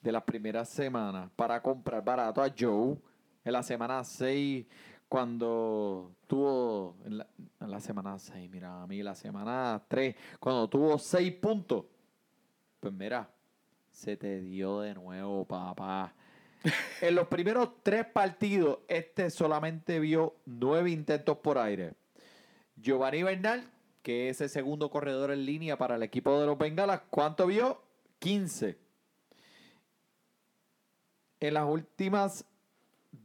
de 0.00 0.10
las 0.10 0.24
primeras 0.24 0.68
semanas 0.68 1.30
para 1.36 1.62
comprar 1.62 2.02
barato 2.02 2.42
a 2.42 2.52
Joe 2.58 2.96
en 3.44 3.52
la 3.52 3.62
semana 3.62 4.02
6 4.02 4.66
cuando 5.08 6.16
tuvo 6.26 6.96
en 7.04 7.18
la, 7.18 7.28
en 7.60 7.70
la 7.70 7.78
semana 7.78 8.18
6, 8.18 8.50
mira, 8.50 8.82
a 8.82 8.86
mí 8.88 9.02
la 9.02 9.14
semana 9.14 9.80
3, 9.86 10.16
cuando 10.40 10.68
tuvo 10.68 10.98
6 10.98 11.32
puntos, 11.34 11.84
pues 12.80 12.92
mira, 12.92 13.30
se 13.90 14.16
te 14.16 14.40
dio 14.40 14.80
de 14.80 14.94
nuevo, 14.94 15.44
papá. 15.44 16.12
en 17.00 17.14
los 17.14 17.28
primeros 17.28 17.82
tres 17.82 18.06
partidos, 18.06 18.78
este 18.88 19.30
solamente 19.30 20.00
vio 20.00 20.36
9 20.46 20.90
intentos 20.90 21.38
por 21.38 21.58
aire. 21.58 21.94
Giovanni 22.80 23.22
Bernal, 23.22 23.70
que 24.02 24.28
es 24.28 24.40
el 24.40 24.48
segundo 24.48 24.90
corredor 24.90 25.30
en 25.30 25.44
línea 25.44 25.76
para 25.76 25.96
el 25.96 26.02
equipo 26.02 26.38
de 26.40 26.46
los 26.46 26.58
Bengalas, 26.58 27.02
¿cuánto 27.10 27.46
vio? 27.46 27.82
15. 28.18 28.78
En 31.40 31.54
las 31.54 31.68
últimas 31.68 32.44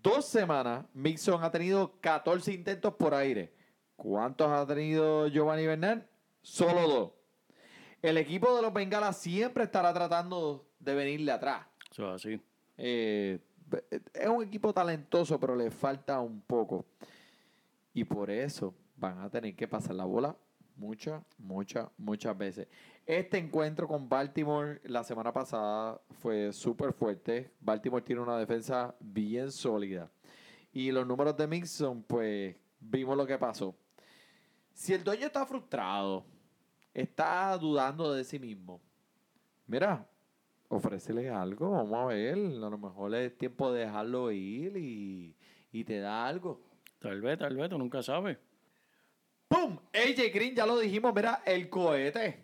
dos 0.01 0.25
semanas, 0.25 0.85
Mixon 0.93 1.43
ha 1.43 1.51
tenido 1.51 1.99
14 2.01 2.53
intentos 2.53 2.93
por 2.95 3.13
aire. 3.13 3.53
¿Cuántos 3.95 4.47
ha 4.49 4.65
tenido 4.65 5.27
Giovanni 5.27 5.65
Bernal? 5.65 6.07
Solo 6.41 6.87
dos. 6.87 7.11
El 8.01 8.17
equipo 8.17 8.55
de 8.55 8.61
los 8.61 8.73
Bengalas 8.73 9.17
siempre 9.17 9.63
estará 9.63 9.93
tratando 9.93 10.67
de 10.79 10.95
venirle 10.95 11.31
atrás. 11.31 11.65
Eso 11.91 12.13
es 12.13 12.15
así. 12.15 12.41
Eh, 12.77 13.39
es 14.13 14.27
un 14.27 14.43
equipo 14.43 14.73
talentoso, 14.73 15.39
pero 15.39 15.55
le 15.55 15.71
falta 15.71 16.19
un 16.19 16.41
poco. 16.41 16.85
Y 17.93 18.03
por 18.03 18.29
eso 18.29 18.75
van 18.97 19.19
a 19.19 19.29
tener 19.29 19.55
que 19.55 19.67
pasar 19.67 19.95
la 19.95 20.05
bola 20.05 20.35
muchas, 20.77 21.23
muchas, 21.37 21.89
muchas 21.97 22.37
veces. 22.37 22.67
Este 23.05 23.37
encuentro 23.37 23.87
con 23.87 24.09
Baltimore 24.09 24.81
la 24.85 25.03
semana 25.03 25.31
pasada 25.31 25.99
fue 26.21 26.51
súper 26.53 26.93
fuerte. 26.93 27.51
Baltimore 27.59 28.03
tiene 28.03 28.21
una 28.21 28.37
defensa 28.37 28.95
bien 28.99 29.51
sólida. 29.51 30.11
Y 30.71 30.91
los 30.91 31.07
números 31.07 31.37
de 31.37 31.47
Mixon, 31.47 32.03
pues 32.03 32.55
vimos 32.79 33.15
lo 33.15 33.25
que 33.25 33.37
pasó. 33.37 33.75
Si 34.73 34.93
el 34.93 35.03
dueño 35.03 35.27
está 35.27 35.45
frustrado, 35.45 36.25
está 36.93 37.57
dudando 37.57 38.11
de 38.13 38.25
sí 38.25 38.39
mismo, 38.39 38.81
mira, 39.67 40.05
ofrécele 40.67 41.29
algo, 41.29 41.71
vamos 41.71 41.97
a 41.97 42.05
ver. 42.07 42.33
A 42.35 42.69
lo 42.69 42.77
mejor 42.77 43.15
es 43.15 43.37
tiempo 43.37 43.71
de 43.71 43.81
dejarlo 43.81 44.31
ir 44.31 44.75
y, 44.75 45.35
y 45.71 45.83
te 45.85 45.99
da 45.99 46.27
algo. 46.27 46.61
Tal 46.99 47.21
vez, 47.21 47.37
tal 47.37 47.55
vez, 47.55 47.69
tú 47.69 47.77
nunca 47.77 48.03
sabes. 48.03 48.37
¡Pum! 49.55 49.77
AJ 49.93 50.31
Green, 50.33 50.55
ya 50.55 50.65
lo 50.65 50.77
dijimos, 50.79 51.13
mira, 51.15 51.41
el 51.45 51.69
cohete. 51.69 52.43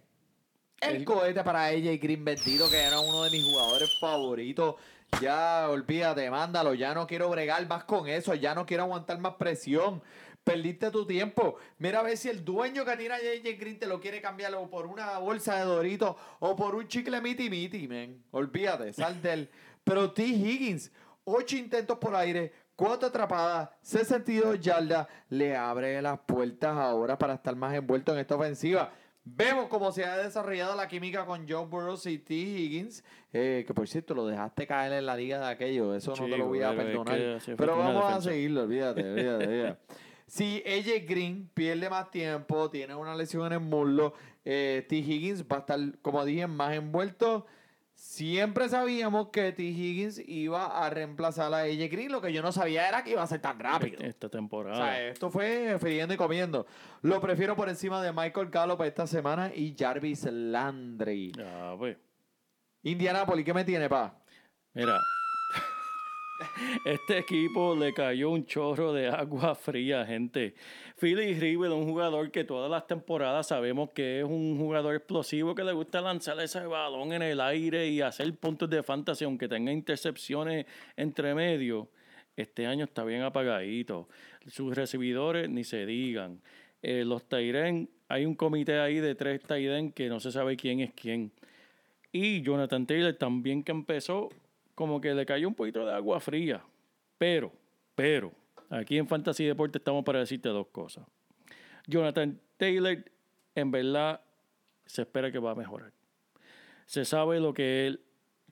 El, 0.80 0.96
El- 0.98 1.06
cohete 1.06 1.44
para 1.44 1.66
AJ 1.66 2.00
Green, 2.02 2.24
bendito, 2.24 2.70
que 2.70 2.78
era 2.78 3.00
uno 3.00 3.24
de 3.24 3.32
mis 3.32 3.44
jugadores 3.44 3.98
favoritos. 4.00 4.76
Ya, 5.22 5.68
olvídate, 5.70 6.30
mándalo. 6.32 6.74
Ya 6.74 6.94
no 6.94 7.06
quiero 7.06 7.30
bregar 7.30 7.68
más 7.68 7.84
con 7.84 8.08
eso. 8.08 8.34
Ya 8.34 8.56
no 8.56 8.66
quiero 8.66 8.84
aguantar 8.84 9.20
más 9.20 9.36
presión. 9.36 10.02
Perdiste 10.44 10.90
tu 10.90 11.06
tiempo. 11.06 11.58
Mira 11.78 12.00
a 12.00 12.04
ver 12.04 12.18
si 12.18 12.30
el 12.30 12.44
dueño 12.44 12.86
que 12.86 12.96
tiene 12.98 13.14
a 13.14 13.18
AJ 13.18 13.60
Green 13.60 13.78
te 13.78 13.86
lo 13.86 14.00
quiere 14.00 14.22
cambiar 14.22 14.56
o 14.56 14.70
por 14.70 14.88
una 14.88 15.20
bolsa 15.20 15.58
de 15.58 15.66
Doritos 15.66 16.16
o 16.40 16.56
por 16.56 16.74
un 16.76 16.88
chicle 16.88 17.20
miti 17.22 17.50
miti, 17.50 17.88
men. 17.88 18.24
Olvídate, 18.32 18.94
sal 18.94 19.22
del. 19.22 19.50
Pero 19.84 20.12
T. 20.14 20.24
Higgins, 20.24 20.92
ocho 21.26 21.58
intentos 21.58 21.98
por 22.00 22.16
aire, 22.16 22.54
cuatro 22.76 23.10
atrapadas, 23.10 23.70
62 23.82 24.60
yardas, 24.60 25.08
le 25.30 25.56
abre 25.56 26.02
las 26.02 26.20
puertas 26.20 26.78
ahora 26.78 27.18
para 27.18 27.36
estar 27.36 27.56
más 27.56 27.74
envuelto 27.74 28.14
en 28.14 28.20
esta 28.20 28.36
ofensiva. 28.36 28.92
Vemos 29.24 29.68
cómo 29.68 29.92
se 29.92 30.04
ha 30.04 30.18
desarrollado 30.18 30.76
la 30.76 30.88
química 30.88 31.26
con 31.26 31.46
John 31.48 31.70
Burroughs 31.70 32.08
y 32.08 32.18
T. 32.18 32.34
Higgins, 32.34 33.04
eh, 33.32 33.64
que 33.68 33.74
por 33.74 33.88
cierto 33.88 34.16
lo 34.16 34.26
dejaste 34.26 34.66
caer 34.66 34.94
en 34.94 35.06
la 35.06 35.16
liga 35.16 35.40
de 35.40 35.46
aquello, 35.46 35.94
eso 35.94 36.16
no 36.16 36.26
te 36.26 36.38
lo 36.38 36.48
voy 36.48 36.62
a 36.62 36.72
es 36.72 36.76
perdonar. 36.76 37.40
que 37.46 37.56
Pero 37.56 37.78
vamos 37.78 38.12
a 38.12 38.20
seguirlo, 38.20 38.64
olvídate, 38.64 39.04
olvídate, 39.12 39.48
olvídate. 39.48 39.78
Si 40.26 40.64
AJ 40.66 41.06
Green 41.08 41.50
pierde 41.54 41.90
más 41.90 42.10
tiempo, 42.10 42.70
tiene 42.72 42.96
una 42.96 43.14
lesión 43.16 43.46
en 43.46 43.54
el 43.54 43.60
muslo, 43.60 44.14
eh, 44.44 44.86
T. 44.90 44.96
Higgins 44.96 45.44
va 45.44 45.58
a 45.58 45.60
estar, 45.60 45.80
como 46.02 46.26
dije, 46.26 46.48
más 46.48 46.74
envuelto. 46.74 47.46
Siempre 48.02 48.68
sabíamos 48.68 49.30
que 49.30 49.52
T. 49.52 49.62
Higgins 49.64 50.20
iba 50.28 50.66
a 50.86 50.90
reemplazar 50.90 51.54
a 51.54 51.60
AJ 51.60 51.90
Green. 51.92 52.12
Lo 52.12 52.20
que 52.20 52.34
yo 52.34 52.42
no 52.42 52.52
sabía 52.52 52.90
era 52.90 53.04
que 53.04 53.12
iba 53.12 53.22
a 53.22 53.28
ser 53.28 53.40
tan 53.42 53.60
rápido. 53.60 54.00
Esta 54.02 54.28
O 54.28 54.30
temporada. 54.30 54.76
sea, 54.76 55.08
esto 55.08 55.30
fue 55.30 55.78
friendo 55.80 56.14
y 56.14 56.18
comiendo. 56.18 56.66
Lo 57.04 57.22
prefiero 57.22 57.56
por 57.56 57.70
encima 57.70 58.02
de 58.02 58.12
Michael 58.12 58.50
Gallup 58.50 58.82
esta 58.82 59.06
semana 59.06 59.52
y 59.54 59.76
Jarvis 59.78 60.26
Landry. 60.26 61.32
Ya, 61.38 61.76
pues. 61.78 61.96
Indianapolis, 62.84 63.46
¿qué 63.46 63.54
me 63.54 63.64
tiene, 63.64 63.88
pa? 63.88 64.18
Mira, 64.74 64.98
este 66.86 67.20
equipo 67.20 67.76
le 67.76 67.94
cayó 67.94 68.32
un 68.32 68.46
chorro 68.46 68.94
de 68.94 69.10
agua 69.10 69.54
fría, 69.54 70.06
gente. 70.06 70.56
Philly 71.02 71.34
Rivers, 71.34 71.74
un 71.74 71.86
jugador 71.86 72.30
que 72.30 72.44
todas 72.44 72.70
las 72.70 72.86
temporadas 72.86 73.48
sabemos 73.48 73.90
que 73.90 74.20
es 74.20 74.24
un 74.24 74.56
jugador 74.60 74.96
explosivo 74.96 75.56
que 75.56 75.64
le 75.64 75.72
gusta 75.72 76.00
lanzar 76.00 76.40
ese 76.40 76.64
balón 76.68 77.12
en 77.12 77.24
el 77.24 77.42
aire 77.42 77.88
y 77.88 78.02
hacer 78.02 78.32
puntos 78.36 78.70
de 78.70 78.84
fantasía, 78.84 79.26
aunque 79.26 79.48
tenga 79.48 79.72
intercepciones 79.72 80.68
entre 80.96 81.34
medio. 81.34 81.90
Este 82.36 82.68
año 82.68 82.86
está 82.86 83.04
bien 83.04 83.24
apagadito. 83.24 84.10
Sus 84.46 84.76
recibidores 84.76 85.50
ni 85.50 85.64
se 85.64 85.88
digan. 85.88 86.40
Eh, 86.84 87.04
los 87.04 87.28
Tairen, 87.28 87.90
hay 88.08 88.28
un 88.28 88.36
comité 88.36 88.78
ahí 88.78 89.00
de 89.00 89.16
tres 89.16 89.42
Tairen 89.42 89.92
que 89.94 90.08
no 90.08 90.20
se 90.20 90.32
sabe 90.32 90.56
quién 90.56 90.82
es 90.82 90.94
quién. 90.94 91.32
Y 92.12 92.44
Jonathan 92.44 92.86
Taylor 92.86 93.16
también 93.16 93.64
que 93.64 93.72
empezó, 93.72 94.30
como 94.76 95.02
que 95.02 95.16
le 95.16 95.26
cayó 95.26 95.48
un 95.48 95.56
poquito 95.56 95.84
de 95.84 95.96
agua 95.96 96.20
fría. 96.20 96.64
Pero, 97.18 97.52
pero, 97.96 98.32
aquí 98.72 98.98
en 98.98 99.08
Fantasy 99.08 99.46
Deporte 99.46 99.78
estamos 99.78 100.04
para 100.04 100.20
decirte 100.20 100.50
dos 100.50 100.68
cosas. 100.68 101.06
Jonathan 101.88 102.40
Taylor, 102.58 102.98
en 103.56 103.72
verdad, 103.72 104.22
se 104.86 105.04
espera 105.04 105.32
que 105.32 105.40
va 105.40 105.52
a 105.52 105.56
mejorar. 105.56 105.94
Se 106.86 107.06
sabe 107.06 107.40
lo 107.40 107.54
que 107.54 107.88
él 107.88 108.02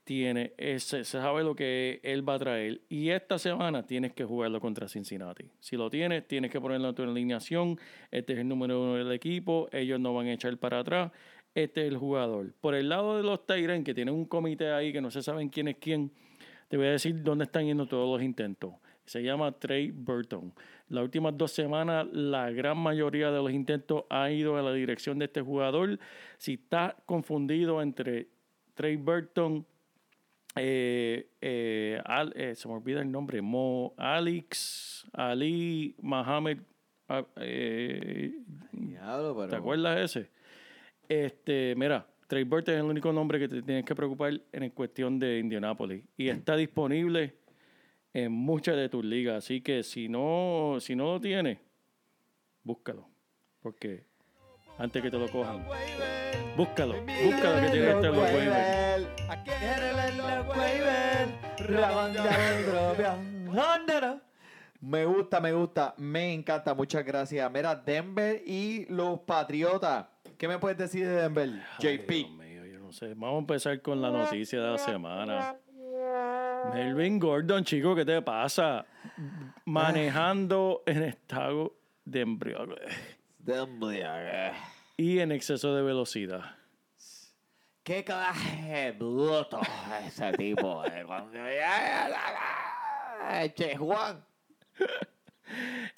tiene, 0.03 0.53
se 0.79 1.03
sabe 1.03 1.43
lo 1.43 1.55
que 1.55 1.99
él 2.03 2.27
va 2.27 2.35
a 2.35 2.39
traer. 2.39 2.81
Y 2.89 3.09
esta 3.09 3.37
semana 3.37 3.85
tienes 3.85 4.13
que 4.13 4.25
jugarlo 4.25 4.59
contra 4.59 4.87
Cincinnati. 4.87 5.45
Si 5.59 5.77
lo 5.77 5.89
tienes, 5.89 6.27
tienes 6.27 6.49
que 6.49 6.59
ponerlo 6.59 6.89
en 6.89 6.95
tu 6.95 7.03
alineación. 7.03 7.79
Este 8.09 8.33
es 8.33 8.39
el 8.39 8.47
número 8.47 8.81
uno 8.81 8.95
del 8.95 9.11
equipo. 9.11 9.69
Ellos 9.71 9.99
no 9.99 10.13
van 10.13 10.27
a 10.27 10.33
echar 10.33 10.57
para 10.57 10.79
atrás. 10.79 11.11
Este 11.53 11.81
es 11.81 11.91
el 11.91 11.97
jugador. 11.97 12.53
Por 12.59 12.75
el 12.75 12.89
lado 12.89 13.17
de 13.17 13.23
los 13.23 13.45
Tyrants, 13.45 13.85
que 13.85 13.93
tienen 13.93 14.15
un 14.15 14.25
comité 14.25 14.71
ahí 14.71 14.91
que 14.91 15.01
no 15.01 15.11
se 15.11 15.21
saben 15.21 15.49
quién 15.49 15.67
es 15.67 15.77
quién, 15.77 16.11
te 16.69 16.77
voy 16.77 16.87
a 16.87 16.91
decir 16.91 17.21
dónde 17.21 17.45
están 17.45 17.65
yendo 17.65 17.87
todos 17.87 18.09
los 18.17 18.23
intentos. 18.23 18.73
Se 19.09 19.23
llama 19.23 19.51
Trey 19.53 19.89
Burton. 19.89 20.53
Las 20.89 21.03
últimas 21.03 21.35
dos 21.35 21.51
semanas, 21.51 22.05
la 22.11 22.51
gran 22.51 22.77
mayoría 22.77 23.31
de 23.31 23.39
los 23.39 23.51
intentos 23.51 24.03
ha 24.07 24.29
ido 24.29 24.55
a 24.55 24.61
la 24.61 24.71
dirección 24.71 25.17
de 25.17 25.25
este 25.25 25.41
jugador. 25.41 25.97
Si 26.37 26.53
está 26.53 26.95
confundido 27.07 27.81
entre 27.81 28.27
Trey 28.75 28.97
Burton, 28.97 29.65
eh, 30.55 31.27
eh, 31.41 31.99
Al- 32.05 32.33
eh, 32.35 32.53
se 32.53 32.67
me 32.67 32.75
olvida 32.75 33.01
el 33.01 33.11
nombre, 33.11 33.41
Mo 33.41 33.95
Alex, 33.97 35.07
Ali, 35.13 35.95
Mohamed, 36.03 36.59
ah, 37.07 37.25
Diablo. 38.71 39.47
¿Te 39.47 39.55
acuerdas 39.55 40.15
ese? 40.15 40.29
Este, 41.07 41.73
mira, 41.75 42.05
Trey 42.27 42.43
Burton 42.43 42.75
es 42.75 42.79
el 42.81 42.85
único 42.85 43.11
nombre 43.11 43.39
que 43.39 43.47
te 43.47 43.63
tienes 43.63 43.85
que 43.85 43.95
preocupar 43.95 44.39
en 44.51 44.69
cuestión 44.69 45.17
de 45.17 45.39
Indianapolis. 45.39 46.03
Y 46.15 46.29
está 46.29 46.55
disponible 46.55 47.38
en 48.13 48.31
muchas 48.31 48.75
de 48.75 48.89
tus 48.89 49.03
ligas. 49.05 49.43
Así 49.45 49.61
que 49.61 49.83
si 49.83 50.09
no, 50.09 50.77
si 50.79 50.95
no 50.95 51.13
lo 51.13 51.21
tienes, 51.21 51.59
búscalo. 52.63 53.07
Porque 53.61 54.05
antes 54.77 55.01
que 55.01 55.11
te 55.11 55.17
lo 55.17 55.29
cojan, 55.29 55.65
búscalo. 56.55 56.95
Búscalo 57.25 57.61
que 57.61 57.69
tiene 57.71 57.93
los 57.93 58.17
waivers. 58.17 59.09
Me 64.81 65.05
gusta, 65.05 65.41
me 65.41 65.51
gusta, 65.51 65.93
me 65.97 66.33
encanta, 66.33 66.73
muchas 66.73 67.05
gracias. 67.05 67.51
Mira, 67.51 67.75
Denver 67.75 68.41
y 68.45 68.85
los 68.85 69.19
Patriotas. 69.19 70.07
¿Qué 70.37 70.47
me 70.47 70.57
puedes 70.57 70.77
decir 70.77 71.05
de 71.05 71.15
Denver, 71.23 71.49
Ay, 71.49 71.61
Dios 71.79 72.05
JP? 72.05 72.09
mío, 72.37 72.65
yo 72.65 72.79
no 72.79 72.91
sé. 72.93 73.09
Vamos 73.09 73.35
a 73.35 73.39
empezar 73.39 73.81
con 73.81 74.01
la 74.01 74.09
noticia 74.09 74.61
de 74.61 74.71
la 74.71 74.77
semana. 74.77 75.55
Melvin 76.73 77.19
Gordon, 77.19 77.63
chico, 77.63 77.95
¿qué 77.95 78.05
te 78.05 78.21
pasa? 78.21 78.85
Manejando 79.65 80.83
en 80.85 81.03
estado 81.03 81.73
de 82.05 82.21
embriaguez 82.21 83.17
Denver. 83.37 84.53
y 84.97 85.19
en 85.19 85.31
exceso 85.31 85.73
de 85.75 85.81
velocidad. 85.81 86.55
Qué 87.83 88.03
clase 88.03 88.61
de 88.61 88.91
bruto 88.91 89.59
ese 90.05 90.31
tipo. 90.33 90.83
eh, 90.85 91.05
Che, 93.55 93.75
Juan. 93.77 94.23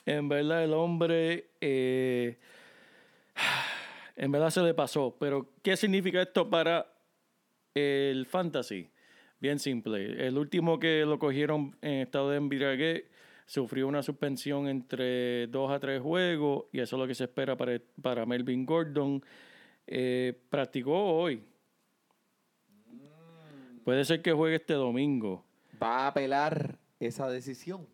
En 0.05 0.29
verdad, 0.29 0.63
el 0.63 0.73
hombre. 0.73 1.49
eh, 1.59 2.39
en 4.15 4.31
verdad 4.31 4.49
se 4.51 4.61
le 4.61 4.73
pasó. 4.73 5.17
Pero, 5.19 5.49
¿qué 5.61 5.75
significa 5.75 6.21
esto 6.21 6.49
para 6.49 6.87
el 7.73 8.25
fantasy? 8.25 8.89
Bien 9.41 9.57
simple. 9.57 10.27
El 10.27 10.37
último 10.37 10.79
que 10.79 11.03
lo 11.03 11.17
cogieron 11.17 11.75
en 11.81 12.01
estado 12.01 12.29
de 12.29 12.37
embriaguez 12.37 13.05
sufrió 13.47 13.87
una 13.87 14.03
suspensión 14.03 14.67
entre 14.67 15.47
dos 15.47 15.71
a 15.71 15.79
tres 15.79 15.99
juegos. 15.99 16.65
Y 16.71 16.79
eso 16.79 16.95
es 16.95 16.99
lo 16.99 17.07
que 17.07 17.15
se 17.15 17.23
espera 17.23 17.57
para, 17.57 17.81
para 18.01 18.25
Melvin 18.27 18.67
Gordon. 18.67 19.23
Eh, 19.87 20.39
practicó 20.49 20.93
hoy. 20.93 21.43
Puede 23.83 24.05
ser 24.05 24.21
que 24.21 24.31
juegue 24.31 24.57
este 24.57 24.75
domingo. 24.75 25.43
Va 25.81 26.01
a 26.01 26.07
apelar 26.09 26.77
esa 26.99 27.27
decisión. 27.27 27.87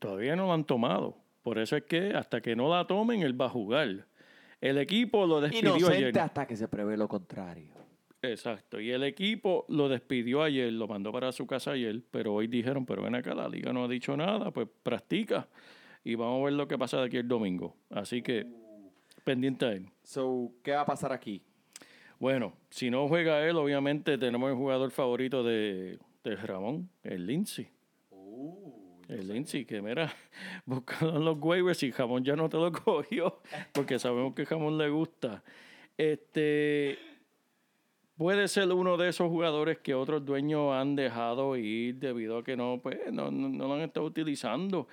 Todavía 0.00 0.34
no 0.34 0.46
lo 0.46 0.52
han 0.52 0.64
tomado. 0.64 1.16
Por 1.42 1.58
eso 1.58 1.76
es 1.76 1.84
que 1.84 2.12
hasta 2.12 2.40
que 2.40 2.56
no 2.56 2.68
la 2.68 2.88
tomen, 2.88 3.22
él 3.22 3.40
va 3.40 3.46
a 3.46 3.50
jugar. 3.50 4.08
El 4.60 4.78
equipo 4.78 5.28
lo 5.28 5.40
despidió 5.40 5.74
ayer. 5.74 5.80
Inocente 5.80 6.18
hasta 6.18 6.44
que 6.44 6.56
se 6.56 6.66
prevé 6.66 6.96
lo 6.96 7.06
contrario. 7.06 7.75
Exacto. 8.30 8.80
Y 8.80 8.90
el 8.90 9.02
equipo 9.04 9.64
lo 9.68 9.88
despidió 9.88 10.42
ayer, 10.42 10.72
lo 10.72 10.88
mandó 10.88 11.12
para 11.12 11.32
su 11.32 11.46
casa 11.46 11.72
ayer, 11.72 12.02
pero 12.10 12.34
hoy 12.34 12.46
dijeron, 12.46 12.86
pero 12.86 13.02
ven 13.02 13.14
acá, 13.14 13.34
la 13.34 13.48
liga 13.48 13.72
no 13.72 13.84
ha 13.84 13.88
dicho 13.88 14.16
nada, 14.16 14.50
pues 14.50 14.68
practica 14.82 15.48
y 16.04 16.14
vamos 16.14 16.40
a 16.40 16.44
ver 16.44 16.52
lo 16.52 16.68
que 16.68 16.78
pasa 16.78 16.98
de 16.98 17.06
aquí 17.06 17.16
el 17.16 17.26
domingo. 17.26 17.76
Así 17.90 18.22
que, 18.22 18.46
pendiente 19.24 19.66
a 19.66 19.72
él. 19.72 19.88
So, 20.04 20.52
¿qué 20.62 20.70
va 20.72 20.82
a 20.82 20.86
pasar 20.86 21.12
aquí? 21.12 21.42
Bueno, 22.20 22.54
si 22.70 22.90
no 22.90 23.08
juega 23.08 23.46
él, 23.46 23.56
obviamente 23.56 24.16
tenemos 24.16 24.48
el 24.50 24.56
jugador 24.56 24.90
favorito 24.92 25.42
de, 25.42 25.98
de 26.22 26.36
Ramón, 26.36 26.88
el 27.02 27.26
Lindsay. 27.26 27.68
El 29.08 29.28
Lindsay, 29.28 29.64
que 29.64 29.82
mira, 29.82 30.12
buscando 30.64 31.18
los 31.18 31.38
waivers 31.40 31.82
y 31.82 31.92
Jamón 31.92 32.24
ya 32.24 32.36
no 32.36 32.48
te 32.48 32.56
lo 32.56 32.72
cogió, 32.84 33.40
porque 33.72 33.98
sabemos 33.98 34.34
que 34.34 34.46
Jamón 34.46 34.78
le 34.78 34.88
gusta. 34.88 35.42
Este 35.96 36.98
puede 38.16 38.48
ser 38.48 38.72
uno 38.72 38.96
de 38.96 39.08
esos 39.08 39.28
jugadores 39.28 39.78
que 39.78 39.94
otros 39.94 40.24
dueños 40.24 40.72
han 40.72 40.96
dejado 40.96 41.56
ir 41.56 41.96
debido 41.96 42.38
a 42.38 42.44
que 42.44 42.56
no, 42.56 42.80
pues, 42.82 42.98
no, 43.12 43.30
no, 43.30 43.48
no 43.48 43.68
lo 43.68 43.74
han 43.74 43.82
estado 43.82 44.06
utilizando. 44.06 44.88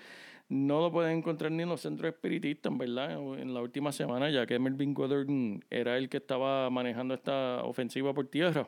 No 0.49 0.81
lo 0.81 0.91
pueden 0.91 1.17
encontrar 1.17 1.51
ni 1.51 1.63
en 1.63 1.69
los 1.69 1.81
centros 1.81 2.13
espiritistas, 2.13 2.77
verdad, 2.77 3.13
en 3.39 3.53
la 3.53 3.61
última 3.61 3.91
semana, 3.91 4.29
ya 4.29 4.45
que 4.45 4.59
Melvin 4.59 4.93
Gordon 4.93 5.63
era 5.69 5.97
el 5.97 6.09
que 6.09 6.17
estaba 6.17 6.69
manejando 6.69 7.13
esta 7.13 7.63
ofensiva 7.63 8.13
por 8.13 8.27
tierra. 8.27 8.67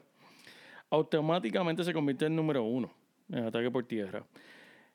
Automáticamente 0.90 1.84
se 1.84 1.94
convierte 1.94 2.26
en 2.26 2.36
número 2.36 2.64
uno 2.64 2.92
en 3.30 3.44
ataque 3.46 3.70
por 3.70 3.84
tierra. 3.86 4.26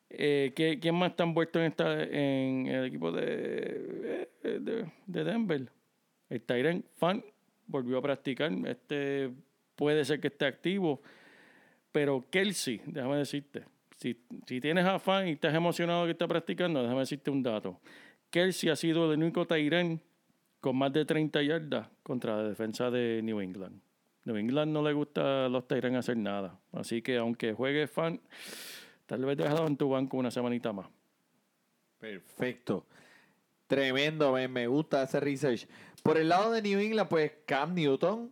Eh, 0.08 0.52
¿qué- 0.56 0.78
¿Quién 0.80 0.94
más 0.94 1.10
está 1.10 1.24
envuelto 1.24 1.58
en, 1.60 1.66
esta, 1.66 2.02
en 2.02 2.66
el 2.66 2.86
equipo 2.86 3.12
de, 3.12 4.28
eh, 4.42 4.58
de, 4.60 4.90
de 5.06 5.24
Denver? 5.24 5.70
El 6.28 6.42
Tyren 6.42 6.84
Fan 6.96 7.22
volvió 7.66 7.98
a 7.98 8.02
practicar. 8.02 8.50
Este 8.66 9.30
puede 9.80 10.04
ser 10.04 10.20
que 10.20 10.28
esté 10.28 10.44
activo. 10.44 11.00
Pero 11.90 12.26
Kelsey, 12.28 12.82
déjame 12.84 13.16
decirte, 13.16 13.64
si, 13.96 14.14
si 14.46 14.60
tienes 14.60 14.84
a 14.84 14.98
Fan 14.98 15.26
y 15.26 15.32
estás 15.32 15.54
emocionado 15.54 16.04
que 16.04 16.12
está 16.12 16.28
practicando, 16.28 16.82
déjame 16.82 17.00
decirte 17.00 17.30
un 17.30 17.42
dato. 17.42 17.80
Kelsey 18.28 18.68
ha 18.68 18.76
sido 18.76 19.10
el 19.10 19.18
único 19.18 19.46
Tyren 19.46 19.98
con 20.60 20.76
más 20.76 20.92
de 20.92 21.06
30 21.06 21.42
yardas 21.42 21.88
contra 22.02 22.36
la 22.36 22.42
defensa 22.50 22.90
de 22.90 23.22
New 23.22 23.40
England. 23.40 23.80
New 24.24 24.36
England 24.36 24.70
no 24.70 24.82
le 24.82 24.92
gusta 24.92 25.46
a 25.46 25.48
los 25.48 25.66
Tyren 25.66 25.96
hacer 25.96 26.18
nada. 26.18 26.60
Así 26.72 27.00
que 27.00 27.16
aunque 27.16 27.54
juegue 27.54 27.86
Fan, 27.86 28.20
tal 29.06 29.24
vez 29.24 29.38
déjalo 29.38 29.66
en 29.66 29.78
tu 29.78 29.88
banco 29.88 30.18
una 30.18 30.30
semanita 30.30 30.74
más. 30.74 30.88
Perfecto. 31.98 32.84
Tremendo, 33.66 34.32
me, 34.32 34.46
me 34.46 34.66
gusta 34.66 35.04
ese 35.04 35.20
research. 35.20 35.66
Por 36.02 36.18
el 36.18 36.28
lado 36.28 36.50
de 36.52 36.60
New 36.60 36.78
England, 36.78 37.08
pues 37.08 37.32
Cam 37.46 37.74
Newton 37.74 38.30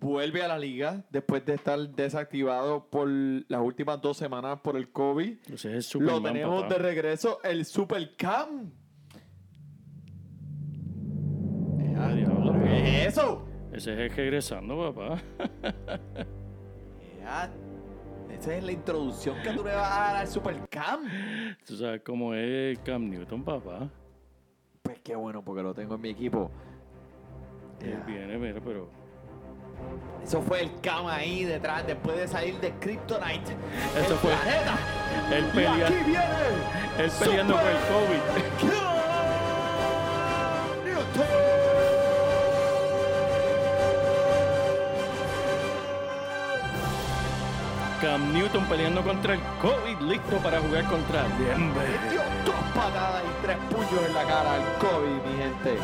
vuelve 0.00 0.42
a 0.42 0.48
la 0.48 0.58
liga 0.58 1.04
después 1.10 1.44
de 1.44 1.54
estar 1.54 1.78
desactivado 1.90 2.88
por 2.88 3.08
las 3.08 3.60
últimas 3.60 4.00
dos 4.00 4.16
semanas 4.16 4.60
por 4.60 4.76
el 4.76 4.90
COVID. 4.92 5.38
Es 5.52 5.94
Lo 5.94 6.22
tenemos 6.22 6.62
papá. 6.62 6.74
de 6.74 6.80
regreso, 6.80 7.40
el 7.42 7.64
Super 7.64 8.14
Cam. 8.16 8.70
Ah, 11.96 12.12
diablo, 12.14 12.52
¿Qué 12.62 13.02
es 13.02 13.08
eso? 13.08 13.44
Ese 13.72 13.92
es 13.92 13.98
el 14.10 14.16
regresando, 14.16 14.92
papá. 14.92 15.20
Ya, 17.20 17.50
Esa 18.30 18.56
es 18.56 18.62
la 18.64 18.72
introducción 18.72 19.36
que 19.42 19.50
tú 19.52 19.64
le 19.64 19.74
vas 19.74 19.90
a 19.92 20.00
dar 20.00 20.16
al 20.16 20.28
Supercam. 20.28 21.00
Tú 21.66 21.76
sabes 21.76 22.02
cómo 22.02 22.34
es 22.34 22.78
Cam 22.80 23.08
Newton, 23.10 23.42
papá. 23.42 23.90
Pues 24.82 25.00
qué 25.00 25.16
bueno, 25.16 25.42
porque 25.44 25.62
lo 25.62 25.74
tengo 25.74 25.96
en 25.96 26.00
mi 26.00 26.10
equipo. 26.10 26.50
Él 27.80 27.90
Ya. 27.98 28.04
viene, 28.06 28.38
mira, 28.38 28.60
pero. 28.64 28.90
Eso 30.24 30.42
fue 30.42 30.60
el 30.62 30.70
Cam 30.82 31.06
ahí 31.06 31.44
detrás, 31.44 31.86
después 31.86 32.18
de 32.18 32.28
salir 32.28 32.60
de 32.60 32.72
Kryptonite. 32.72 33.56
Eso 33.98 34.12
el 34.12 34.18
fue- 34.18 34.34
planeta. 34.34 34.74
Y 35.30 35.42
pelea- 35.56 35.86
aquí 35.86 35.94
viene. 36.04 36.26
él 36.98 37.10
peleando 37.18 37.54
con 37.54 37.66
el 37.66 37.76
COVID. 37.76 38.20
Cam 38.60 38.68
Newton. 40.84 41.26
Cam 48.00 48.32
Newton 48.32 48.64
peleando 48.66 49.02
contra 49.02 49.34
el 49.34 49.40
COVID, 49.60 50.00
listo 50.08 50.36
para 50.38 50.60
jugar 50.60 50.84
contra 50.84 51.22
Denver. 51.38 51.88
Dio 52.10 52.20
dos 52.46 52.54
patadas 52.74 53.22
y 53.24 53.42
tres 53.44 53.56
puños 53.70 54.06
en 54.06 54.14
la 54.14 54.22
cara 54.24 54.54
al 54.54 54.62
COVID, 54.78 55.32
mi 55.32 55.42
gente. 55.42 55.78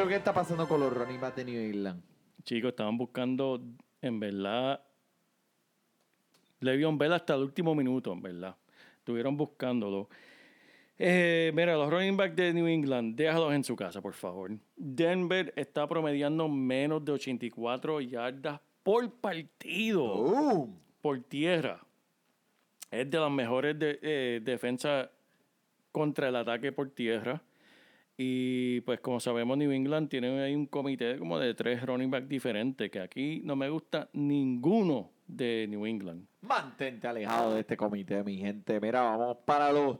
Pero 0.00 0.08
¿qué 0.08 0.16
está 0.16 0.32
pasando 0.32 0.66
con 0.66 0.80
los 0.80 0.90
running 0.94 1.20
backs 1.20 1.36
de 1.36 1.44
New 1.44 1.60
England? 1.60 2.02
Chicos, 2.44 2.70
estaban 2.70 2.96
buscando, 2.96 3.60
en 4.00 4.18
verdad, 4.18 4.82
Le'Veon 6.60 6.96
Bell 6.96 7.12
hasta 7.12 7.34
el 7.34 7.42
último 7.42 7.74
minuto, 7.74 8.10
en 8.14 8.22
verdad. 8.22 8.56
Estuvieron 8.96 9.36
buscándolo. 9.36 10.08
Eh, 10.98 11.52
mira, 11.54 11.74
los 11.76 11.90
running 11.90 12.16
backs 12.16 12.34
de 12.34 12.54
New 12.54 12.66
England, 12.66 13.14
déjalos 13.14 13.52
en 13.52 13.62
su 13.62 13.76
casa, 13.76 14.00
por 14.00 14.14
favor. 14.14 14.50
Denver 14.74 15.52
está 15.54 15.86
promediando 15.86 16.48
menos 16.48 17.04
de 17.04 17.12
84 17.12 18.00
yardas 18.00 18.58
por 18.82 19.12
partido 19.16 20.66
por 21.02 21.20
tierra. 21.24 21.78
Es 22.90 23.10
de 23.10 23.18
las 23.20 23.30
mejores 23.30 23.78
de- 23.78 23.98
eh, 24.00 24.40
defensas 24.42 25.10
contra 25.92 26.28
el 26.30 26.36
ataque 26.36 26.72
por 26.72 26.88
tierra. 26.88 27.42
Y 28.22 28.82
pues 28.82 29.00
como 29.00 29.18
sabemos, 29.18 29.56
New 29.56 29.70
England 29.72 30.10
tiene 30.10 30.42
ahí 30.42 30.54
un 30.54 30.66
comité 30.66 31.16
como 31.18 31.38
de 31.38 31.54
tres 31.54 31.80
running 31.86 32.10
backs 32.10 32.28
diferentes, 32.28 32.90
que 32.90 33.00
aquí 33.00 33.40
no 33.44 33.56
me 33.56 33.70
gusta 33.70 34.10
ninguno 34.12 35.10
de 35.26 35.64
New 35.70 35.86
England. 35.86 36.26
Mantente 36.42 37.08
alejado 37.08 37.54
de 37.54 37.60
este 37.60 37.78
comité, 37.78 38.22
mi 38.22 38.36
gente. 38.36 38.78
Mira, 38.78 39.00
vamos 39.00 39.38
para 39.46 39.72
los 39.72 39.96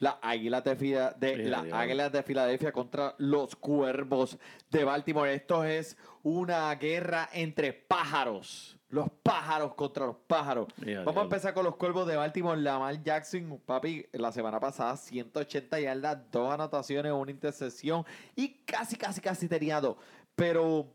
las 0.00 0.16
Águilas 0.20 0.64
de, 0.64 0.74
Fila- 0.74 1.12
de 1.16 1.36
las. 1.44 1.72
Águilas 1.72 2.10
de 2.10 2.22
Filadelfia 2.24 2.72
contra 2.72 3.14
los 3.18 3.54
Cuervos 3.54 4.36
de 4.68 4.82
Baltimore. 4.82 5.32
Esto 5.32 5.62
es 5.62 5.96
una 6.24 6.74
guerra 6.74 7.28
entre 7.32 7.72
pájaros. 7.72 8.79
Los 8.90 9.08
pájaros 9.22 9.74
contra 9.74 10.06
los 10.06 10.16
pájaros. 10.26 10.66
Vamos 11.04 11.16
a 11.16 11.22
empezar 11.22 11.54
con 11.54 11.64
los 11.64 11.76
Cuervos 11.76 12.06
de 12.08 12.16
Baltimore. 12.16 12.60
Lamar 12.60 13.00
Jackson, 13.02 13.60
papi, 13.64 14.04
la 14.12 14.32
semana 14.32 14.58
pasada 14.58 14.96
180 14.96 15.80
yardas, 15.80 16.18
dos 16.32 16.52
anotaciones, 16.52 17.12
una 17.12 17.30
intercepción 17.30 18.04
y 18.34 18.48
casi, 18.64 18.96
casi, 18.96 19.20
casi 19.20 19.46
tenía 19.48 19.80
dos. 19.80 19.96
Pero 20.34 20.92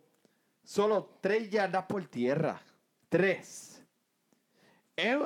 solo 0.64 1.18
tres 1.22 1.50
yardas 1.50 1.86
por 1.86 2.06
tierra. 2.06 2.62
Tres. 3.08 3.82
Es, 4.98 5.18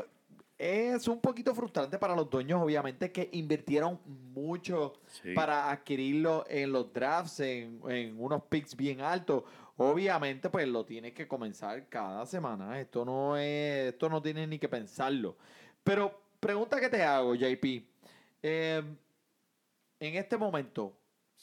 es 0.58 1.08
un 1.08 1.20
poquito 1.22 1.56
frustrante 1.56 1.98
para 1.98 2.16
los 2.16 2.30
dueños, 2.30 2.62
obviamente, 2.62 3.12
que 3.12 3.30
invirtieron 3.34 4.00
mucho 4.06 4.94
Sí. 5.08 5.34
para 5.34 5.72
adquirirlo 5.72 6.46
en 6.50 6.72
los 6.72 6.92
drafts, 6.94 7.40
en, 7.40 7.80
en 7.88 8.22
unos 8.22 8.44
picks 8.44 8.76
bien 8.76 9.02
altos. 9.02 9.44
Obviamente, 9.82 10.50
pues 10.50 10.68
lo 10.68 10.86
tienes 10.86 11.14
que 11.14 11.26
comenzar 11.28 11.88
cada 11.88 12.26
semana. 12.26 12.80
Esto 12.82 13.06
no 13.06 13.38
es, 13.38 13.94
esto 13.94 14.10
no 14.10 14.22
tienes 14.22 14.48
ni 14.50 14.60
que 14.60 14.68
pensarlo. 14.68 15.38
Pero 15.84 16.22
pregunta 16.40 16.80
que 16.82 16.90
te 16.90 17.02
hago, 17.02 17.34
JP. 17.34 17.64
Eh, 18.44 18.84
en 20.02 20.16
este 20.16 20.38
momento, 20.38 20.94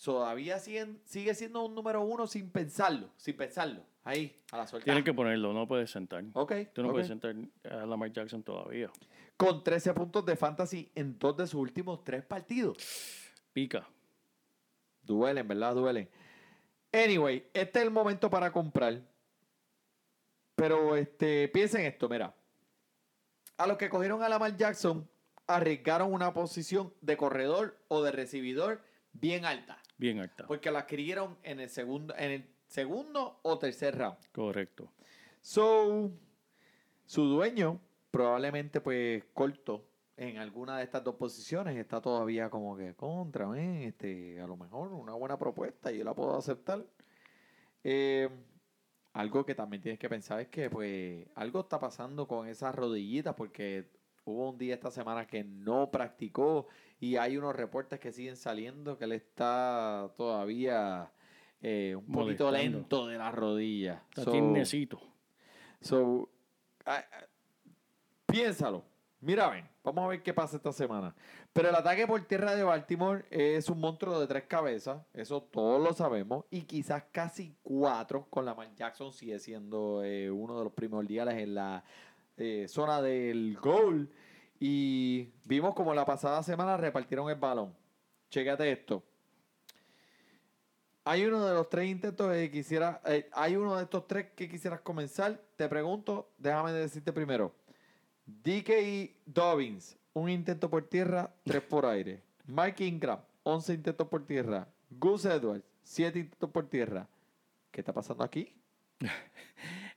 ¿todavía 0.05 0.59
siguen- 0.59 1.01
sigue 1.07 1.35
siendo 1.35 1.64
un 1.64 1.75
número 1.75 2.03
uno 2.03 2.27
sin 2.27 2.51
pensarlo? 2.51 3.09
Sin 3.16 3.37
pensarlo. 3.37 3.81
Ahí, 4.05 4.37
a 4.53 4.59
la 4.59 4.66
suelta. 4.66 4.85
Tienen 4.85 5.03
que 5.03 5.14
ponerlo, 5.14 5.53
no 5.55 5.66
puedes 5.66 5.90
sentar. 5.90 6.22
Ok. 6.35 6.53
Tú 6.75 6.83
no 6.83 6.90
puedes 6.92 7.09
sentar 7.09 7.35
a 7.70 7.87
Lamar 7.87 8.12
Jackson 8.12 8.42
todavía. 8.42 8.90
Con 9.37 9.64
13 9.64 9.94
puntos 9.94 10.25
de 10.27 10.37
fantasy 10.37 10.90
en 10.94 11.18
dos 11.18 11.37
de 11.38 11.46
sus 11.46 11.61
últimos 11.61 12.05
tres 12.05 12.22
partidos. 12.22 12.77
Pica. 13.55 13.87
Duelen, 15.03 15.49
¿verdad? 15.49 15.75
Duelen. 15.75 16.09
Anyway, 16.96 17.46
este 17.52 17.80
es 17.80 17.85
el 17.85 17.90
momento 17.90 18.30
para 18.30 18.50
comprar. 18.50 19.02
Pero 20.54 20.96
este, 20.96 21.48
piensen 21.48 21.85
esto, 21.85 22.09
mira. 22.09 22.35
A 23.59 23.66
los 23.66 23.76
que 23.76 23.90
cogieron 23.90 24.22
a 24.22 24.28
Lamar 24.28 24.56
Jackson, 24.56 25.09
arriesgaron 25.46 26.12
una 26.12 26.32
posición 26.32 26.92
de 27.02 27.16
corredor 27.16 27.76
o 27.88 28.02
de 28.02 28.12
recibidor 28.12 28.80
bien 29.12 29.44
alta. 29.44 29.78
Bien 29.98 30.20
alta. 30.20 30.46
Porque 30.46 30.70
la 30.70 30.80
adquirieron 30.80 31.37
en 31.42 31.61
el 31.61 31.68
segundo, 31.68 32.14
en 32.16 32.30
el 32.30 32.50
segundo 32.66 33.40
o 33.42 33.59
tercer 33.59 33.96
round. 33.96 34.18
Correcto. 34.32 34.90
So, 35.42 36.11
su 37.04 37.24
dueño, 37.24 37.80
probablemente 38.11 38.80
pues 38.80 39.22
corto 39.35 39.87
en 40.16 40.38
alguna 40.38 40.79
de 40.79 40.85
estas 40.85 41.05
dos 41.05 41.16
posiciones, 41.16 41.76
está 41.76 42.00
todavía 42.00 42.48
como 42.48 42.76
que 42.76 42.94
contra, 42.94 43.46
este, 43.59 44.40
a 44.40 44.46
lo 44.46 44.57
mejor 44.57 44.92
una 44.92 45.12
buena 45.12 45.38
propuesta 45.38 45.92
y 45.92 45.98
yo 45.98 46.05
la 46.05 46.14
puedo 46.14 46.37
aceptar. 46.37 46.85
Eh, 47.85 48.29
algo 49.12 49.44
que 49.44 49.55
también 49.55 49.83
tienes 49.83 49.98
que 49.98 50.09
pensar 50.09 50.40
es 50.40 50.48
que 50.48 50.68
pues 50.70 51.26
algo 51.35 51.61
está 51.61 51.79
pasando 51.79 52.26
con 52.26 52.48
esas 52.48 52.74
rodillitas 52.74 53.35
porque 53.35 53.90
hubo 54.24 54.50
un 54.50 54.59
día 54.59 54.74
esta 54.74 54.90
semana 54.90 55.26
que 55.26 55.44
no 55.44 55.90
practicó 55.90 56.66
y 56.98 57.16
hay 57.16 57.37
unos 57.37 57.55
reportes 57.55 58.00
que 58.00 58.12
siguen 58.12 58.37
saliendo 58.37 58.98
que 58.98 59.05
él 59.05 59.12
está 59.12 60.11
todavía 60.16 61.12
eh, 61.61 61.94
un 61.96 62.07
poquito 62.07 62.50
lento 62.50 63.07
de 63.07 63.18
las 63.18 63.35
rodillas. 63.35 64.02
Está. 64.09 64.31
So, 65.81 66.31
ah, 66.85 67.05
ah, 67.12 67.26
piénsalo. 68.26 68.95
Mira, 69.20 69.48
ven, 69.48 69.66
vamos 69.83 70.05
a 70.05 70.09
ver 70.09 70.22
qué 70.22 70.35
pasa 70.35 70.57
esta 70.57 70.72
semana. 70.72 71.14
Pero 71.52 71.70
el 71.70 71.74
ataque 71.74 72.07
por 72.07 72.20
tierra 72.22 72.55
de 72.55 72.62
Baltimore 72.62 73.24
es 73.31 73.68
un 73.70 73.81
monstruo 73.81 74.20
de 74.20 74.26
tres 74.26 74.44
cabezas, 74.44 75.02
eso 75.14 75.42
todos 75.42 75.83
lo 75.83 75.94
sabemos, 75.94 76.44
y 76.50 76.62
quizás 76.62 77.05
casi 77.11 77.57
cuatro 77.62 78.26
con 78.29 78.44
Lamar 78.44 78.74
Jackson 78.74 79.12
sigue 79.12 79.38
siendo 79.38 80.05
eh, 80.05 80.31
uno 80.31 80.59
de 80.59 80.64
los 80.64 80.72
primordiales 80.74 81.37
en 81.38 81.55
la 81.55 81.83
eh, 82.37 82.66
zona 82.68 83.00
del 83.00 83.57
gol. 83.57 84.11
Y 84.59 85.33
vimos 85.44 85.74
como 85.74 85.94
la 85.94 86.05
pasada 86.05 86.42
semana 86.42 86.76
repartieron 86.76 87.29
el 87.31 87.37
balón. 87.37 87.74
Chécate 88.31 88.70
esto. 88.70 89.02
Hay 91.05 91.24
uno 91.24 91.46
de 91.46 91.55
los 91.55 91.68
tres 91.68 91.88
intentos 91.88 92.33
que 92.33 92.50
quisiera, 92.50 93.00
eh, 93.07 93.29
hay 93.33 93.57
uno 93.57 93.76
de 93.76 93.85
estos 93.85 94.07
tres 94.07 94.33
que 94.35 94.48
quisieras 94.48 94.81
comenzar. 94.81 95.40
Te 95.57 95.68
pregunto, 95.68 96.31
déjame 96.37 96.72
decirte 96.72 97.12
primero. 97.12 97.55
DK 98.27 99.15
Dobbins, 99.25 99.97
un 100.15 100.29
intento 100.29 100.69
por 100.69 100.89
tierra, 100.89 101.33
tres 101.45 101.62
por 101.62 101.87
aire. 101.87 102.23
Mike 102.47 102.85
Ingram, 102.85 103.21
11 103.45 103.75
intentos 103.75 104.09
por 104.09 104.27
tierra. 104.27 104.69
Gus 104.91 105.25
Edwards, 105.25 105.65
7 105.83 106.19
intentos 106.19 106.51
por 106.51 106.69
tierra. 106.69 107.09
¿Qué 107.71 107.81
está 107.81 107.93
pasando 107.93 108.25
aquí? 108.25 108.53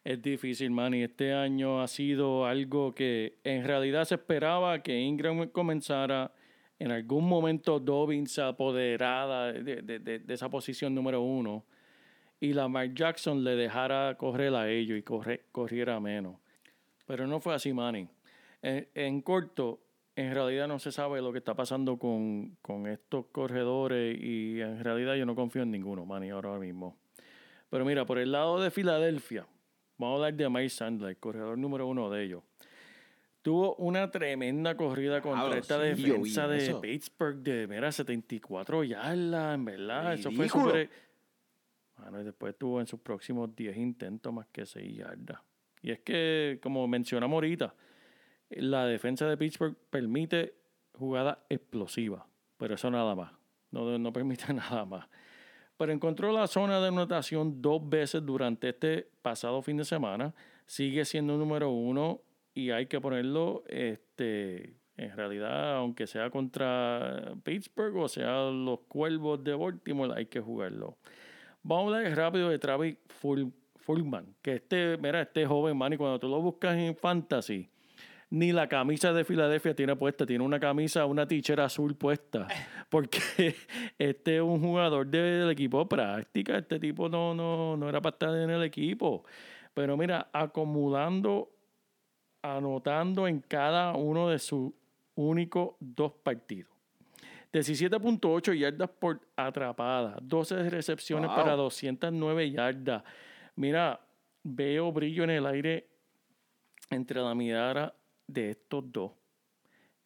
Es 0.02 0.22
difícil, 0.22 0.72
man, 0.72 0.94
y 0.94 1.04
este 1.04 1.34
año 1.34 1.82
ha 1.82 1.88
sido 1.88 2.46
algo 2.46 2.96
que 2.96 3.38
en 3.44 3.66
realidad 3.66 4.06
se 4.06 4.16
esperaba 4.16 4.82
que 4.82 4.98
Ingram 4.98 5.50
comenzara. 5.50 6.32
En 6.80 6.92
algún 6.92 7.28
momento 7.28 7.82
Dobbins 7.82 8.32
se 8.32 8.42
apoderara 8.42 9.52
de, 9.52 10.24
esa 10.30 10.50
posición 10.50 10.96
número 10.96 11.22
uno 11.22 11.66
y 12.40 12.54
Lamar 12.54 12.94
Jackson 12.94 13.44
le 13.44 13.58
dejara 13.58 14.16
correr 14.18 14.56
a 14.56 14.70
ellos 14.70 14.98
y 14.98 15.04
corre- 15.04 15.44
corriera 15.52 16.00
menos. 16.00 16.38
Pero 17.06 17.28
no 17.28 17.42
fue 17.42 17.54
así, 17.54 17.74
Manny. 17.74 18.08
En, 18.62 18.88
en 18.94 19.22
corto, 19.22 19.82
en 20.16 20.34
realidad 20.34 20.68
no 20.68 20.80
se 20.80 20.92
sabe 20.92 21.22
lo 21.22 21.32
que 21.32 21.38
está 21.38 21.56
pasando 21.56 21.98
con, 21.98 22.58
con 22.62 22.88
estos 22.88 23.28
corredores 23.28 24.18
y 24.22 24.60
en 24.60 24.84
realidad 24.84 25.16
yo 25.16 25.26
no 25.26 25.34
confío 25.34 25.62
en 25.62 25.72
ninguno, 25.72 26.06
Manny, 26.06 26.30
ahora 26.30 26.60
mismo. 26.60 26.98
Pero 27.70 27.86
mira, 27.86 28.06
por 28.06 28.18
el 28.18 28.32
lado 28.32 28.60
de 28.62 28.70
Filadelfia, 28.70 29.48
vamos 29.98 30.14
a 30.14 30.16
hablar 30.18 30.34
de 30.34 30.50
Mike 30.50 30.70
Sandler, 30.70 31.18
corredor 31.18 31.58
número 31.58 31.88
uno 31.88 32.10
de 32.10 32.26
ellos. 32.26 32.44
Tuvo 33.42 33.76
una 33.76 34.12
tremenda 34.12 34.76
corrida 34.76 35.22
contra 35.22 35.58
esta 35.58 35.76
sí, 35.76 36.04
defensa 36.04 36.48
de 36.50 36.58
eso. 36.58 36.82
Pittsburgh 36.82 37.38
de, 37.38 37.68
mira, 37.68 37.90
74 37.90 38.84
yardas, 38.84 39.56
en 39.56 39.66
verdad. 39.66 40.14
Eso 40.14 40.32
fue. 40.32 40.90
Bueno, 41.98 42.22
y 42.22 42.24
después 42.26 42.58
tuvo 42.58 42.82
en 42.82 42.88
sus 42.88 43.00
próximos 43.00 43.56
10 43.56 43.78
intentos 43.78 44.34
más 44.34 44.48
que 44.48 44.66
6 44.66 44.98
yardas. 44.98 45.40
Y 45.82 45.92
es 45.92 46.00
que, 46.00 46.60
como 46.62 46.86
mencionamos 46.88 47.36
ahorita, 47.36 47.74
la 48.50 48.86
defensa 48.86 49.28
de 49.28 49.38
Pittsburgh 49.38 49.76
permite 49.90 50.56
jugadas 50.98 51.38
explosivas, 51.50 52.24
pero 52.58 52.76
eso 52.76 52.90
nada 52.92 53.16
más. 53.16 53.32
No, 53.72 53.98
no 53.98 54.12
permite 54.14 54.54
nada 54.54 54.86
más. 54.86 55.08
pero 55.78 55.92
encontró 55.94 56.32
la 56.32 56.48
zona 56.48 56.80
de 56.82 56.88
anotación 56.90 57.62
dos 57.62 57.88
veces 57.88 58.26
durante 58.26 58.70
este 58.70 59.08
pasado 59.22 59.62
fin 59.62 59.78
de 59.78 59.86
semana. 59.86 60.34
Sigue 60.66 61.06
siendo 61.06 61.38
número 61.38 61.70
uno 61.70 62.22
y 62.54 62.72
hay 62.72 62.88
que 62.88 63.00
ponerlo, 63.00 63.64
este, 63.68 64.76
en 64.98 65.16
realidad, 65.16 65.78
aunque 65.78 66.06
sea 66.08 66.30
contra 66.30 67.34
Pittsburgh 67.44 67.96
o 67.98 68.08
sea 68.08 68.50
los 68.52 68.82
Cuervos 68.82 69.44
de 69.44 69.54
Baltimore, 69.56 70.14
hay 70.16 70.26
que 70.26 70.40
jugarlo. 70.42 70.98
Vamos 71.64 71.94
a 71.94 71.98
hablar 71.98 72.16
rápido 72.18 72.50
de 72.50 72.60
Travis 72.60 72.98
Ful- 73.22 73.54
Fulman, 73.78 74.36
que 74.42 74.56
este, 74.56 74.98
mira, 74.98 75.22
este 75.22 75.46
joven 75.46 75.78
man, 75.78 75.94
y 75.94 75.98
cuando 75.98 76.20
tú 76.20 76.28
lo 76.28 76.42
buscas 76.42 76.76
en 76.78 76.96
Fantasy, 76.96 77.70
ni 78.32 78.52
la 78.52 78.68
camisa 78.68 79.12
de 79.12 79.24
Filadelfia 79.24 79.74
tiene 79.76 79.96
puesta, 79.96 80.26
tiene 80.26 80.44
una 80.44 80.60
camisa, 80.60 81.06
una 81.06 81.28
tichera 81.28 81.66
azul 81.66 81.96
puesta, 81.96 82.48
porque 82.90 83.56
este 83.98 84.36
es 84.36 84.42
un 84.42 84.62
jugador 84.62 85.08
del 85.08 85.50
equipo 85.50 85.88
práctica, 85.88 86.58
este 86.58 86.80
tipo 86.80 87.10
no, 87.10 87.34
no, 87.34 87.76
no 87.76 87.90
era 87.90 88.02
para 88.02 88.14
estar 88.14 88.36
en 88.36 88.50
el 88.50 88.64
equipo, 88.64 89.24
pero 89.74 89.98
mira, 89.98 90.30
acumulando, 90.32 91.50
anotando 92.42 93.28
en 93.28 93.40
cada 93.42 93.94
uno 93.96 94.30
de 94.30 94.40
sus 94.40 94.72
únicos 95.16 95.76
dos 95.80 96.14
partidos. 96.24 96.72
17.8 97.52 98.54
yardas 98.54 98.90
por 98.92 99.20
atrapada, 99.36 100.18
12 100.22 100.70
recepciones 100.70 101.30
Wow. 101.30 101.36
para 101.36 101.56
209 101.56 102.52
yardas. 102.52 103.04
Mira, 103.56 104.00
veo 104.44 104.92
brillo 104.92 105.24
en 105.24 105.32
el 105.32 105.46
aire 105.48 105.88
entre 106.92 107.20
la 107.22 107.34
mirada 107.34 107.96
de 108.34 108.52
estos 108.52 108.92
dos. 108.92 109.12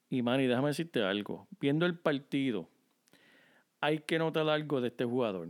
Y 0.09 0.21
Manny, 0.21 0.45
déjame 0.47 0.69
decirte 0.69 1.01
algo. 1.03 1.47
Viendo 1.59 1.85
el 1.85 1.97
partido, 1.97 2.69
hay 3.81 3.99
que 3.99 4.19
notar 4.19 4.47
algo 4.49 4.79
de 4.81 4.89
este 4.89 5.05
jugador. 5.05 5.49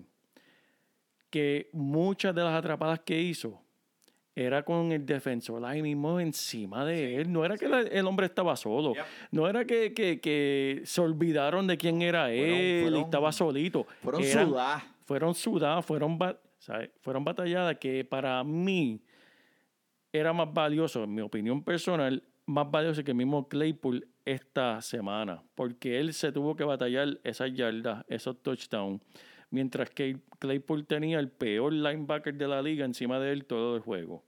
Que 1.29 1.69
muchas 1.73 2.33
de 2.35 2.43
las 2.43 2.53
atrapadas 2.53 2.99
que 2.99 3.19
hizo 3.19 3.59
era 4.35 4.63
con 4.63 4.91
el 4.91 5.05
defensor 5.05 5.63
ahí 5.65 5.81
mismo 5.81 6.19
encima 6.19 6.85
de 6.85 7.17
él. 7.17 7.31
No 7.31 7.43
era 7.45 7.57
que 7.57 7.67
la- 7.67 7.81
el 7.81 8.05
hombre 8.07 8.25
estaba 8.27 8.55
solo. 8.55 8.93
Yep. 8.95 9.03
No 9.31 9.47
era 9.47 9.65
que, 9.65 9.93
que- 9.93 10.19
que 10.19 10.81
se 10.85 11.01
olvidaron 11.01 11.67
de 11.67 11.77
quién 11.77 12.01
era 12.01 12.25
Fueron- 12.25 12.39
él 12.39 12.81
fueron- 12.83 12.99
y 12.99 13.03
estaba 13.03 13.31
solito. 13.31 13.83
Fueron 14.01 14.23
sudadas. 14.23 14.83
fueron 15.05 15.35
sudadas, 15.35 15.85
fueron, 15.85 16.17
fueron 17.01 17.23
batalladas 17.25 17.77
que 17.77 18.05
para 18.05 18.43
mí 18.43 19.01
era 20.11 20.31
más 20.33 20.51
valioso, 20.53 21.03
en 21.03 21.13
mi 21.13 21.21
opinión 21.21 21.61
personal, 21.63 22.23
más 22.45 22.69
valioso 22.69 23.03
que 23.03 23.11
el 23.11 23.17
mismo 23.17 23.47
Claypool 23.47 24.07
esta 24.25 24.81
semana, 24.81 25.43
porque 25.55 25.99
él 25.99 26.13
se 26.13 26.31
tuvo 26.31 26.55
que 26.55 26.63
batallar 26.63 27.19
esas 27.23 27.53
yardas, 27.53 28.05
esos 28.07 28.41
touchdowns, 28.41 29.01
mientras 29.49 29.89
que 29.89 30.17
Claypool 30.39 30.85
tenía 30.85 31.19
el 31.19 31.29
peor 31.29 31.73
linebacker 31.73 32.33
de 32.33 32.47
la 32.47 32.61
liga 32.61 32.85
encima 32.85 33.19
de 33.19 33.31
él 33.31 33.45
todo 33.45 33.75
el 33.75 33.81
juego, 33.81 34.23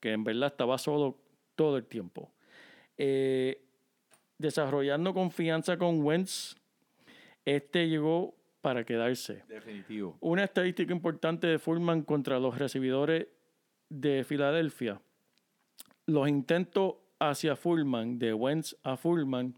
que 0.00 0.12
en 0.12 0.24
verdad 0.24 0.48
estaba 0.48 0.78
solo 0.78 1.18
todo 1.56 1.76
el 1.76 1.84
tiempo. 1.84 2.32
Eh, 2.96 3.64
desarrollando 4.38 5.12
confianza 5.12 5.76
con 5.76 6.02
Wentz, 6.02 6.56
este 7.44 7.88
llegó 7.88 8.34
para 8.60 8.84
quedarse. 8.84 9.44
Definitivo. 9.48 10.16
Una 10.20 10.44
estadística 10.44 10.92
importante 10.92 11.46
de 11.46 11.58
Fullman 11.58 12.02
contra 12.02 12.38
los 12.38 12.58
recibidores 12.58 13.26
de 13.88 14.24
Filadelfia. 14.24 15.00
Los 16.06 16.28
intentos 16.28 16.96
hacia 17.20 17.56
Fullman, 17.56 18.18
de 18.18 18.32
Wentz 18.34 18.76
a 18.82 18.96
Fullman, 18.96 19.54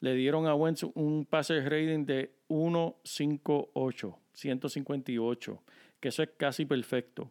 le 0.00 0.14
dieron 0.14 0.46
a 0.46 0.54
Wentz 0.54 0.84
un 0.94 1.26
pase 1.28 1.60
rating 1.60 2.04
de 2.06 2.32
1.58, 2.48 4.16
158, 4.32 5.62
que 6.00 6.08
eso 6.08 6.22
es 6.22 6.30
casi 6.36 6.64
perfecto. 6.64 7.30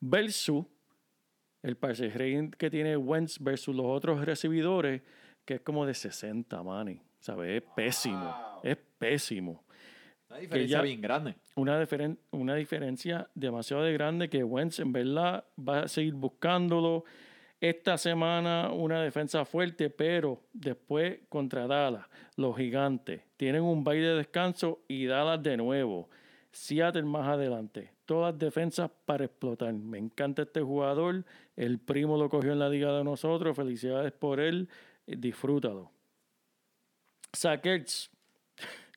Versus 0.00 0.64
el 1.62 1.76
pase 1.76 2.08
rating 2.10 2.50
que 2.50 2.70
tiene 2.70 2.96
Wentz 2.96 3.38
versus 3.40 3.74
los 3.74 3.86
otros 3.86 4.24
recibidores, 4.24 5.02
que 5.44 5.54
es 5.54 5.60
como 5.60 5.84
de 5.86 5.94
60, 5.94 6.62
mani. 6.62 7.00
¿Sabes? 7.18 7.62
Es 7.62 7.68
pésimo. 7.74 8.58
Es 8.62 8.76
pésimo 8.98 9.64
Una 10.28 10.38
diferencia 10.38 10.80
bien 10.82 11.00
grande. 11.00 11.34
una, 11.56 11.80
diferen- 11.82 12.18
una 12.30 12.54
diferencia 12.54 13.28
demasiado 13.34 13.82
de 13.82 13.92
grande 13.92 14.28
que 14.28 14.44
Wentz 14.44 14.78
en 14.80 14.92
verdad 14.92 15.44
va 15.58 15.80
a 15.80 15.88
seguir 15.88 16.14
buscándolo. 16.14 17.04
Esta 17.68 17.98
semana 17.98 18.70
una 18.70 19.02
defensa 19.02 19.44
fuerte, 19.44 19.90
pero 19.90 20.40
después 20.52 21.18
contra 21.28 21.66
Dallas, 21.66 22.06
los 22.36 22.56
gigantes 22.56 23.22
tienen 23.36 23.62
un 23.62 23.82
baile 23.82 24.06
de 24.06 24.14
descanso 24.18 24.84
y 24.86 25.06
Dallas 25.06 25.42
de 25.42 25.56
nuevo. 25.56 26.08
Seattle 26.52 27.02
más 27.02 27.26
adelante. 27.26 27.90
Todas 28.04 28.38
defensas 28.38 28.88
para 29.04 29.24
explotar. 29.24 29.72
Me 29.74 29.98
encanta 29.98 30.42
este 30.42 30.60
jugador. 30.60 31.24
El 31.56 31.80
primo 31.80 32.16
lo 32.16 32.28
cogió 32.28 32.52
en 32.52 32.60
la 32.60 32.68
liga 32.68 32.96
de 32.96 33.02
nosotros. 33.02 33.56
Felicidades 33.56 34.12
por 34.12 34.38
él. 34.38 34.68
Disfrútalo. 35.04 35.90
Sackers. 37.32 38.12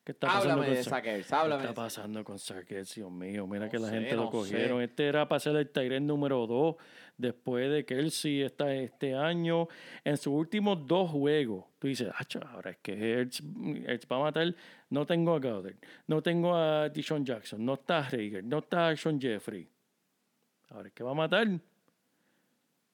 ¿Qué 0.09 0.13
está 0.13 0.25
pasando 0.25 0.53
Háblame 0.53 0.65
con 0.69 0.75
de 0.75 0.83
Sa- 0.83 0.89
Sackers, 0.89 1.27
¿Qué 1.27 1.67
está 1.67 1.73
pasando 1.75 2.23
con 2.23 2.39
Sarkis, 2.39 2.95
Dios 2.95 3.11
mío? 3.11 3.45
Mira 3.45 3.65
No 3.65 3.71
que 3.71 3.77
la 3.77 3.89
sé, 3.89 3.93
gente 3.93 4.15
lo 4.15 4.31
cogieron. 4.31 4.79
sé. 4.79 4.85
Este 4.85 5.05
era 5.05 5.29
para 5.29 5.39
ser 5.39 5.55
el 5.55 5.69
Tyrant 5.69 6.07
número 6.07 6.47
2 6.47 6.77
después 7.15 7.69
de 7.69 7.85
sí 8.09 8.41
está 8.41 8.73
este 8.73 9.13
año. 9.13 9.67
En 10.03 10.17
sus 10.17 10.33
últimos 10.33 10.87
dos 10.87 11.11
juegos, 11.11 11.65
tú 11.77 11.85
dices, 11.85 12.09
"Acho, 12.17 12.39
ahora 12.43 12.71
es 12.71 12.77
que 12.77 12.93
Ertz, 13.19 13.43
Ertz 13.85 14.07
va 14.11 14.15
a 14.15 14.19
matar. 14.21 14.55
No 14.89 15.05
tengo 15.05 15.35
a 15.35 15.39
Goddard, 15.39 15.75
no 16.07 16.23
tengo 16.23 16.55
a 16.55 16.89
Dishon 16.89 17.23
Jackson, 17.23 17.63
no 17.63 17.75
está 17.75 18.01
Rager, 18.01 18.43
no 18.43 18.57
está 18.57 18.95
Sean 18.97 19.21
Jeffrey. 19.21 19.69
Ahora 20.69 20.87
es 20.87 20.93
que 20.95 21.03
va 21.03 21.11
a 21.11 21.13
matar. 21.13 21.47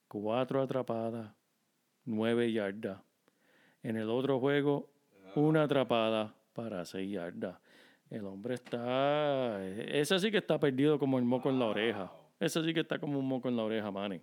Cuatro 0.09 0.61
atrapadas, 0.61 1.31
nueve 2.03 2.51
yardas. 2.51 2.99
En 3.83 3.95
el 3.95 4.09
otro 4.09 4.37
juego, 4.41 4.89
una 5.35 5.63
atrapada 5.63 6.35
para 6.55 6.83
seis 6.85 7.11
yardas. 7.11 7.59
El 8.09 8.25
hombre 8.25 8.55
está. 8.55 9.63
Ese 9.67 10.17
sí 10.19 10.31
que 10.31 10.37
está 10.37 10.59
perdido 10.59 10.97
como 10.97 11.19
el 11.19 11.25
moco 11.25 11.49
en 11.49 11.59
la 11.59 11.65
oreja. 11.65 12.11
Ese 12.39 12.63
sí 12.63 12.73
que 12.73 12.79
está 12.79 12.97
como 12.97 13.19
un 13.19 13.27
moco 13.27 13.49
en 13.49 13.57
la 13.57 13.63
oreja, 13.63 13.91
Manny. 13.91 14.21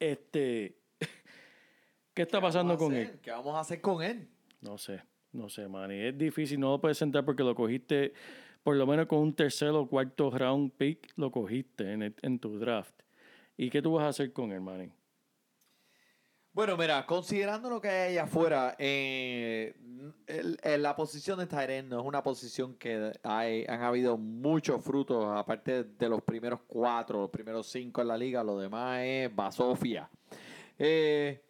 Este. 0.00 0.76
¿Qué 2.14 2.22
está 2.22 2.40
pasando 2.40 2.76
con 2.76 2.92
hacer? 2.92 3.06
él? 3.10 3.20
¿Qué 3.20 3.30
vamos 3.30 3.54
a 3.54 3.60
hacer 3.60 3.80
con 3.80 4.02
él? 4.02 4.28
No 4.60 4.78
sé, 4.78 5.02
no 5.32 5.48
sé, 5.48 5.68
Manny. 5.68 5.94
Es 6.00 6.18
difícil, 6.18 6.58
no 6.58 6.70
lo 6.72 6.80
puedes 6.80 6.98
sentar 6.98 7.24
porque 7.24 7.42
lo 7.44 7.54
cogiste, 7.54 8.12
por 8.62 8.76
lo 8.76 8.86
menos 8.86 9.06
con 9.06 9.18
un 9.20 9.34
tercer 9.34 9.68
o 9.70 9.86
cuarto 9.86 10.30
round 10.30 10.72
pick, 10.72 11.12
lo 11.16 11.30
cogiste 11.30 11.92
en, 11.92 12.02
el- 12.02 12.14
en 12.22 12.38
tu 12.38 12.58
draft. 12.58 12.94
¿Y 13.56 13.70
qué 13.70 13.82
tú 13.82 13.92
vas 13.92 14.04
a 14.04 14.08
hacer 14.08 14.32
con 14.32 14.50
él, 14.52 14.60
Manny? 14.60 14.90
Bueno, 16.52 16.76
mira, 16.76 17.06
considerando 17.06 17.70
lo 17.70 17.80
que 17.80 17.88
hay 17.88 18.10
allá 18.12 18.24
afuera, 18.24 18.74
eh, 18.78 19.76
el- 20.26 20.58
el- 20.62 20.82
la 20.82 20.96
posición 20.96 21.38
de 21.38 21.46
Tyren 21.46 21.88
no 21.88 22.00
es 22.00 22.06
una 22.06 22.22
posición 22.22 22.74
que 22.74 23.12
hay, 23.22 23.64
han 23.68 23.82
habido 23.82 24.16
muchos 24.16 24.82
frutos, 24.82 25.24
aparte 25.36 25.84
de 25.84 26.08
los 26.08 26.22
primeros 26.22 26.60
cuatro, 26.66 27.20
los 27.20 27.30
primeros 27.30 27.68
cinco 27.68 28.00
en 28.00 28.08
la 28.08 28.16
liga, 28.16 28.42
lo 28.42 28.58
demás 28.58 29.00
es 29.04 29.34
basofia. 29.34 30.10
Eh, 30.78 31.44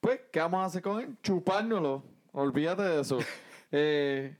pues, 0.00 0.20
¿qué 0.30 0.40
vamos 0.40 0.60
a 0.62 0.64
hacer 0.66 0.82
con 0.82 1.00
él? 1.00 1.16
Chupárnoslo, 1.22 2.02
olvídate 2.32 2.82
de 2.82 3.00
eso. 3.00 3.18
Eh, 3.72 4.36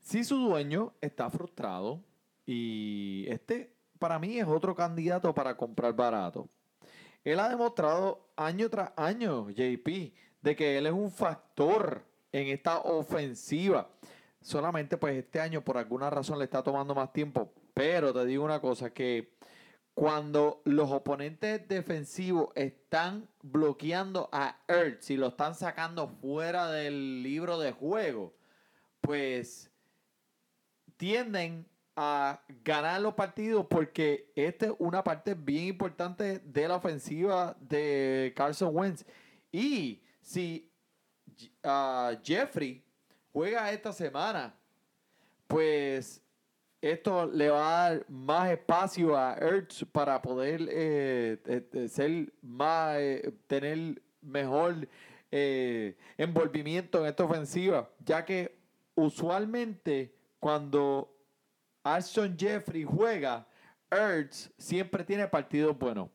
si 0.00 0.22
su 0.22 0.36
dueño 0.36 0.92
está 1.00 1.30
frustrado 1.30 2.04
y 2.44 3.24
este 3.26 3.72
para 3.98 4.18
mí 4.18 4.38
es 4.38 4.46
otro 4.46 4.74
candidato 4.74 5.32
para 5.34 5.56
comprar 5.56 5.94
barato. 5.94 6.46
Él 7.24 7.40
ha 7.40 7.48
demostrado 7.48 8.27
año 8.38 8.70
tras 8.70 8.92
año, 8.96 9.50
JP, 9.50 10.14
de 10.40 10.56
que 10.56 10.78
él 10.78 10.86
es 10.86 10.92
un 10.92 11.10
factor 11.10 12.04
en 12.32 12.48
esta 12.48 12.78
ofensiva. 12.78 13.90
Solamente 14.40 14.96
pues 14.96 15.16
este 15.16 15.40
año 15.40 15.62
por 15.62 15.76
alguna 15.76 16.08
razón 16.08 16.38
le 16.38 16.44
está 16.44 16.62
tomando 16.62 16.94
más 16.94 17.12
tiempo. 17.12 17.52
Pero 17.74 18.12
te 18.12 18.24
digo 18.24 18.44
una 18.44 18.60
cosa, 18.60 18.90
que 18.90 19.36
cuando 19.94 20.62
los 20.64 20.90
oponentes 20.90 21.66
defensivos 21.66 22.50
están 22.54 23.28
bloqueando 23.42 24.28
a 24.32 24.60
Ertz 24.68 25.10
y 25.10 25.16
lo 25.16 25.28
están 25.28 25.54
sacando 25.54 26.08
fuera 26.08 26.70
del 26.70 27.22
libro 27.22 27.58
de 27.58 27.72
juego, 27.72 28.32
pues 29.00 29.72
tienden 30.96 31.66
a 32.00 32.40
ganar 32.62 33.00
los 33.00 33.14
partidos 33.14 33.66
porque 33.66 34.30
esta 34.36 34.66
es 34.66 34.72
una 34.78 35.02
parte 35.02 35.34
bien 35.34 35.64
importante 35.64 36.38
de 36.38 36.68
la 36.68 36.76
ofensiva 36.76 37.56
de 37.58 38.32
Carson 38.36 38.70
Wentz. 38.72 39.04
Y 39.50 40.00
si 40.20 40.70
ah, 41.64 42.12
Jeffrey 42.22 42.84
juega 43.32 43.72
esta 43.72 43.92
semana, 43.92 44.54
pues 45.48 46.22
esto 46.80 47.26
le 47.26 47.50
va 47.50 47.86
a 47.86 47.90
dar 47.90 48.06
más 48.08 48.50
espacio 48.52 49.16
a 49.16 49.34
Ertz 49.34 49.84
para 49.90 50.22
poder 50.22 50.68
eh, 50.70 51.40
eh, 51.46 51.68
eh, 51.72 51.88
ser 51.88 52.32
más, 52.42 52.96
tener 53.48 54.00
mejor 54.20 54.88
envolvimiento 55.32 57.00
en 57.00 57.06
esta 57.06 57.24
ofensiva, 57.24 57.90
ya 58.04 58.24
que 58.24 58.56
usualmente 58.94 60.14
cuando 60.38 61.17
Arson 61.94 62.36
Jeffrey 62.38 62.84
juega, 62.84 63.46
Ertz 63.90 64.50
siempre 64.58 65.04
tiene 65.04 65.26
partidos 65.28 65.78
buenos. 65.78 66.08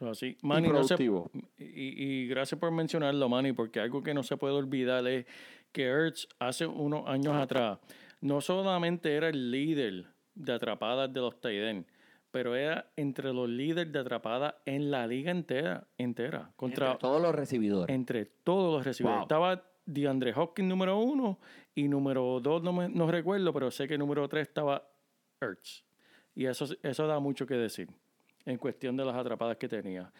Así. 0.00 0.38
y 0.42 0.46
Manny, 0.46 0.68
no 0.68 0.82
se- 0.82 0.94
productivos. 0.96 1.30
y, 1.58 2.24
y 2.24 2.26
gracias 2.28 2.58
por 2.58 2.70
mencionarlo, 2.70 3.28
Manny, 3.28 3.52
porque 3.52 3.80
algo 3.80 4.02
que 4.02 4.14
no 4.14 4.22
se 4.22 4.36
puede 4.38 4.54
olvidar 4.54 5.06
es 5.06 5.26
que 5.72 5.84
Ertz 5.84 6.26
hace 6.38 6.66
unos 6.66 7.06
años 7.06 7.34
atrás 7.36 7.78
no 8.22 8.40
solamente 8.40 9.14
era 9.14 9.28
el 9.28 9.50
líder 9.50 10.06
de 10.34 10.52
atrapadas 10.54 11.12
de 11.12 11.20
los 11.20 11.38
Tiden, 11.40 11.86
pero 12.30 12.56
era 12.56 12.90
entre 12.96 13.32
los 13.34 13.48
líderes 13.48 13.92
de 13.92 13.98
atrapadas 13.98 14.54
en 14.64 14.90
la 14.90 15.06
liga 15.06 15.30
entera, 15.30 15.86
entera 15.98 16.50
contra, 16.56 16.86
Entre 16.92 17.00
todos 17.00 17.20
los 17.20 17.34
recibidores. 17.34 17.94
entre 17.94 18.24
todos 18.24 18.72
los 18.76 18.84
recibidores. 18.86 19.18
Wow. 19.18 19.22
Estaba 19.24 19.64
DeAndre 19.84 20.32
Hopkins 20.34 20.68
número 20.68 20.98
uno 20.98 21.38
y 21.74 21.88
número 21.88 22.40
dos 22.40 22.62
no, 22.62 22.72
me, 22.72 22.88
no 22.88 23.10
recuerdo, 23.10 23.52
pero 23.52 23.70
sé 23.70 23.86
que 23.88 23.98
número 23.98 24.26
tres 24.28 24.48
estaba 24.48 24.86
Ertz. 25.40 25.84
Y 26.34 26.46
eso, 26.46 26.66
eso 26.82 27.06
da 27.06 27.18
mucho 27.18 27.46
que 27.46 27.54
decir 27.54 27.88
en 28.46 28.56
cuestión 28.56 28.96
de 28.96 29.04
las 29.04 29.16
atrapadas 29.16 29.56
que 29.56 29.68
tenía. 29.68 30.10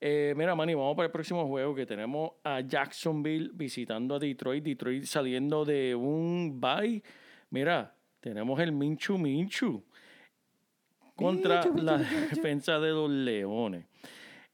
Eh, 0.00 0.34
mira, 0.36 0.54
Manny, 0.54 0.74
vamos 0.74 0.94
para 0.94 1.06
el 1.06 1.12
próximo 1.12 1.46
juego 1.46 1.74
que 1.74 1.86
tenemos 1.86 2.32
a 2.44 2.60
Jacksonville 2.60 3.50
visitando 3.54 4.16
a 4.16 4.18
Detroit. 4.18 4.62
Detroit 4.62 5.04
saliendo 5.04 5.64
de 5.64 5.94
un 5.94 6.60
bye. 6.60 7.02
Mira, 7.50 7.94
tenemos 8.20 8.60
el 8.60 8.72
Minchu 8.72 9.16
Minchu 9.16 9.82
contra 11.14 11.62
Minchu, 11.62 11.82
la 11.82 11.96
Minchu, 11.96 12.14
Minchu. 12.14 12.36
defensa 12.36 12.78
de 12.78 12.90
los 12.90 13.10
Leones. 13.10 13.86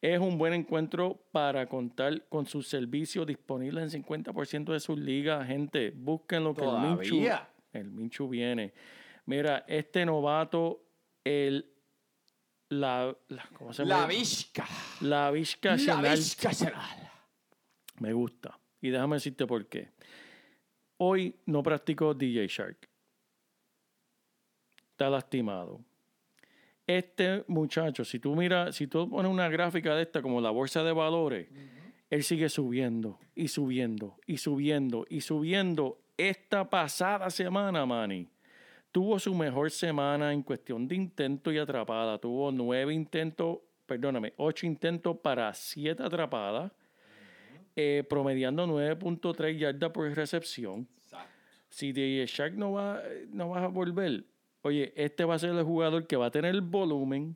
Es 0.00 0.18
un 0.18 0.36
buen 0.36 0.52
encuentro 0.52 1.24
para 1.32 1.66
contar 1.66 2.24
con 2.28 2.46
sus 2.46 2.68
servicios 2.68 3.26
disponibles 3.26 3.94
en 3.94 4.02
50% 4.02 4.72
de 4.72 4.80
sus 4.80 4.98
ligas. 4.98 5.46
Gente, 5.46 5.92
busquen 5.94 6.44
lo 6.44 6.54
que 6.54 6.64
el 6.64 6.78
Minchu, 6.78 7.28
el 7.72 7.90
Minchu 7.90 8.28
viene. 8.28 8.72
Mira, 9.26 9.64
este 9.68 10.04
novato, 10.04 10.82
el 11.24 11.68
la, 12.70 13.14
la- 13.28 13.48
¿cómo 13.54 13.72
se 13.72 13.84
La 13.84 13.96
llama? 13.96 14.06
Vizca. 14.08 14.66
La 15.02 15.30
Vizca 15.30 15.76
La. 15.76 16.14
Vizca 16.14 16.50
Chanel. 16.52 16.74
Me 18.00 18.12
gusta. 18.12 18.58
Y 18.80 18.90
déjame 18.90 19.16
decirte 19.16 19.46
por 19.46 19.66
qué. 19.66 19.90
Hoy 20.96 21.36
no 21.46 21.62
practico 21.62 22.14
DJ 22.14 22.46
Shark. 22.48 22.88
Está 24.90 25.10
lastimado. 25.10 25.80
Este 26.86 27.44
muchacho, 27.46 28.04
si 28.04 28.18
tú 28.18 28.34
miras, 28.34 28.74
si 28.74 28.86
tú 28.86 29.08
pones 29.08 29.30
una 29.30 29.48
gráfica 29.48 29.94
de 29.94 30.02
esta 30.02 30.20
como 30.20 30.40
la 30.40 30.50
bolsa 30.50 30.82
de 30.82 30.92
valores, 30.92 31.48
él 32.10 32.24
sigue 32.24 32.48
subiendo 32.48 33.18
y 33.34 33.48
subiendo 33.48 34.18
y 34.26 34.38
subiendo 34.38 35.06
y 35.08 35.20
subiendo. 35.20 35.98
Esta 36.16 36.68
pasada 36.68 37.30
semana, 37.30 37.86
Manny, 37.86 38.28
tuvo 38.92 39.18
su 39.18 39.34
mejor 39.34 39.70
semana 39.70 40.32
en 40.32 40.42
cuestión 40.42 40.86
de 40.86 40.94
intento 40.94 41.50
y 41.50 41.58
atrapada. 41.58 42.18
Tuvo 42.18 42.52
nueve 42.52 42.92
intentos, 42.94 43.58
perdóname, 43.86 44.34
ocho 44.36 44.66
intentos 44.66 45.16
para 45.18 45.52
siete 45.54 46.02
atrapadas 46.02 46.70
eh, 47.74 48.04
promediando 48.08 48.66
9.3 48.66 49.56
yardas 49.58 49.90
por 49.92 50.10
recepción. 50.14 50.86
Si 51.70 51.90
DJ 51.92 52.26
Shark 52.26 52.52
no 52.54 52.72
va, 52.72 53.02
no 53.30 53.48
va 53.48 53.64
a 53.64 53.66
volver, 53.68 54.24
oye, 54.60 54.92
este 54.94 55.24
va 55.24 55.36
a 55.36 55.38
ser 55.38 55.50
el 55.50 55.62
jugador 55.64 56.06
que 56.06 56.16
va 56.16 56.26
a 56.26 56.30
tener 56.30 56.54
el 56.54 56.60
volumen. 56.60 57.34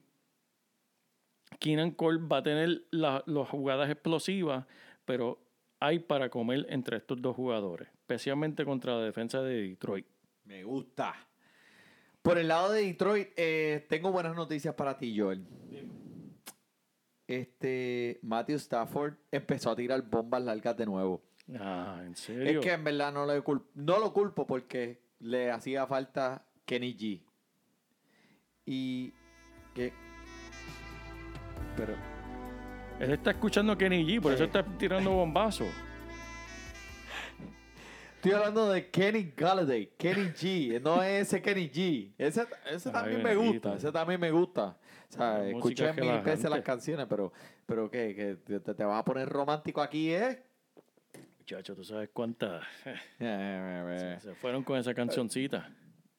Keenan 1.58 1.92
Cole 1.92 2.18
va 2.30 2.38
a 2.38 2.42
tener 2.42 2.82
la- 2.90 3.22
las 3.26 3.48
jugadas 3.48 3.88
explosivas, 3.90 4.66
pero 5.06 5.38
hay 5.80 6.00
para 6.00 6.28
comer 6.28 6.66
entre 6.68 6.98
estos 6.98 7.20
dos 7.22 7.34
jugadores, 7.34 7.88
especialmente 7.88 8.64
contra 8.64 8.94
la 8.98 9.04
defensa 9.04 9.40
de 9.42 9.62
Detroit. 9.68 10.06
Me 10.44 10.64
gusta. 10.64 11.14
Por 12.26 12.38
el 12.38 12.48
lado 12.48 12.72
de 12.72 12.82
Detroit, 12.82 13.28
eh, 13.36 13.86
tengo 13.88 14.10
buenas 14.10 14.34
noticias 14.34 14.74
para 14.74 14.98
ti, 14.98 15.16
Joel. 15.16 15.46
Este 17.28 18.18
Matthew 18.22 18.56
Stafford 18.56 19.14
empezó 19.30 19.70
a 19.70 19.76
tirar 19.76 20.02
bombas 20.02 20.42
largas 20.42 20.76
de 20.76 20.86
nuevo. 20.86 21.22
Ah, 21.56 22.02
¿en 22.04 22.16
serio? 22.16 22.58
Es 22.58 22.66
que 22.66 22.72
en 22.72 22.82
verdad 22.82 23.12
no, 23.12 23.26
le 23.26 23.40
no 23.76 23.98
lo 24.00 24.12
culpo 24.12 24.44
porque 24.44 25.00
le 25.20 25.52
hacía 25.52 25.86
falta 25.86 26.44
Kenny 26.64 26.96
G. 26.96 27.22
Y 28.64 29.12
que. 29.72 29.92
Pero. 31.76 31.94
Él 32.98 33.12
está 33.12 33.30
escuchando 33.30 33.78
Kenny 33.78 34.04
G, 34.04 34.20
por 34.20 34.32
eso 34.32 34.42
Eh. 34.42 34.46
está 34.46 34.64
tirando 34.78 35.12
bombazos. 35.12 35.68
Estoy 38.26 38.40
hablando 38.40 38.72
de 38.72 38.90
Kenny 38.90 39.32
Galladay, 39.36 39.92
Kenny 39.96 40.32
G, 40.32 40.82
no 40.82 41.00
es 41.00 41.28
ese 41.28 41.40
Kenny 41.40 41.70
G. 41.70 42.12
Ese, 42.18 42.44
ese 42.68 42.88
Ay, 42.88 42.92
también 42.92 43.22
me 43.22 43.36
gusta, 43.36 43.76
ese 43.76 43.92
también 43.92 44.20
me 44.20 44.32
gusta. 44.32 44.76
O 45.08 45.12
sea, 45.12 45.38
La 45.38 45.48
escuché 45.50 45.92
mil 45.92 46.20
veces 46.22 46.50
las 46.50 46.62
canciones, 46.62 47.06
pero, 47.08 47.32
pero 47.66 47.88
¿qué? 47.88 48.16
¿Que 48.16 48.58
te, 48.58 48.74
te 48.74 48.84
vas 48.84 48.98
a 48.98 49.04
poner 49.04 49.28
romántico 49.28 49.80
aquí, 49.80 50.12
eh? 50.12 50.42
Muchacho, 51.38 51.76
tú 51.76 51.84
sabes 51.84 52.10
cuántas 52.12 52.64
Eh, 53.20 54.18
se 54.20 54.34
fueron 54.34 54.64
con 54.64 54.76
esa 54.76 54.92
cancioncita. 54.92 55.72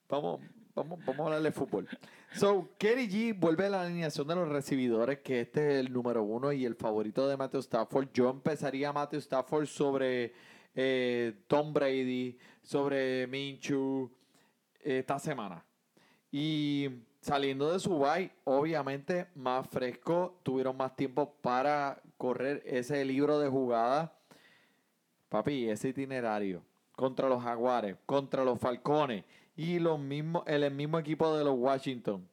Vamos, 0.08 0.40
vamos, 0.74 1.00
vamos 1.04 1.20
a 1.20 1.24
hablar 1.24 1.42
de 1.42 1.52
fútbol. 1.52 1.86
So, 2.32 2.70
Kenny 2.78 3.06
G 3.06 3.38
vuelve 3.38 3.66
a 3.66 3.68
la 3.68 3.82
alineación 3.82 4.26
de 4.28 4.34
los 4.34 4.48
recibidores, 4.48 5.18
que 5.18 5.42
este 5.42 5.72
es 5.72 5.86
el 5.86 5.92
número 5.92 6.22
uno 6.22 6.54
y 6.54 6.64
el 6.64 6.74
favorito 6.74 7.28
de 7.28 7.36
Matthew 7.36 7.60
Stafford. 7.60 8.08
Yo 8.14 8.30
empezaría 8.30 8.88
a 8.88 8.92
Matthew 8.94 9.18
Stafford 9.18 9.66
sobre 9.66 10.32
eh, 10.74 11.44
Tom 11.46 11.72
Brady, 11.72 12.38
sobre 12.62 13.26
Minshew 13.26 14.10
esta 14.80 15.18
semana. 15.18 15.64
Y 16.30 16.88
saliendo 17.20 17.72
de 17.72 17.78
su 17.78 18.04
obviamente 18.44 19.28
más 19.34 19.68
fresco, 19.68 20.40
tuvieron 20.42 20.76
más 20.76 20.94
tiempo 20.96 21.34
para 21.40 22.00
correr 22.16 22.62
ese 22.66 23.04
libro 23.04 23.38
de 23.38 23.48
jugadas. 23.48 24.10
Papi, 25.28 25.68
ese 25.68 25.90
itinerario 25.90 26.62
contra 26.96 27.28
los 27.28 27.42
Jaguares, 27.42 27.96
contra 28.06 28.44
los 28.44 28.58
Falcones 28.58 29.24
y 29.54 29.78
los 29.78 30.00
mismos, 30.00 30.42
el, 30.46 30.64
el 30.64 30.74
mismo 30.74 30.98
equipo 30.98 31.36
de 31.36 31.44
los 31.44 31.54
Washington. 31.56 32.28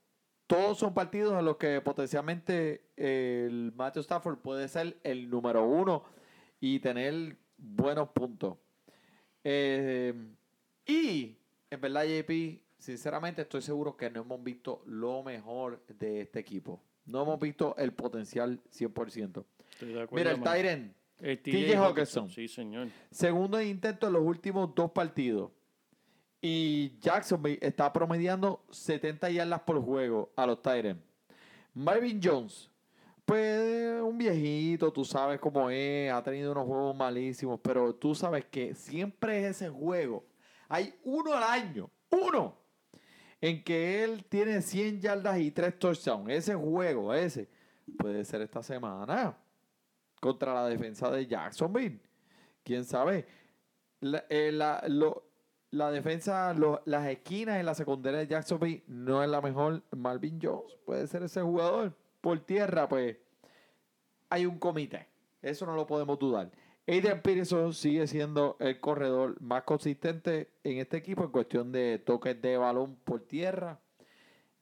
Todos 0.47 0.77
son 0.77 0.93
partidos 0.93 1.37
en 1.37 1.45
los 1.45 1.57
que 1.57 1.81
potencialmente 1.81 2.89
eh, 2.97 3.45
el 3.47 3.73
Matthew 3.75 4.01
Stafford 4.01 4.37
puede 4.39 4.67
ser 4.67 4.97
el 5.03 5.29
número 5.29 5.65
uno 5.65 6.03
y 6.59 6.79
tener 6.79 7.37
buenos 7.65 8.09
puntos. 8.09 8.57
Eh, 9.43 10.13
y 10.85 11.37
en 11.69 11.81
verdad, 11.81 12.05
JP, 12.05 12.61
sinceramente 12.77 13.41
estoy 13.41 13.61
seguro 13.61 13.97
que 13.97 14.09
no 14.09 14.21
hemos 14.21 14.43
visto 14.43 14.83
lo 14.85 15.23
mejor 15.23 15.83
de 15.87 16.21
este 16.21 16.39
equipo. 16.39 16.81
No 17.05 17.23
hemos 17.23 17.39
visto 17.39 17.75
el 17.77 17.93
potencial 17.93 18.61
100%. 18.71 19.45
Estoy 19.71 19.93
de 19.93 20.01
acuerdo, 20.01 20.15
Mira, 20.15 20.31
el. 20.31 20.41
Tyren, 20.41 20.95
TJ 21.19 21.75
Hawkinson. 21.77 22.29
Sí, 22.29 22.47
señor. 22.47 22.87
Segundo 23.11 23.61
intento 23.61 24.07
en 24.07 24.13
los 24.13 24.23
últimos 24.23 24.73
dos 24.73 24.91
partidos. 24.91 25.51
Y 26.41 26.97
Jacksonville 26.99 27.59
está 27.61 27.91
promediando 27.91 28.65
70 28.69 29.29
yardas 29.31 29.61
por 29.61 29.81
juego 29.81 30.31
a 30.35 30.45
los 30.45 30.61
Tyrants. 30.61 31.03
Marvin 31.73 32.19
Jones, 32.23 32.69
pues 33.25 34.01
un 34.01 34.17
viejito, 34.17 34.91
tú 34.93 35.03
sabes 35.03 35.39
cómo 35.39 35.69
es, 35.69 36.11
ha 36.11 36.21
tenido 36.23 36.51
unos 36.51 36.65
juegos 36.65 36.95
malísimos, 36.95 37.59
pero 37.61 37.93
tú 37.95 38.13
sabes 38.13 38.45
que 38.45 38.75
siempre 38.75 39.39
es 39.39 39.55
ese 39.57 39.69
juego. 39.69 40.23
Hay 40.69 40.93
uno 41.03 41.33
al 41.33 41.43
año, 41.43 41.89
uno, 42.11 42.55
en 43.41 43.63
que 43.63 44.03
él 44.03 44.25
tiene 44.25 44.61
100 44.61 45.01
yardas 45.01 45.39
y 45.39 45.51
3 45.51 45.77
touchdowns. 45.79 46.29
Ese 46.29 46.55
juego, 46.55 47.13
ese, 47.13 47.49
puede 47.97 48.23
ser 48.25 48.41
esta 48.41 48.61
semana 48.63 49.37
contra 50.21 50.53
la 50.53 50.67
defensa 50.67 51.09
de 51.11 51.25
Jacksonville. 51.27 51.99
¿Quién 52.63 52.85
sabe? 52.85 53.27
La, 54.01 54.23
eh, 54.29 54.51
la- 54.51 54.83
lo- 54.87 55.23
la 55.71 55.91
defensa, 55.91 56.53
las 56.85 57.07
esquinas 57.07 57.59
en 57.59 57.65
la 57.65 57.75
secundaria 57.75 58.19
de 58.19 58.27
Jacksonville 58.27 58.83
no 58.87 59.21
es 59.23 59.29
la 59.29 59.41
mejor. 59.41 59.83
Marvin 59.91 60.39
Jones 60.41 60.73
puede 60.85 61.05
ser 61.07 61.23
ese 61.23 61.41
jugador. 61.41 61.95
Por 62.25 62.39
tierra, 62.39 62.89
pues, 62.89 63.17
hay 64.31 64.47
un 64.47 64.57
comité. 64.57 65.05
Eso 65.43 65.63
no 65.67 65.75
lo 65.75 65.85
podemos 65.85 66.17
dudar. 66.17 66.49
Adrian 66.87 67.21
Peterson 67.21 67.71
sigue 67.71 68.07
siendo 68.07 68.57
el 68.59 68.79
corredor 68.79 69.39
más 69.43 69.61
consistente 69.61 70.49
en 70.63 70.79
este 70.79 70.97
equipo 70.97 71.23
en 71.23 71.29
cuestión 71.29 71.71
de 71.71 71.99
toques 71.99 72.41
de 72.41 72.57
balón 72.57 72.95
por 73.03 73.21
tierra. 73.21 73.79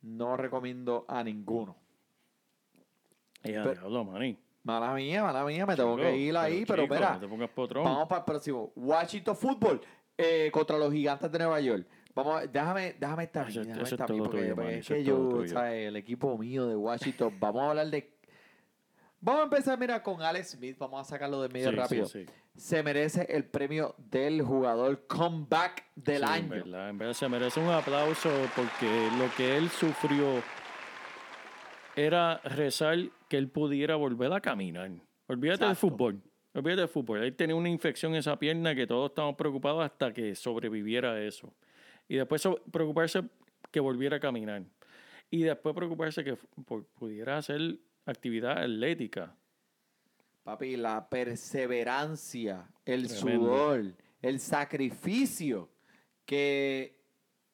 No 0.01 0.35
recomiendo 0.35 1.05
a 1.07 1.23
ninguno. 1.23 1.77
Ya, 3.45 3.65
diablo, 3.65 4.03
maní. 4.03 4.37
Mala 4.63 4.93
mía, 4.93 5.23
mala 5.23 5.45
mía, 5.45 5.65
me 5.65 5.77
tengo 5.77 5.95
Chico, 5.95 6.09
que 6.09 6.17
ir 6.17 6.35
ahí, 6.35 6.65
pero, 6.65 6.85
No 6.85 7.47
potrón. 7.47 7.85
Vamos 7.85 8.09
para 8.09 8.19
el 8.19 8.25
próximo. 8.25 8.73
Washington 8.75 9.37
Football 9.37 9.79
eh, 10.17 10.51
contra 10.51 10.77
los 10.77 10.91
gigantes 10.91 11.31
de 11.31 11.37
Nueva 11.37 11.61
York. 11.61 11.87
Vamos, 12.15 12.41
a- 12.43 12.47
déjame, 12.47 12.95
déjame 12.99 13.23
estar 13.23 13.47
bien, 13.47 13.63
déjame 13.63 13.83
estar 13.83 14.11
bien, 14.11 14.23
porque 14.23 14.41
tuyo, 14.41 14.55
pues, 14.55 14.77
es 14.77 14.87
que 14.87 15.03
yo, 15.03 15.43
el 15.65 15.95
equipo 15.95 16.37
mío 16.37 16.67
de 16.67 16.75
Washington, 16.75 17.35
vamos 17.39 17.63
a 17.63 17.69
hablar 17.69 17.87
de 17.87 18.13
Vamos 19.25 19.39
a 19.39 19.43
empezar, 19.45 19.79
mira, 19.79 20.03
con 20.03 20.21
Alex 20.21 20.49
Smith. 20.49 20.77
Vamos 20.77 20.99
a 20.99 21.05
sacarlo 21.09 21.41
de 21.41 21.47
medio 21.47 21.69
Sí, 21.69 21.75
rápido. 21.77 22.05
sí, 22.07 22.25
sí. 22.25 22.31
Se 22.57 22.83
merece 22.83 23.25
el 23.29 23.45
premio 23.45 23.95
del 23.97 24.41
jugador 24.41 25.07
comeback 25.07 25.85
del 25.95 26.17
Sí, 26.17 26.23
En 26.23 26.29
año. 26.29 26.49
verdad, 26.49 26.89
en 26.89 26.97
verdad 26.97 27.13
se 27.13 27.29
merece 27.29 27.61
un 27.61 27.69
aplauso 27.69 28.29
porque 28.53 29.09
lo 29.17 29.33
que 29.37 29.55
él 29.55 29.69
sufrió 29.69 30.25
era 31.95 32.39
rezar 32.43 32.97
que 33.29 33.37
él 33.37 33.49
pudiera 33.49 33.95
volver 33.95 34.33
a 34.33 34.41
caminar. 34.41 34.91
Olvídate 35.27 35.65
del 35.65 35.75
fútbol. 35.77 36.21
Olvídate 36.53 36.81
del 36.81 36.89
fútbol. 36.89 37.23
Él 37.23 37.33
tenía 37.35 37.55
una 37.55 37.69
infección 37.69 38.11
en 38.13 38.19
esa 38.19 38.37
pierna 38.37 38.75
que 38.75 38.85
todos 38.87 39.09
estábamos 39.11 39.37
preocupados 39.37 39.83
hasta 39.85 40.11
que 40.13 40.35
sobreviviera 40.35 41.13
a 41.13 41.21
eso. 41.21 41.53
Y 42.07 42.17
después 42.17 42.47
preocuparse 42.71 43.23
que 43.71 43.79
volviera 43.79 44.17
a 44.17 44.19
caminar. 44.19 44.63
Y 45.29 45.43
después 45.43 45.75
preocuparse 45.75 46.23
que 46.23 46.35
pudiera 46.95 47.37
hacer 47.37 47.79
actividad 48.05 48.57
atlética. 48.59 49.35
Papi, 50.43 50.75
la 50.75 51.07
perseverancia, 51.09 52.67
el 52.85 53.07
Tremendo. 53.07 53.45
sudor, 53.45 53.93
el 54.21 54.39
sacrificio 54.39 55.69
que 56.25 56.99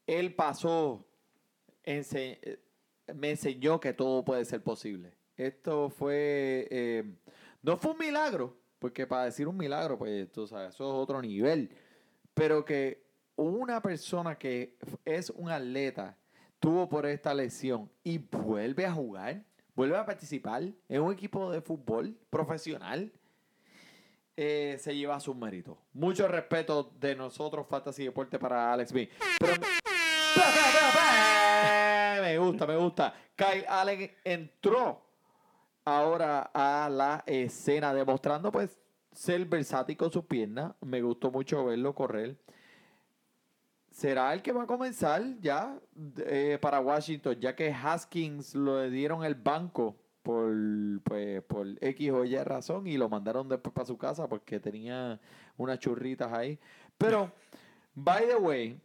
él 0.07 0.33
pasó, 0.33 1.05
ense- 1.85 2.39
eh, 2.41 2.59
me 3.15 3.31
enseñó 3.31 3.79
que 3.79 3.93
todo 3.93 4.25
puede 4.25 4.43
ser 4.45 4.61
posible. 4.63 5.13
Esto 5.37 5.89
fue, 5.89 6.67
eh, 6.71 7.03
no 7.61 7.77
fue 7.77 7.91
un 7.91 7.97
milagro, 7.99 8.57
porque 8.79 9.07
para 9.07 9.25
decir 9.25 9.47
un 9.47 9.55
milagro, 9.57 9.97
pues 9.97 10.31
tú 10.31 10.47
sabes, 10.47 10.73
eso 10.73 10.83
es 10.89 10.95
otro 11.03 11.21
nivel, 11.21 11.69
pero 12.33 12.65
que 12.65 13.03
una 13.39 13.81
persona 13.81 14.37
que 14.37 14.77
es 15.05 15.29
un 15.29 15.49
atleta 15.49 16.17
tuvo 16.59 16.89
por 16.89 17.05
esta 17.05 17.33
lesión 17.33 17.89
y 18.03 18.17
vuelve 18.17 18.85
a 18.85 18.91
jugar, 18.91 19.43
vuelve 19.75 19.97
a 19.97 20.05
participar 20.05 20.63
en 20.89 21.01
un 21.01 21.13
equipo 21.13 21.49
de 21.49 21.61
fútbol 21.61 22.17
profesional, 22.29 23.11
eh, 24.35 24.77
se 24.79 24.95
lleva 24.95 25.19
sus 25.19 25.35
méritos. 25.35 25.77
Mucho 25.93 26.27
respeto 26.27 26.91
de 26.99 27.15
nosotros, 27.15 27.65
Fantasy 27.67 28.05
Deporte, 28.05 28.39
para 28.39 28.73
Alex 28.73 28.91
B. 28.91 29.09
Me 32.21 32.37
gusta, 32.37 32.67
me 32.67 32.75
gusta. 32.75 33.13
Kyle 33.35 33.65
Allen 33.67 34.11
entró 34.23 35.01
ahora 35.83 36.51
a 36.53 36.87
la 36.89 37.23
escena, 37.25 37.93
demostrando 37.93 38.51
pues 38.51 38.77
ser 39.11 39.43
versátil 39.45 39.97
con 39.97 40.11
sus 40.11 40.25
piernas. 40.25 40.73
Me 40.81 41.01
gustó 41.01 41.31
mucho 41.31 41.65
verlo 41.65 41.95
correr. 41.95 42.37
¿Será 43.99 44.33
el 44.33 44.41
que 44.41 44.53
va 44.53 44.63
a 44.63 44.65
comenzar 44.65 45.21
ya 45.41 45.77
eh, 46.25 46.57
para 46.61 46.79
Washington? 46.79 47.37
Ya 47.37 47.53
que 47.53 47.69
Haskins 47.69 48.55
lo 48.55 48.89
dieron 48.89 49.25
el 49.25 49.35
banco 49.35 49.97
por, 50.23 50.55
pues, 51.03 51.43
por 51.43 51.67
X 51.81 52.11
o 52.11 52.23
Y 52.23 52.37
razón 52.37 52.87
y 52.87 52.95
lo 52.95 53.09
mandaron 53.09 53.49
después 53.49 53.73
para 53.73 53.85
su 53.85 53.97
casa 53.97 54.29
porque 54.29 54.57
tenía 54.61 55.19
unas 55.57 55.79
churritas 55.79 56.31
ahí. 56.31 56.57
Pero, 56.97 57.29
by 57.93 58.25
the 58.25 58.37
way, 58.37 58.79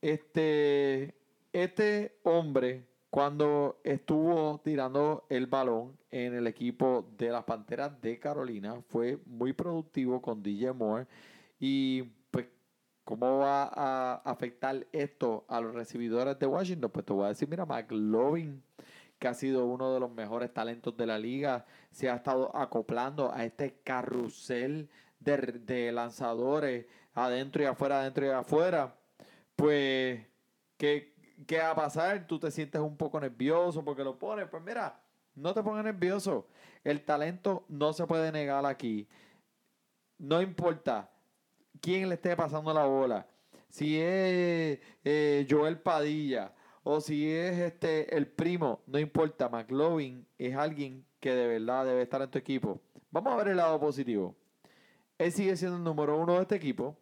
este, 0.00 1.16
este 1.52 2.20
hombre, 2.22 2.86
cuando 3.10 3.80
estuvo 3.82 4.60
tirando 4.62 5.26
el 5.30 5.48
balón 5.48 5.98
en 6.12 6.32
el 6.32 6.46
equipo 6.46 7.10
de 7.18 7.30
las 7.30 7.42
Panteras 7.42 8.00
de 8.00 8.20
Carolina, 8.20 8.80
fue 8.86 9.18
muy 9.26 9.52
productivo 9.52 10.22
con 10.22 10.40
DJ 10.44 10.72
Moore. 10.74 11.08
Y 11.58 12.04
¿cómo 13.10 13.38
va 13.38 13.64
a 13.74 14.22
afectar 14.24 14.86
esto 14.92 15.44
a 15.48 15.60
los 15.60 15.74
recibidores 15.74 16.38
de 16.38 16.46
Washington? 16.46 16.92
Pues 16.92 17.04
te 17.04 17.12
voy 17.12 17.24
a 17.24 17.30
decir, 17.30 17.48
mira, 17.48 17.66
McLovin, 17.66 18.62
que 19.18 19.26
ha 19.26 19.34
sido 19.34 19.66
uno 19.66 19.92
de 19.92 19.98
los 19.98 20.12
mejores 20.12 20.54
talentos 20.54 20.96
de 20.96 21.06
la 21.06 21.18
liga, 21.18 21.66
se 21.90 22.08
ha 22.08 22.14
estado 22.14 22.54
acoplando 22.56 23.32
a 23.34 23.44
este 23.44 23.80
carrusel 23.82 24.88
de, 25.18 25.90
lanzadores 25.90 26.86
adentro 27.12 27.64
y 27.64 27.66
afuera, 27.66 27.98
adentro 27.98 28.26
y 28.26 28.28
afuera. 28.28 28.94
Pues, 29.56 30.24
¿qué, 30.76 31.12
¿qué 31.48 31.58
va 31.58 31.70
a 31.70 31.74
pasar? 31.74 32.28
Tú 32.28 32.38
te 32.38 32.52
sientes 32.52 32.80
un 32.80 32.96
poco 32.96 33.18
nervioso 33.18 33.84
porque 33.84 34.04
lo 34.04 34.20
pones. 34.20 34.46
Pues 34.48 34.62
mira, 34.62 35.02
no 35.34 35.52
te 35.52 35.64
pongas 35.64 35.82
nervioso. 35.82 36.46
El 36.84 37.04
talento 37.04 37.64
no 37.68 37.92
se 37.92 38.06
puede 38.06 38.30
negar 38.30 38.64
aquí. 38.66 39.08
No 40.16 40.40
importa 40.40 41.09
quién 41.80 42.08
le 42.08 42.14
esté 42.14 42.36
pasando 42.36 42.72
la 42.72 42.84
bola. 42.84 43.26
Si 43.68 44.00
es 44.00 44.80
eh, 45.04 45.46
Joel 45.48 45.78
Padilla 45.78 46.52
o 46.82 47.00
si 47.00 47.30
es 47.30 47.58
este 47.58 48.16
el 48.16 48.26
primo, 48.26 48.82
no 48.86 48.98
importa. 48.98 49.48
McLovin 49.48 50.26
es 50.38 50.56
alguien 50.56 51.04
que 51.20 51.34
de 51.34 51.46
verdad 51.46 51.86
debe 51.86 52.02
estar 52.02 52.20
en 52.22 52.30
tu 52.30 52.38
equipo. 52.38 52.80
Vamos 53.10 53.32
a 53.32 53.36
ver 53.36 53.48
el 53.48 53.56
lado 53.56 53.78
positivo. 53.78 54.34
Él 55.18 55.32
sigue 55.32 55.56
siendo 55.56 55.76
el 55.76 55.84
número 55.84 56.18
uno 56.18 56.36
de 56.36 56.42
este 56.42 56.56
equipo. 56.56 56.96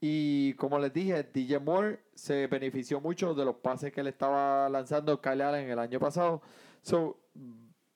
Y 0.00 0.52
como 0.54 0.78
les 0.78 0.92
dije, 0.92 1.22
DJ 1.22 1.58
Moore 1.60 1.98
se 2.14 2.46
benefició 2.46 3.00
mucho 3.00 3.34
de 3.34 3.44
los 3.44 3.56
pases 3.56 3.92
que 3.92 4.02
le 4.02 4.10
estaba 4.10 4.68
lanzando 4.68 5.20
Kyle 5.20 5.42
Allen 5.42 5.70
el 5.70 5.78
año 5.78 5.98
pasado. 5.98 6.42
So, 6.82 7.18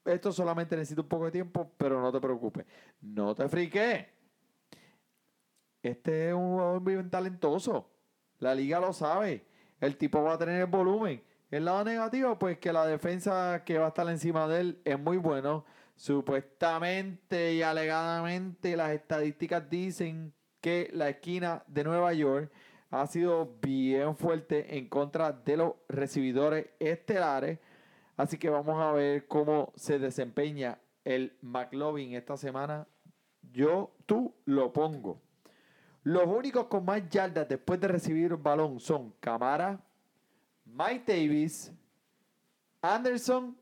esto 0.05 0.33
solamente 0.33 0.75
necesita 0.75 1.03
un 1.03 1.09
poco 1.09 1.27
de 1.27 1.33
tiempo, 1.33 1.71
pero 1.77 2.01
no 2.01 2.11
te 2.11 2.21
preocupes. 2.21 2.65
No 3.03 3.35
te 3.35 3.49
friques. 3.49 4.07
Este 5.83 6.29
es 6.29 6.35
un 6.35 6.53
jugador 6.53 6.83
bien 6.83 7.11
talentoso. 7.11 7.91
La 8.39 8.55
liga 8.55 8.81
lo 8.81 8.93
sabe. 8.93 9.47
El 9.81 9.97
tipo 9.97 10.23
va 10.23 10.35
a 10.35 10.39
tener 10.39 10.61
el 10.61 10.67
volumen. 10.67 11.23
El 11.51 11.65
lado 11.65 11.85
negativo, 11.85 12.39
pues 12.39 12.59
que 12.59 12.73
la 12.73 12.87
defensa 12.87 13.63
que 13.65 13.79
va 13.79 13.87
a 13.87 13.89
estar 13.89 14.09
encima 14.09 14.47
de 14.49 14.61
él 14.61 14.83
es 14.85 14.99
muy 14.99 15.17
bueno. 15.17 15.65
Supuestamente 15.97 17.55
y 17.55 17.63
alegadamente 17.63 18.77
las 18.77 18.93
estadísticas 18.93 19.69
dicen 19.69 20.33
que 20.61 20.91
la 20.93 21.09
esquina 21.09 21.65
de 21.67 21.85
Nueva 21.85 22.13
York 22.13 22.53
ha 22.91 23.07
sido 23.07 23.57
bien 23.61 24.17
fuerte 24.17 24.79
en 24.79 24.89
contra 24.89 25.33
de 25.33 25.57
los 25.57 25.73
recibidores 25.89 26.67
estelares. 26.79 27.59
Así 28.17 28.39
que 28.39 28.51
vamos 28.51 28.81
a 28.81 28.93
ver 28.93 29.27
cómo 29.27 29.73
se 29.77 29.99
desempeña 29.99 30.79
el 31.05 31.37
McLovin 31.41 32.15
esta 32.15 32.37
semana. 32.37 32.87
Yo, 33.43 33.95
tú 34.07 34.35
lo 34.45 34.73
pongo. 34.73 35.23
Los 36.09 36.27
únicos 36.27 36.69
con 36.69 36.87
más 36.87 37.07
yardas 37.11 37.47
después 37.47 37.79
de 37.81 37.87
recibir 37.89 38.33
un 38.33 38.43
balón 38.43 38.81
son 38.81 39.13
Camara, 39.21 39.79
Mike 40.65 41.05
Davis, 41.07 41.71
Anderson 42.81 43.55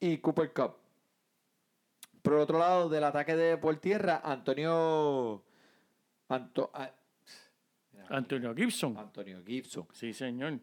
y 0.00 0.18
Cooper 0.18 0.52
Cup. 0.52 0.72
Por 2.20 2.34
otro 2.34 2.58
lado, 2.58 2.88
del 2.88 3.04
ataque 3.04 3.36
de 3.36 3.56
por 3.58 3.76
tierra, 3.76 4.20
Antonio. 4.24 5.40
Anto- 6.28 6.68
a- 6.74 6.90
Antonio 8.08 8.52
Gibson. 8.56 8.96
Antonio 8.98 9.40
Gibson. 9.46 9.86
Sí, 9.92 10.12
señor. 10.12 10.58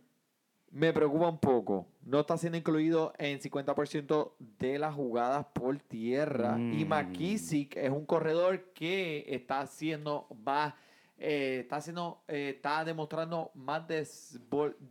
Me 0.72 0.91
preocupa 0.91 1.30
un 1.30 1.39
poco. 1.39 1.88
No 2.03 2.20
está 2.20 2.38
siendo 2.38 2.57
incluido 2.57 3.13
en 3.18 3.39
50% 3.39 4.36
de 4.59 4.78
las 4.80 4.93
jugadas 4.93 5.45
por 5.53 5.78
tierra. 5.80 6.57
Y 6.59 6.84
Mm. 6.84 6.89
McKissick 6.89 7.78
es 7.78 7.89
un 7.89 8.05
corredor 8.05 8.74
que 8.74 9.24
está 9.30 9.61
haciendo 9.61 10.28
más. 10.43 10.74
Eh, 11.18 11.59
está 11.61 11.78
haciendo. 11.78 12.24
eh, 12.28 12.53
está 12.55 12.84
demostrando 12.86 13.51
más 13.55 13.84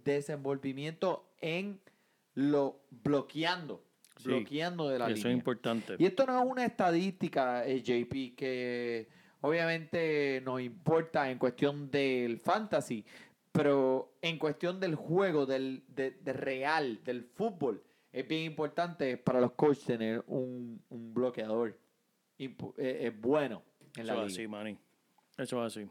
desenvolvimiento 0.05 1.31
en 1.41 1.81
lo 2.35 2.81
bloqueando. 2.91 3.83
Sí, 4.17 4.29
bloqueando 4.29 4.89
de 4.89 4.99
la 4.99 5.11
Eso 5.11 5.29
es 5.29 5.35
importante. 5.35 5.97
Y 5.99 6.07
esto 6.07 6.25
no 6.27 6.39
es 6.41 6.47
una 6.47 6.65
estadística, 6.65 7.67
eh, 7.67 7.83
JP, 7.83 8.37
que 8.37 9.09
obviamente 9.41 10.41
nos 10.45 10.61
importa 10.61 11.31
en 11.31 11.39
cuestión 11.39 11.91
del 11.91 12.39
fantasy, 12.39 13.05
pero 13.51 14.15
en 14.23 14.39
cuestión 14.39 14.79
del 14.81 14.95
juego, 14.95 15.47
del 15.47 15.83
de, 15.89 16.13
de 16.13 16.33
real, 16.33 17.03
del 17.05 17.25
fútbol, 17.25 17.83
es 18.13 18.27
bien 18.29 18.45
importante 18.45 19.17
para 19.17 19.41
los 19.41 19.53
coaches 19.53 19.85
tener 19.85 20.23
un, 20.29 20.81
un 20.91 21.13
bloqueador 21.13 21.77
eh, 22.39 22.55
eh, 22.79 23.13
bueno 23.17 23.63
en 23.97 24.07
la 24.07 24.13
Eso 24.13 24.23
liga. 24.23 24.27
es 24.27 24.33
así, 24.33 24.47
Manny. 24.49 24.79
Eso 25.37 25.67
es 25.67 25.77
así. 25.77 25.89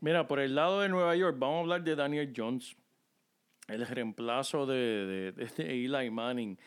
Mira, 0.00 0.26
por 0.26 0.40
el 0.40 0.54
lado 0.54 0.80
de 0.80 0.88
Nueva 0.88 1.14
York, 1.16 1.36
vamos 1.38 1.56
a 1.56 1.60
hablar 1.60 1.82
de 1.84 1.94
Daniel 1.94 2.32
Jones, 2.34 2.76
el 3.68 3.86
reemplazo 3.86 4.66
de, 4.66 5.32
de- 5.36 5.46
de 5.46 5.84
Eli 5.84 6.10
Manning. 6.10 6.58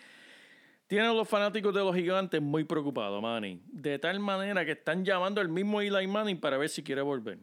Tiene 0.87 1.07
a 1.07 1.13
los 1.13 1.27
fanáticos 1.27 1.73
de 1.73 1.79
los 1.81 1.95
gigantes 1.95 2.41
muy 2.41 2.63
preocupados, 2.65 3.21
Manny. 3.21 3.59
De 3.65 3.97
tal 3.97 4.19
manera 4.19 4.63
que 4.65 4.71
están 4.73 5.03
llamando 5.03 5.41
al 5.41 5.49
mismo 5.49 5.81
Eli 5.81 6.05
Manning 6.07 6.39
para 6.39 6.57
ver 6.57 6.69
si 6.69 6.83
quiere 6.83 7.01
volver. 7.01 7.39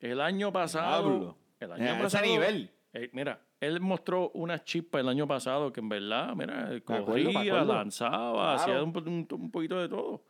El 0.00 0.20
año 0.20 0.52
pasado. 0.52 1.36
El 1.60 1.72
año 1.72 2.02
pasado. 2.02 2.26
nivel. 2.26 2.70
eh, 2.92 3.08
mira, 3.12 3.40
él 3.60 3.80
mostró 3.80 4.30
una 4.34 4.62
chispa 4.62 5.00
el 5.00 5.08
año 5.08 5.26
pasado 5.26 5.72
que 5.72 5.80
en 5.80 5.88
verdad, 5.88 6.34
mira, 6.36 6.68
acuerdo, 6.76 7.06
me 7.06 7.24
corría, 7.24 7.40
acuerdo. 7.40 7.74
lanzaba, 7.74 8.54
hacía 8.56 8.82
un, 8.82 8.94
un- 9.08 9.26
un 9.30 9.50
poquito 9.50 9.80
de 9.80 9.88
todo. 9.88 10.22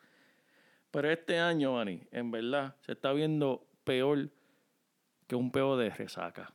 Pero 0.92 1.10
este 1.10 1.40
año, 1.40 1.72
Manny, 1.72 2.00
en 2.12 2.30
verdad, 2.30 2.76
se 2.82 2.92
está 2.92 3.12
viendo 3.12 3.66
peor 3.82 4.28
que 5.26 5.36
un 5.36 5.50
peo 5.50 5.76
de 5.76 5.90
resaca. 5.90 6.52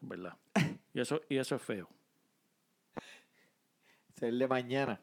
Verdad. 0.00 0.36
Y 0.94 1.00
eso, 1.00 1.20
y 1.28 1.36
eso 1.36 1.54
es 1.54 1.62
feo. 1.62 1.88
Es 4.16 4.22
el 4.22 4.38
de 4.38 4.48
mañana. 4.48 4.98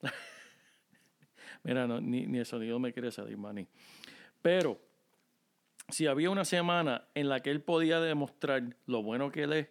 Mira, 1.62 1.86
no, 1.86 2.00
ni, 2.00 2.26
ni 2.26 2.38
el 2.38 2.46
sonido 2.46 2.78
me 2.80 2.92
quiere 2.92 3.12
salir, 3.12 3.36
Manny. 3.36 3.68
Pero, 4.42 4.80
si 5.88 6.06
había 6.06 6.30
una 6.30 6.44
semana 6.44 7.06
en 7.14 7.28
la 7.28 7.40
que 7.40 7.50
él 7.50 7.60
podía 7.60 8.00
demostrar 8.00 8.76
lo 8.86 9.02
bueno 9.02 9.30
que 9.30 9.44
él 9.44 9.52
es, 9.52 9.68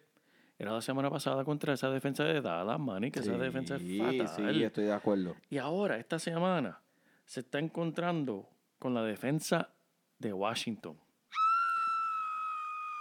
era 0.58 0.72
la 0.72 0.80
semana 0.80 1.10
pasada 1.10 1.44
contra 1.44 1.74
esa 1.74 1.90
defensa 1.90 2.24
de 2.24 2.40
Dallas, 2.40 2.80
Manny, 2.80 3.10
que 3.10 3.20
esa 3.20 3.36
defensa 3.36 3.76
es 3.76 3.82
Sí, 3.82 3.98
fatal. 3.98 4.54
Sí, 4.54 4.62
estoy 4.62 4.84
de 4.84 4.92
acuerdo. 4.92 5.36
Y 5.50 5.58
ahora, 5.58 5.98
esta 5.98 6.18
semana, 6.18 6.80
se 7.26 7.40
está 7.40 7.58
encontrando 7.58 8.48
con 8.78 8.94
la 8.94 9.02
defensa 9.02 9.70
de 10.18 10.32
Washington. 10.32 10.98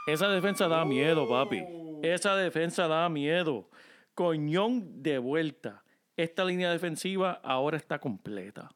Esa 0.07 0.29
defensa 0.29 0.67
da 0.69 0.85
miedo, 0.85 1.27
papi. 1.27 1.63
Esa 2.01 2.35
defensa 2.35 2.87
da 2.87 3.09
miedo. 3.09 3.69
Coñón 4.15 5.03
de 5.03 5.17
vuelta. 5.17 5.83
Esta 6.15 6.45
línea 6.45 6.71
defensiva 6.71 7.41
ahora 7.43 7.75
está 7.75 7.99
completa. 7.99 8.69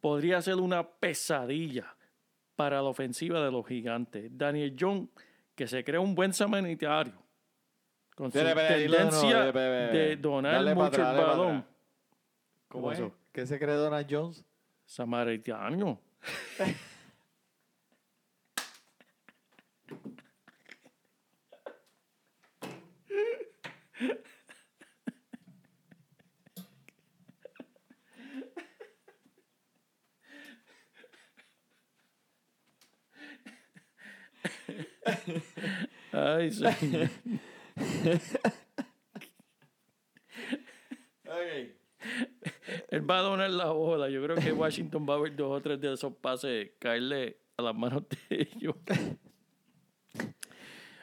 Podría 0.00 0.40
ser 0.40 0.56
una 0.56 0.82
pesadilla 0.88 1.94
para 2.56 2.76
la 2.76 2.88
ofensiva 2.88 3.44
de 3.44 3.50
los 3.52 3.66
gigantes. 3.66 4.30
Daniel 4.36 4.74
Jones, 4.78 5.10
que 5.54 5.66
se 5.66 5.84
crea 5.84 6.00
un 6.00 6.14
buen 6.14 6.32
samanitario. 6.32 7.22
Con 8.16 8.32
su 8.32 8.38
de 8.38 8.54
tendencia 8.54 9.52
donar 10.18 10.54
Dale 10.54 10.74
pa' 10.74 10.84
mucho 10.84 10.86
atrás, 10.86 11.10
el 11.10 11.16
dale 11.16 11.22
pa' 11.22 11.30
balón. 11.30 11.56
atrás. 11.56 11.74
¿Cómo 12.68 12.88
¿Qué 12.90 12.94
es? 12.94 13.12
¿Qué 13.32 13.46
se 13.46 13.58
cree 13.58 13.74
Donald 13.74 14.06
Jones? 14.10 14.44
Samaritano. 14.86 16.00
Ay, 36.12 36.50
señor. 36.50 37.08
Él 42.88 43.08
va 43.08 43.18
a 43.18 43.22
donar 43.22 43.50
la 43.50 43.66
bola. 43.70 44.08
Yo 44.08 44.22
creo 44.22 44.36
que 44.36 44.52
Washington 44.52 45.06
va 45.08 45.14
a 45.14 45.18
ver 45.18 45.36
dos 45.36 45.50
o 45.58 45.60
tres 45.60 45.80
de 45.80 45.92
esos 45.92 46.14
pases 46.14 46.70
caerle 46.78 47.38
a 47.56 47.62
las 47.62 47.74
manos 47.74 48.04
de 48.08 48.48
ellos. 48.56 48.74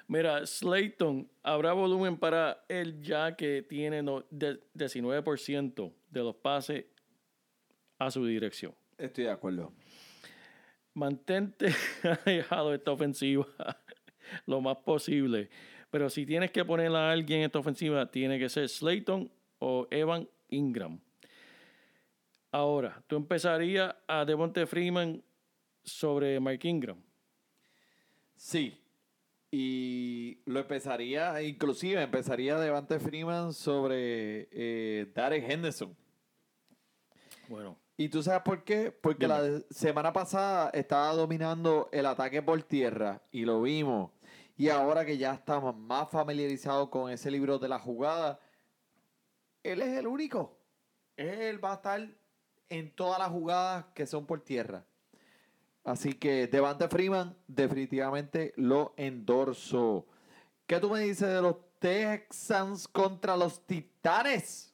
Mira, 0.07 0.45
Slayton, 0.45 1.29
habrá 1.43 1.73
volumen 1.73 2.17
para 2.17 2.63
él 2.69 3.01
ya 3.01 3.35
que 3.35 3.61
tiene 3.61 4.01
no- 4.01 4.25
de- 4.29 4.59
19% 4.73 5.93
de 6.09 6.19
los 6.21 6.35
pases 6.35 6.85
a 7.99 8.09
su 8.09 8.25
dirección. 8.25 8.73
Estoy 8.97 9.25
de 9.25 9.31
acuerdo. 9.31 9.73
Mantente 10.93 11.67
alejado 12.25 12.69
de 12.69 12.77
esta 12.77 12.91
ofensiva 12.91 13.45
lo 14.45 14.61
más 14.61 14.77
posible. 14.77 15.49
Pero 15.89 16.09
si 16.09 16.25
tienes 16.25 16.51
que 16.51 16.65
poner 16.65 16.93
a 16.95 17.11
alguien 17.11 17.39
en 17.39 17.45
esta 17.45 17.59
ofensiva, 17.59 18.09
tiene 18.11 18.37
que 18.39 18.49
ser 18.49 18.67
Slayton 18.67 19.31
o 19.59 19.87
Evan 19.89 20.27
Ingram. 20.49 20.99
Ahora, 22.51 23.03
tú 23.07 23.15
empezarías 23.15 23.95
a 24.07 24.25
Devonte 24.25 24.65
Freeman 24.65 25.23
sobre 25.83 26.39
Mike 26.39 26.67
Ingram. 26.67 26.97
Sí. 28.35 28.77
Y 29.49 30.39
lo 30.45 30.59
empezaría, 30.59 31.41
inclusive 31.41 32.01
empezaría 32.01 32.59
Devante 32.59 32.99
Freeman 32.99 33.53
sobre 33.53 34.49
eh, 34.51 35.11
Derek 35.15 35.49
Henderson. 35.49 35.95
Bueno, 37.47 37.77
¿Y 37.99 38.09
tú 38.09 38.21
sabes 38.21 38.43
por 38.43 38.63
qué? 38.63 38.91
Porque 38.91 39.25
Dime. 39.25 39.39
la 39.39 39.61
semana 39.71 40.13
pasada 40.13 40.69
estaba 40.69 41.13
dominando 41.13 41.89
el 41.91 42.05
ataque 42.05 42.43
por 42.43 42.61
tierra 42.61 43.23
y 43.31 43.43
lo 43.43 43.63
vimos. 43.63 44.11
Y 44.57 44.69
ahora 44.69 45.05
que 45.05 45.19
ya 45.19 45.33
estamos 45.33 45.77
más 45.77 46.09
familiarizados 46.09 46.89
con 46.89 47.11
ese 47.11 47.29
libro 47.29 47.59
de 47.59 47.69
la 47.69 47.77
jugada, 47.77 48.39
él 49.61 49.81
es 49.83 49.97
el 49.97 50.07
único. 50.07 50.57
Él 51.15 51.63
va 51.63 51.73
a 51.73 51.75
estar 51.75 52.09
en 52.69 52.91
todas 52.95 53.19
las 53.19 53.29
jugadas 53.29 53.85
que 53.93 54.07
son 54.07 54.25
por 54.25 54.41
tierra. 54.41 54.83
Así 55.83 56.13
que 56.13 56.47
Devante 56.47 56.87
Freeman 56.87 57.37
definitivamente 57.47 58.53
lo 58.57 58.93
endorso. 58.97 60.07
¿Qué 60.65 60.79
tú 60.79 60.89
me 60.89 61.01
dices 61.01 61.29
de 61.29 61.41
los 61.41 61.55
Texans 61.79 62.87
contra 62.87 63.37
los 63.37 63.65
Titanes? 63.65 64.73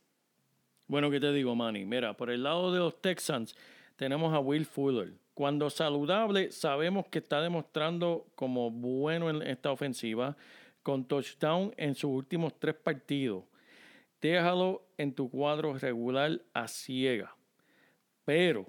Bueno, 0.88 1.11
¿qué 1.11 1.19
te 1.19 1.31
digo, 1.34 1.55
Manny? 1.55 1.86
Mira, 1.86 2.15
por 2.15 2.29
el 2.29 2.41
lado 2.41 2.71
de 2.71 2.79
los 2.79 3.01
Texans 3.01 3.55
tenemos 3.95 4.34
a 4.34 4.39
Will 4.39 4.65
Fuller. 4.65 5.13
Cuando 5.34 5.69
saludable, 5.69 6.51
sabemos 6.51 7.07
que 7.07 7.19
está 7.19 7.41
demostrando 7.41 8.27
como 8.36 8.69
bueno 8.69 9.29
en 9.29 9.41
esta 9.41 9.71
ofensiva, 9.71 10.38
con 10.84 11.05
touchdown 11.05 11.73
en 11.77 11.95
sus 11.95 12.11
últimos 12.11 12.59
tres 12.59 12.75
partidos. 12.75 13.45
Déjalo 14.21 14.84
en 14.97 15.13
tu 15.13 15.29
cuadro 15.29 15.73
regular 15.73 16.39
a 16.53 16.67
ciega. 16.67 17.36
Pero, 18.25 18.67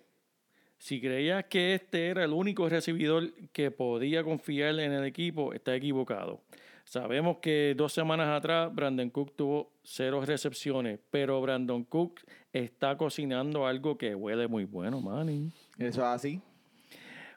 si 0.78 1.00
creías 1.00 1.44
que 1.44 1.74
este 1.74 2.08
era 2.08 2.24
el 2.24 2.32
único 2.32 2.68
recibidor 2.68 3.32
que 3.52 3.70
podía 3.70 4.24
confiar 4.24 4.78
en 4.80 4.92
el 4.92 5.04
equipo, 5.04 5.52
está 5.52 5.74
equivocado. 5.74 6.40
Sabemos 6.84 7.38
que 7.38 7.74
dos 7.76 7.92
semanas 7.92 8.28
atrás 8.28 8.74
Brandon 8.74 9.10
Cook 9.10 9.34
tuvo 9.36 9.72
cero 9.82 10.22
recepciones, 10.24 10.98
pero 11.10 11.40
Brandon 11.40 11.84
Cook 11.84 12.20
está 12.52 12.96
cocinando 12.96 13.66
algo 13.66 13.96
que 13.96 14.14
huele 14.14 14.48
muy 14.48 14.64
bueno, 14.64 15.00
Manny. 15.00 15.50
Eso 15.78 16.00
es 16.00 16.06
así. 16.06 16.42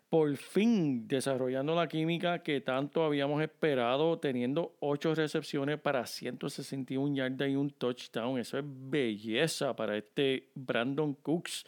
Por 0.10 0.38
fin 0.38 1.08
desarrollando 1.08 1.76
la 1.76 1.88
química 1.90 2.42
que 2.42 2.62
tanto 2.62 3.04
habíamos 3.04 3.42
esperado, 3.42 4.20
teniendo 4.20 4.78
ocho 4.80 5.14
recepciones 5.14 5.80
para 5.80 6.06
161 6.06 7.16
yardas 7.16 7.50
y 7.50 7.56
un 7.58 7.70
touchdown. 7.72 8.40
Eso 8.40 8.58
es 8.58 8.64
belleza 8.66 9.76
para 9.76 9.98
este 9.98 10.50
Brandon 10.56 11.14
Cooks. 11.14 11.66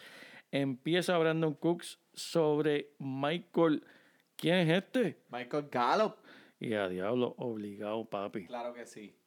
Empieza 0.51 1.17
Brandon 1.17 1.53
Cooks 1.53 1.99
sobre 2.13 2.91
Michael. 2.99 3.83
¿Quién 4.37 4.55
es 4.55 4.83
este? 4.83 5.17
Michael 5.29 5.67
Gallup. 5.69 6.15
Y 6.61 6.73
a 6.73 6.87
diablo, 6.87 7.35
obligado, 7.37 8.05
papi. 8.05 8.45
Claro 8.45 8.73
que 8.73 8.85
sí. 8.85 9.18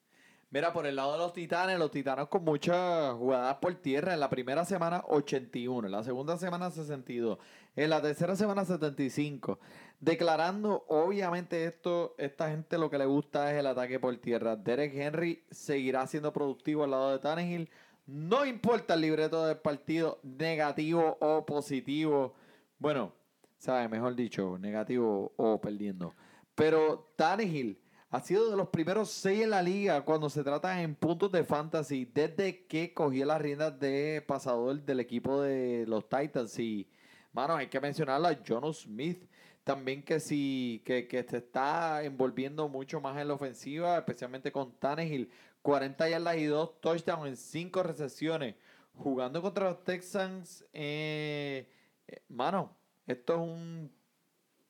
Mira, 0.53 0.71
por 0.71 0.85
el 0.85 0.95
lado 0.95 1.13
de 1.13 1.17
los 1.17 1.33
Titanes, 1.33 1.79
los 1.79 1.89
Titanes 1.89 2.27
con 2.27 2.43
muchas 2.43 3.15
jugadas 3.15 3.55
por 3.55 3.73
tierra. 3.73 4.13
En 4.13 4.19
la 4.19 4.29
primera 4.29 4.63
semana, 4.65 5.03
81. 5.07 5.87
En 5.87 5.91
la 5.91 6.03
segunda 6.03 6.37
semana, 6.37 6.69
62. 6.69 7.39
En 7.75 7.89
la 7.89 7.99
tercera 8.03 8.35
semana, 8.35 8.63
75. 8.63 9.57
Declarando, 9.99 10.85
obviamente, 10.89 11.65
esto, 11.65 12.13
esta 12.19 12.51
gente 12.51 12.77
lo 12.77 12.91
que 12.91 12.99
le 12.99 13.07
gusta 13.07 13.51
es 13.51 13.57
el 13.61 13.65
ataque 13.65 13.99
por 13.99 14.15
tierra. 14.17 14.55
Derek 14.55 14.93
Henry 14.93 15.43
seguirá 15.49 16.05
siendo 16.05 16.31
productivo 16.31 16.83
al 16.83 16.91
lado 16.91 17.13
de 17.13 17.17
Tannehill. 17.17 17.71
No 18.05 18.45
importa 18.45 18.93
el 18.93 19.01
libreto 19.01 19.47
del 19.47 19.57
partido, 19.57 20.19
negativo 20.21 21.17
o 21.19 21.47
positivo. 21.47 22.35
Bueno, 22.77 23.11
¿sabes? 23.57 23.89
Mejor 23.89 24.13
dicho, 24.13 24.59
negativo 24.59 25.33
o 25.35 25.59
perdiendo. 25.59 26.13
Pero 26.53 27.11
Tannehill 27.15 27.79
ha 28.13 28.19
sido 28.19 28.47
de 28.51 28.55
los 28.55 28.69
primeros 28.69 29.09
seis 29.09 29.41
en 29.41 29.49
la 29.49 29.63
liga 29.63 30.05
cuando 30.05 30.29
se 30.29 30.43
trata 30.43 30.79
en 30.83 30.93
puntos 30.93 31.31
de 31.31 31.43
fantasy 31.43 32.05
desde 32.05 32.63
que 32.67 32.93
cogió 32.93 33.25
las 33.25 33.41
riendas 33.41 33.79
de 33.79 34.23
pasador 34.27 34.79
del 34.83 34.99
equipo 34.99 35.41
de 35.41 35.85
los 35.87 36.07
Titans. 36.07 36.59
Y, 36.59 36.87
mano, 37.31 37.55
hay 37.55 37.69
que 37.69 37.79
mencionarlo 37.79 38.27
a 38.27 38.37
Jono 38.47 38.71
Smith. 38.71 39.27
También 39.63 40.03
que 40.03 40.19
sí, 40.19 40.83
que, 40.85 41.07
que 41.07 41.23
se 41.23 41.37
está 41.37 42.03
envolviendo 42.03 42.69
mucho 42.69 43.01
más 43.01 43.19
en 43.19 43.29
la 43.29 43.33
ofensiva, 43.33 43.97
especialmente 43.97 44.51
con 44.51 44.73
Tannehill. 44.73 45.31
40 45.63 46.07
yardas 46.09 46.37
y 46.37 46.45
2 46.45 46.81
touchdowns 46.81 47.27
en 47.27 47.35
5 47.35 47.81
recepciones. 47.81 48.53
Jugando 48.93 49.41
contra 49.41 49.69
los 49.69 49.83
Texans, 49.83 50.63
eh, 50.71 51.67
eh, 52.05 52.21
mano, 52.29 52.77
esto 53.07 53.33
es 53.33 53.39
un 53.39 53.91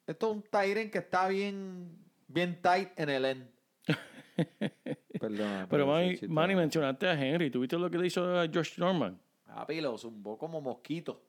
esto 0.08 0.30
es 0.30 0.36
un 0.38 0.44
Tyren 0.44 0.90
que 0.90 1.00
está 1.00 1.28
bien, 1.28 2.03
bien 2.34 2.62
tight 2.62 2.90
en 2.98 3.10
el 3.10 3.26
end. 3.26 3.48
Perdón. 5.20 5.68
Pero 5.70 5.88
Manny, 5.88 6.20
Manny, 6.28 6.56
mencionaste 6.56 7.08
a 7.08 7.14
Henry. 7.14 7.50
¿Tuviste 7.50 7.78
lo 7.78 7.90
que 7.90 7.98
le 7.98 8.08
hizo 8.08 8.40
a 8.40 8.48
Josh 8.52 8.78
Norman? 8.78 9.20
Papi, 9.46 9.80
lo 9.82 9.98
zumbó 9.98 10.38
como 10.38 10.60
mosquito. 10.60 11.22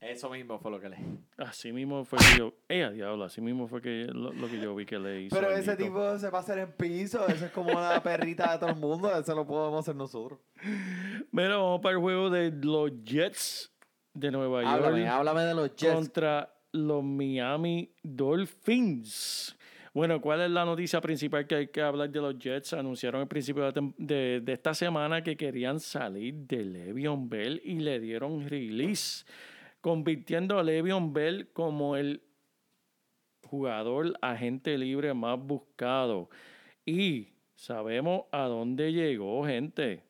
Eso 0.00 0.30
mismo 0.30 0.58
fue 0.58 0.70
lo 0.70 0.80
que 0.80 0.88
le. 0.88 0.96
Así 1.38 1.72
mismo 1.72 2.04
fue 2.04 2.18
que 2.18 2.38
yo. 2.38 2.52
¡Eh, 2.68 2.84
a 2.84 2.90
diablo! 2.90 3.24
Así 3.24 3.40
mismo 3.40 3.66
fue 3.66 3.80
que 3.82 4.06
lo, 4.12 4.32
lo 4.32 4.46
que 4.48 4.60
yo 4.60 4.74
vi 4.74 4.86
que 4.86 4.98
le 4.98 5.22
hizo. 5.22 5.36
Pero 5.36 5.50
ese 5.50 5.72
Nito. 5.72 5.84
tipo 5.84 6.18
se 6.18 6.30
va 6.30 6.38
a 6.38 6.40
hacer 6.42 6.58
en 6.58 6.72
piso. 6.72 7.26
Eso 7.26 7.46
es 7.46 7.50
como 7.50 7.72
la 7.72 8.02
perrita 8.02 8.52
de 8.52 8.58
todo 8.58 8.70
el 8.70 8.76
mundo. 8.76 9.10
Eso 9.18 9.34
lo 9.34 9.46
podemos 9.46 9.80
hacer 9.80 9.96
nosotros. 9.96 10.38
Mira, 11.32 11.56
vamos 11.56 11.80
para 11.80 11.96
el 11.96 12.00
juego 12.00 12.30
de 12.30 12.52
los 12.52 12.90
Jets 13.02 13.72
de 14.14 14.30
Nueva 14.30 14.60
Háblame, 14.60 15.00
York 15.00 15.10
háblame 15.12 15.42
de 15.42 15.54
los 15.54 15.74
Jets. 15.76 15.94
contra 15.94 16.55
los 16.72 17.02
Miami 17.02 17.92
Dolphins. 18.02 19.56
Bueno, 19.96 20.20
¿cuál 20.20 20.42
es 20.42 20.50
la 20.50 20.66
noticia 20.66 21.00
principal 21.00 21.46
que 21.46 21.54
hay 21.54 21.68
que 21.68 21.80
hablar 21.80 22.10
de 22.10 22.20
los 22.20 22.38
Jets? 22.38 22.74
Anunciaron 22.74 23.22
al 23.22 23.28
principio 23.28 23.72
de, 23.72 24.42
esta 24.46 24.74
semana 24.74 25.22
que 25.22 25.38
querían 25.38 25.80
salir 25.80 26.34
de 26.34 26.64
Le'Veon 26.64 27.30
Bell 27.30 27.62
y 27.64 27.78
le 27.78 27.98
dieron 27.98 28.46
release, 28.46 29.24
convirtiendo 29.80 30.58
a 30.58 30.62
Le'Veon 30.62 31.14
Bell 31.14 31.48
como 31.54 31.96
el 31.96 32.22
jugador 33.42 34.18
agente 34.20 34.76
libre 34.76 35.14
más 35.14 35.38
buscado. 35.38 36.28
Y 36.84 37.28
sabemos 37.54 38.24
a 38.32 38.42
dónde 38.42 38.92
llegó, 38.92 39.46
gente. 39.46 40.05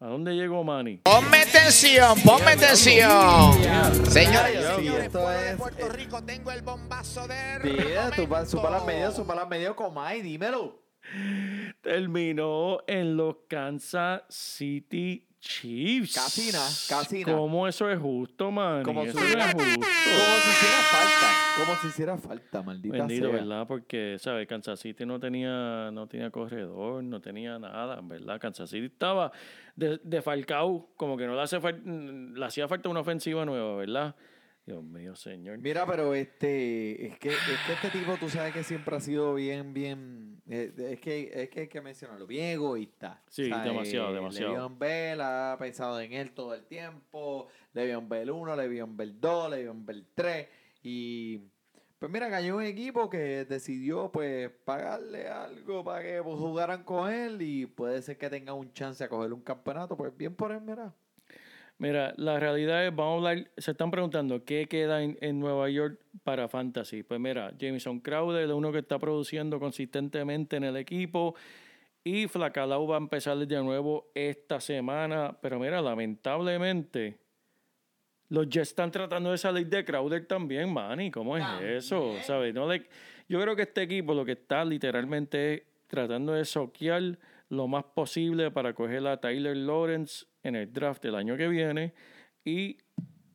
¿A 0.00 0.06
dónde 0.08 0.32
llegó 0.34 0.62
Manny? 0.64 0.98
Ponme 0.98 1.38
atención, 1.42 2.20
ponme 2.22 2.52
atención. 2.52 3.52
Esto 3.62 5.12
pueblo 5.12 5.30
de 5.30 5.56
Puerto 5.56 5.86
eh, 5.86 5.92
Rico, 5.92 6.22
tengo 6.24 6.50
el 6.50 6.62
bombazo 6.62 7.26
de 7.28 7.60
Mira, 7.62 8.10
tú 8.10 8.28
pa- 8.28 8.44
su 8.44 8.56
para 8.60 8.80
momento. 8.80 8.86
medio, 8.86 9.12
su 9.12 9.26
para 9.26 9.46
medio, 9.46 9.74
Comay, 9.76 10.20
dímelo. 10.20 10.82
Terminó 11.80 12.78
en 12.86 13.16
los 13.16 13.36
Kansas 13.48 14.22
City 14.28 15.26
Chiefs. 15.44 16.14
Casi 16.14 16.50
na, 16.52 16.58
casi 16.88 17.24
na. 17.24 17.32
¿Cómo 17.36 17.68
eso 17.68 17.90
es 17.90 17.98
justo, 17.98 18.50
man? 18.50 18.82
Como 18.82 19.02
eso 19.02 19.18
si- 19.18 19.34
no 19.36 19.40
es 19.44 19.52
justo. 19.52 19.86
Como 19.86 20.36
si 20.40 20.50
hiciera 20.50 20.78
falta, 20.90 21.34
como 21.58 21.76
si 21.80 21.86
hiciera 21.88 22.16
falta, 22.18 22.62
maldita 22.62 22.96
Bendito, 22.96 23.26
sea. 23.26 23.34
¿verdad? 23.36 23.66
Porque, 23.66 24.16
¿sabes? 24.18 24.46
Kansas 24.48 24.80
City 24.80 25.04
no 25.04 25.20
tenía, 25.20 25.90
no 25.92 26.06
tenía 26.06 26.30
corredor, 26.30 27.04
no 27.04 27.20
tenía 27.20 27.58
nada, 27.58 28.00
¿verdad? 28.02 28.40
Kansas 28.40 28.70
City 28.70 28.86
estaba 28.86 29.30
de, 29.76 30.00
de 30.02 30.22
Falcao, 30.22 30.88
como 30.96 31.16
que 31.16 31.26
no 31.26 31.34
le, 31.34 31.42
hace 31.42 31.58
le 31.60 32.44
hacía 32.44 32.66
falta 32.66 32.88
una 32.88 33.00
ofensiva 33.00 33.44
nueva, 33.44 33.76
¿verdad? 33.76 34.14
Dios 34.66 34.82
mío, 34.82 35.14
señor. 35.14 35.58
Mira, 35.58 35.84
pero 35.86 36.14
este, 36.14 37.06
es 37.06 37.18
que, 37.18 37.28
es 37.28 37.60
que 37.66 37.72
este 37.74 37.90
tipo, 37.90 38.16
tú 38.16 38.30
sabes 38.30 38.54
que 38.54 38.62
siempre 38.62 38.96
ha 38.96 39.00
sido 39.00 39.34
bien, 39.34 39.74
bien, 39.74 40.40
eh, 40.48 40.72
es 40.90 41.00
que, 41.00 41.30
es 41.34 41.50
que 41.50 41.60
hay 41.60 41.68
que 41.68 41.82
mencionarlo, 41.82 42.26
bien 42.26 42.46
egoísta. 42.46 43.22
Sí, 43.28 43.50
demasiado, 43.50 44.10
eh, 44.10 44.14
demasiado. 44.14 44.52
Le'Veon 44.52 44.78
Bell 44.78 45.20
ha 45.20 45.56
pensado 45.58 46.00
en 46.00 46.14
él 46.14 46.32
todo 46.32 46.54
el 46.54 46.64
tiempo, 46.64 47.48
Le'Veon 47.74 48.08
Bell 48.08 48.30
1, 48.30 48.56
Le'Veon 48.56 48.96
Bell 48.96 49.20
2, 49.20 49.50
Le'Veon 49.50 49.84
Bell 49.84 50.06
3, 50.14 50.48
y 50.82 51.40
pues 51.98 52.10
mira, 52.10 52.30
cayó 52.30 52.56
un 52.56 52.62
equipo 52.62 53.10
que 53.10 53.44
decidió 53.44 54.10
pues 54.12 54.50
pagarle 54.64 55.28
algo 55.28 55.84
para 55.84 56.02
que 56.02 56.22
pues, 56.22 56.38
jugaran 56.38 56.84
con 56.84 57.12
él 57.12 57.40
y 57.42 57.66
puede 57.66 58.00
ser 58.00 58.16
que 58.16 58.30
tenga 58.30 58.54
un 58.54 58.72
chance 58.72 59.04
a 59.04 59.08
coger 59.10 59.34
un 59.34 59.42
campeonato, 59.42 59.94
pues 59.94 60.16
bien 60.16 60.34
por 60.34 60.52
él, 60.52 60.62
mira. 60.62 60.94
Mira, 61.78 62.14
la 62.16 62.38
realidad 62.38 62.86
es, 62.86 62.94
vamos 62.94 63.24
a 63.24 63.30
hablar, 63.30 63.50
se 63.56 63.72
están 63.72 63.90
preguntando 63.90 64.44
qué 64.44 64.66
queda 64.66 65.02
en, 65.02 65.18
en 65.20 65.40
Nueva 65.40 65.68
York 65.68 65.98
para 66.22 66.48
Fantasy. 66.48 67.02
Pues 67.02 67.18
mira, 67.20 67.52
Jameson 67.58 68.00
Crowder 68.00 68.44
es 68.44 68.50
uno 68.50 68.70
que 68.72 68.78
está 68.78 68.98
produciendo 68.98 69.58
consistentemente 69.58 70.56
en 70.56 70.64
el 70.64 70.76
equipo 70.76 71.34
y 72.04 72.28
Flacalau 72.28 72.86
va 72.86 72.96
a 72.96 72.98
empezar 72.98 73.36
de 73.36 73.62
nuevo 73.62 74.06
esta 74.14 74.60
semana. 74.60 75.36
Pero 75.42 75.58
mira, 75.58 75.82
lamentablemente, 75.82 77.18
los 78.28 78.48
Jets 78.48 78.68
están 78.68 78.90
tratando 78.90 79.32
de 79.32 79.38
salir 79.38 79.66
de 79.68 79.84
Crowder 79.84 80.26
también, 80.26 80.72
Manny. 80.72 81.10
¿Cómo 81.10 81.36
es 81.36 81.44
eso? 81.62 82.14
¿Sabes? 82.22 82.54
No 82.54 82.68
le- 82.70 82.86
yo 83.28 83.40
creo 83.40 83.56
que 83.56 83.62
este 83.62 83.82
equipo 83.82 84.14
lo 84.14 84.24
que 84.24 84.32
está 84.32 84.64
literalmente 84.64 85.54
es 85.54 85.62
tratando 85.88 86.32
de 86.32 86.44
soquear 86.44 87.18
lo 87.48 87.66
más 87.68 87.84
posible 87.84 88.50
para 88.50 88.72
coger 88.74 89.06
a 89.06 89.20
Tyler 89.20 89.56
Lawrence 89.56 90.24
en 90.44 90.54
el 90.54 90.72
draft 90.72 91.02
del 91.02 91.16
año 91.16 91.36
que 91.36 91.48
viene 91.48 91.92
y 92.44 92.76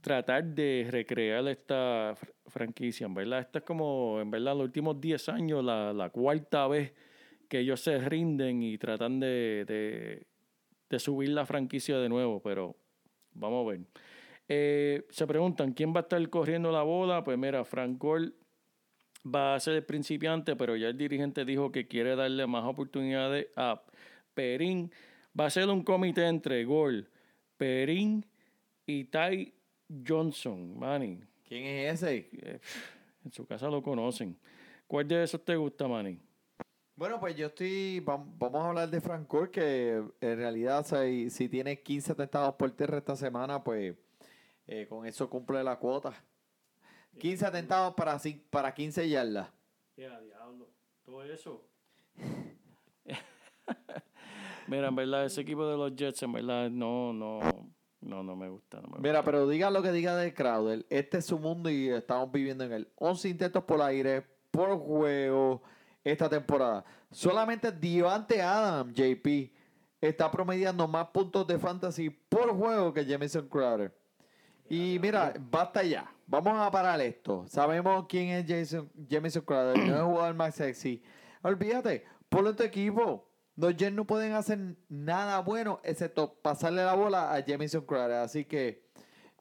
tratar 0.01 0.45
de 0.45 0.87
recrear 0.89 1.45
esta 1.49 2.15
fr- 2.15 2.31
franquicia, 2.47 3.05
en 3.05 3.13
verdad. 3.13 3.39
Esta 3.41 3.59
es 3.59 3.65
como, 3.65 4.19
en 4.21 4.31
verdad, 4.31 4.55
los 4.55 4.63
últimos 4.63 5.01
10 5.01 5.27
años, 5.27 5.63
la, 5.63 5.91
la 5.91 6.09
cuarta 6.09 6.67
vez 6.67 6.93
que 7.49 7.59
ellos 7.59 7.81
se 7.81 7.97
rinden 7.99 8.63
y 8.63 8.77
tratan 8.77 9.19
de, 9.19 9.65
de, 9.67 10.27
de 10.89 10.99
subir 10.99 11.29
la 11.29 11.45
franquicia 11.45 11.97
de 11.97 12.07
nuevo, 12.07 12.41
pero 12.41 12.77
vamos 13.33 13.65
a 13.67 13.71
ver. 13.71 13.81
Eh, 14.47 15.05
se 15.09 15.27
preguntan, 15.27 15.73
¿quién 15.73 15.93
va 15.93 15.99
a 15.99 16.03
estar 16.03 16.29
corriendo 16.29 16.71
la 16.71 16.83
bola? 16.83 17.23
Pues 17.23 17.37
mira, 17.37 17.63
Frank 17.65 17.97
Gore 17.99 18.31
va 19.25 19.55
a 19.55 19.59
ser 19.59 19.75
el 19.75 19.83
principiante, 19.85 20.55
pero 20.55 20.75
ya 20.75 20.87
el 20.87 20.97
dirigente 20.97 21.43
dijo 21.45 21.71
que 21.71 21.87
quiere 21.87 22.15
darle 22.15 22.47
más 22.47 22.65
oportunidades 22.65 23.47
a 23.55 23.81
Perín. 24.33 24.91
Va 25.37 25.45
a 25.45 25.49
ser 25.49 25.67
un 25.69 25.83
comité 25.83 26.25
entre 26.27 26.63
Gore, 26.65 27.05
Perín 27.57 28.25
y 28.85 29.05
Ty 29.05 29.53
Johnson, 30.07 30.77
Manny. 30.77 31.19
¿Quién 31.47 31.65
es 31.65 32.03
ese? 32.03 32.29
Eh, 32.33 32.59
En 33.25 33.31
su 33.33 33.45
casa 33.45 33.67
lo 33.69 33.81
conocen. 33.81 34.37
¿Cuál 34.87 35.07
de 35.07 35.23
esos 35.23 35.43
te 35.43 35.55
gusta, 35.55 35.87
Manny? 35.87 36.19
Bueno, 36.95 37.19
pues 37.19 37.35
yo 37.35 37.47
estoy. 37.47 38.01
vam- 38.01 38.33
Vamos 38.37 38.61
a 38.63 38.69
hablar 38.69 38.89
de 38.89 38.99
Frank 39.01 39.27
Gore, 39.27 39.51
que 39.51 40.03
en 40.21 40.37
realidad, 40.37 40.85
si, 40.85 41.29
si 41.29 41.47
tiene 41.49 41.81
15 41.81 42.11
atentados 42.13 42.55
por 42.55 42.71
tierra 42.71 42.97
esta 42.97 43.15
semana, 43.15 43.63
pues 43.63 43.95
eh, 44.67 44.85
con 44.87 45.05
eso 45.05 45.29
cumple 45.29 45.63
la 45.63 45.77
cuota. 45.77 46.13
15 47.19 47.45
atentados 47.45 47.93
para, 47.95 48.17
para 48.49 48.73
15 48.73 49.07
yardas. 49.09 49.49
Ya, 49.97 50.19
diablo. 50.21 50.67
Todo 51.05 51.23
eso. 51.23 51.65
Mira, 54.69 54.87
en 54.87 54.95
verdad, 54.95 55.25
ese 55.25 55.41
equipo 55.41 55.65
de 55.67 55.77
los 55.77 55.95
Jets, 55.95 56.21
en 56.23 56.31
verdad, 56.33 56.69
no, 56.69 57.11
no, 57.13 57.39
no, 58.01 58.23
no 58.23 58.35
me 58.35 58.49
gusta. 58.49 58.81
No 58.81 58.87
me 58.89 58.99
Mira, 58.99 59.19
gusta. 59.19 59.23
pero 59.23 59.47
diga 59.47 59.69
lo 59.71 59.81
que 59.81 59.91
diga 59.91 60.15
de 60.15 60.33
Crowder. 60.33 60.85
Este 60.89 61.17
es 61.17 61.25
su 61.25 61.39
mundo 61.39 61.69
y 61.69 61.89
estamos 61.89 62.31
viviendo 62.31 62.63
en 62.63 62.73
él. 62.73 62.87
11 62.95 63.29
intentos 63.29 63.63
por 63.63 63.81
aire 63.81 64.25
por 64.51 64.77
juego 64.79 65.61
esta 66.03 66.29
temporada. 66.29 66.85
Solamente 67.11 67.71
Devante 67.71 68.41
Adam, 68.41 68.93
JP, 68.93 69.51
está 70.01 70.29
promediando 70.31 70.87
más 70.87 71.07
puntos 71.07 71.45
de 71.47 71.57
fantasy 71.59 72.09
por 72.09 72.55
juego 72.55 72.93
que 72.93 73.05
Jamison 73.05 73.47
Crowder. 73.49 73.93
Y 74.69 74.99
mira, 75.01 75.33
basta 75.39 75.81
ya. 75.83 76.13
Vamos 76.27 76.53
a 76.59 76.69
parar 76.69 77.01
esto. 77.01 77.43
Sabemos 77.47 78.05
quién 78.07 78.29
es 78.29 78.45
Jason, 78.47 78.87
Jamison 79.09 79.41
Crowder. 79.43 79.77
No 79.77 79.83
es 79.95 79.99
el 79.99 80.05
jugador 80.05 80.35
más 80.35 80.53
sexy. 80.55 81.01
Olvídate, 81.41 82.05
ponlo 82.29 82.51
en 82.51 82.55
tu 82.55 82.63
equipo. 82.63 83.28
Los 83.59 83.75
Jets 83.75 83.93
no 83.93 84.05
pueden 84.05 84.31
hacer 84.33 84.57
nada 84.87 85.41
bueno 85.41 85.81
excepto 85.83 86.33
pasarle 86.33 86.85
la 86.85 86.93
bola 86.93 87.35
a 87.35 87.43
Jamison 87.43 87.85
Crowder. 87.85 88.19
Así 88.19 88.45
que 88.45 88.85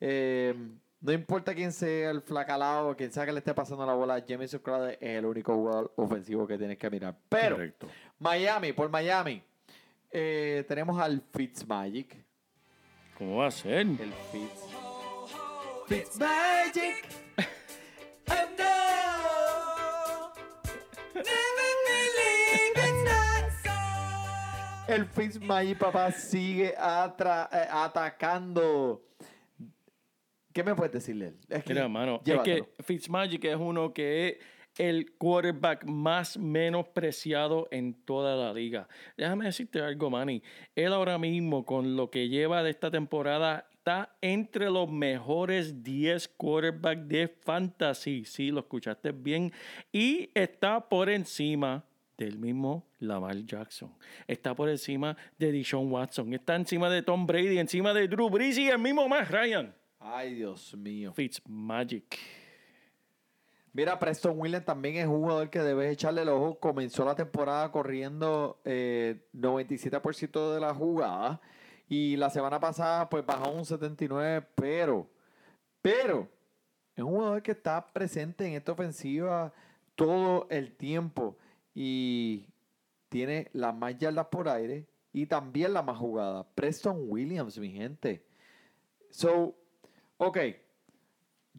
eh, 0.01 0.57
no 1.01 1.13
importa 1.13 1.55
quién 1.55 1.73
sea 1.73 2.11
el 2.11 2.23
flacalado 2.23 2.97
quien 2.97 3.13
sea 3.13 3.25
que 3.25 3.31
le 3.31 3.39
esté 3.39 3.55
pasando 3.55 3.87
la 3.87 3.95
bola, 3.95 4.25
Jamison 4.27 4.59
Crowder 4.59 4.99
es 5.01 5.19
el 5.19 5.25
único 5.25 5.55
jugador 5.55 5.93
ofensivo 5.95 6.49
que 6.49 6.59
tienes 6.59 6.79
que 6.79 6.91
mirar. 6.91 7.17
Pero 7.29 7.55
Correcto. 7.55 7.87
Miami, 8.19 8.73
por 8.73 8.91
Miami, 8.91 9.41
eh, 10.11 10.65
tenemos 10.67 11.01
al 11.01 11.23
Fitzmagic. 11.33 12.17
¿Cómo 13.17 13.37
va 13.37 13.47
a 13.47 13.51
ser? 13.53 13.79
El 13.79 14.13
Fitz. 14.33 14.65
Fitzmagic. 15.87 17.07
El 24.89 25.05
Fitzmagic, 25.05 25.79
papá, 25.79 26.11
sigue 26.13 26.75
atra- 26.77 27.49
eh, 27.53 27.69
atacando. 27.71 29.05
¿Qué 30.53 30.65
me 30.65 30.75
puedes 30.75 30.93
decirle? 30.93 31.35
Es 31.49 31.63
que- 31.63 31.75
Mira, 31.75 31.89
mano, 31.89 32.17
es 32.17 32.25
llévatelo. 32.25 32.67
que 32.77 32.83
Fitzmagic 32.83 33.45
es 33.45 33.57
uno 33.57 33.93
que 33.93 34.29
es 34.29 34.37
el 34.79 35.13
quarterback 35.19 35.85
más 35.85 36.39
menospreciado 36.39 37.69
en 37.71 37.95
toda 38.05 38.35
la 38.37 38.53
liga. 38.55 38.89
Déjame 39.17 39.45
decirte 39.47 39.81
algo, 39.81 40.09
Manny. 40.09 40.43
Él 40.75 40.93
ahora 40.93 41.19
mismo, 41.19 41.65
con 41.67 41.95
lo 41.97 42.11
que 42.11 42.29
lleva 42.29 42.63
de 42.63 42.71
esta 42.71 42.91
temporada, 42.91 43.69
está 43.73 44.17
entre 44.23 44.71
los 44.71 44.91
mejores 44.91 45.83
10 45.83 46.29
quarterbacks 46.29 47.07
de 47.09 47.29
fantasy. 47.29 48.25
Sí, 48.25 48.51
lo 48.51 48.61
escuchaste 48.61 49.13
bien. 49.13 49.53
Y 49.93 50.31
está 50.35 50.89
por 50.89 51.11
encima 51.11 51.85
del 52.17 52.39
mismo 52.39 52.88
Lamar 52.99 53.37
Jackson. 53.45 53.95
Está 54.27 54.55
por 54.55 54.69
encima 54.69 55.17
de 55.39 55.53
Deshaun 55.53 55.91
Watson. 55.91 56.33
Está 56.35 56.57
encima 56.57 56.91
de 56.91 57.03
Tom 57.03 57.27
Brady, 57.27 57.59
encima 57.59 57.95
de 57.95 58.09
Drew 58.09 58.29
Brees 58.29 58.59
y 58.59 58.69
el 58.69 58.79
mismo 58.79 59.09
Matt 59.09 59.31
Ryan. 59.31 59.75
Ay, 60.01 60.35
Dios 60.35 60.77
mío. 60.77 61.13
Fitzmagic. 61.13 62.19
Mira, 63.73 63.99
Preston 63.99 64.39
Williams 64.39 64.65
también 64.65 64.97
es 64.97 65.07
un 65.07 65.21
jugador 65.21 65.51
que 65.51 65.61
debes 65.61 65.93
echarle 65.93 66.23
el 66.23 66.29
ojo. 66.31 66.59
Comenzó 66.59 67.05
la 67.05 67.15
temporada 67.15 67.71
corriendo 67.71 68.61
eh, 68.65 69.21
97% 69.35 70.55
de 70.55 70.61
la 70.61 70.75
jugada. 70.75 71.41
Y 71.89 72.17
la 72.17 72.31
semana 72.31 72.59
pasada, 72.59 73.09
pues 73.09 73.25
bajó 73.25 73.51
un 73.51 73.65
79%. 73.65 74.47
Pero, 74.55 75.09
pero, 75.81 76.29
es 76.97 77.05
un 77.05 77.11
jugador 77.11 77.43
que 77.43 77.53
está 77.53 77.87
presente 77.87 78.47
en 78.47 78.55
esta 78.55 78.73
ofensiva 78.73 79.53
todo 79.95 80.47
el 80.51 80.73
tiempo. 80.73 81.37
Y 81.75 82.47
tiene 83.09 83.49
las 83.53 83.75
más 83.75 83.97
yardas 83.99 84.27
por 84.27 84.49
aire 84.49 84.87
y 85.13 85.27
también 85.27 85.73
la 85.73 85.83
más 85.83 85.99
jugada. 85.99 86.47
Preston 86.55 87.05
Williams, 87.09 87.59
mi 87.59 87.71
gente. 87.71 88.25
So, 89.11 89.57
ok. 90.17 90.39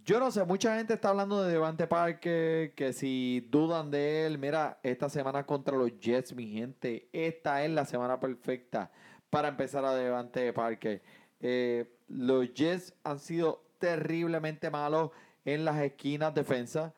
Yo 0.06 0.20
no 0.20 0.32
sé, 0.32 0.46
mucha 0.46 0.78
gente 0.78 0.94
está 0.94 1.10
hablando 1.10 1.44
de 1.44 1.52
Devante 1.52 1.86
Parker, 1.86 2.74
que 2.74 2.94
si 2.94 3.46
dudan 3.50 3.92
de 3.92 4.26
él, 4.26 4.38
mira, 4.38 4.80
esta 4.82 5.10
semana 5.10 5.46
contra 5.46 5.76
los 5.76 6.00
Jets, 6.00 6.34
mi 6.34 6.48
gente, 6.48 7.10
esta 7.12 7.66
es 7.66 7.72
la 7.72 7.84
semana 7.84 8.20
perfecta 8.20 8.92
para 9.30 9.50
empezar 9.50 9.84
a 9.84 9.94
Devante 9.94 10.54
Parker. 10.54 11.02
Eh, 11.42 11.98
los 12.08 12.54
Jets 12.54 12.94
han 13.04 13.20
sido 13.20 13.62
terriblemente 13.78 14.70
malos 14.70 15.12
en 15.44 15.66
las 15.66 15.82
esquinas 15.82 16.34
defensas. 16.34 16.94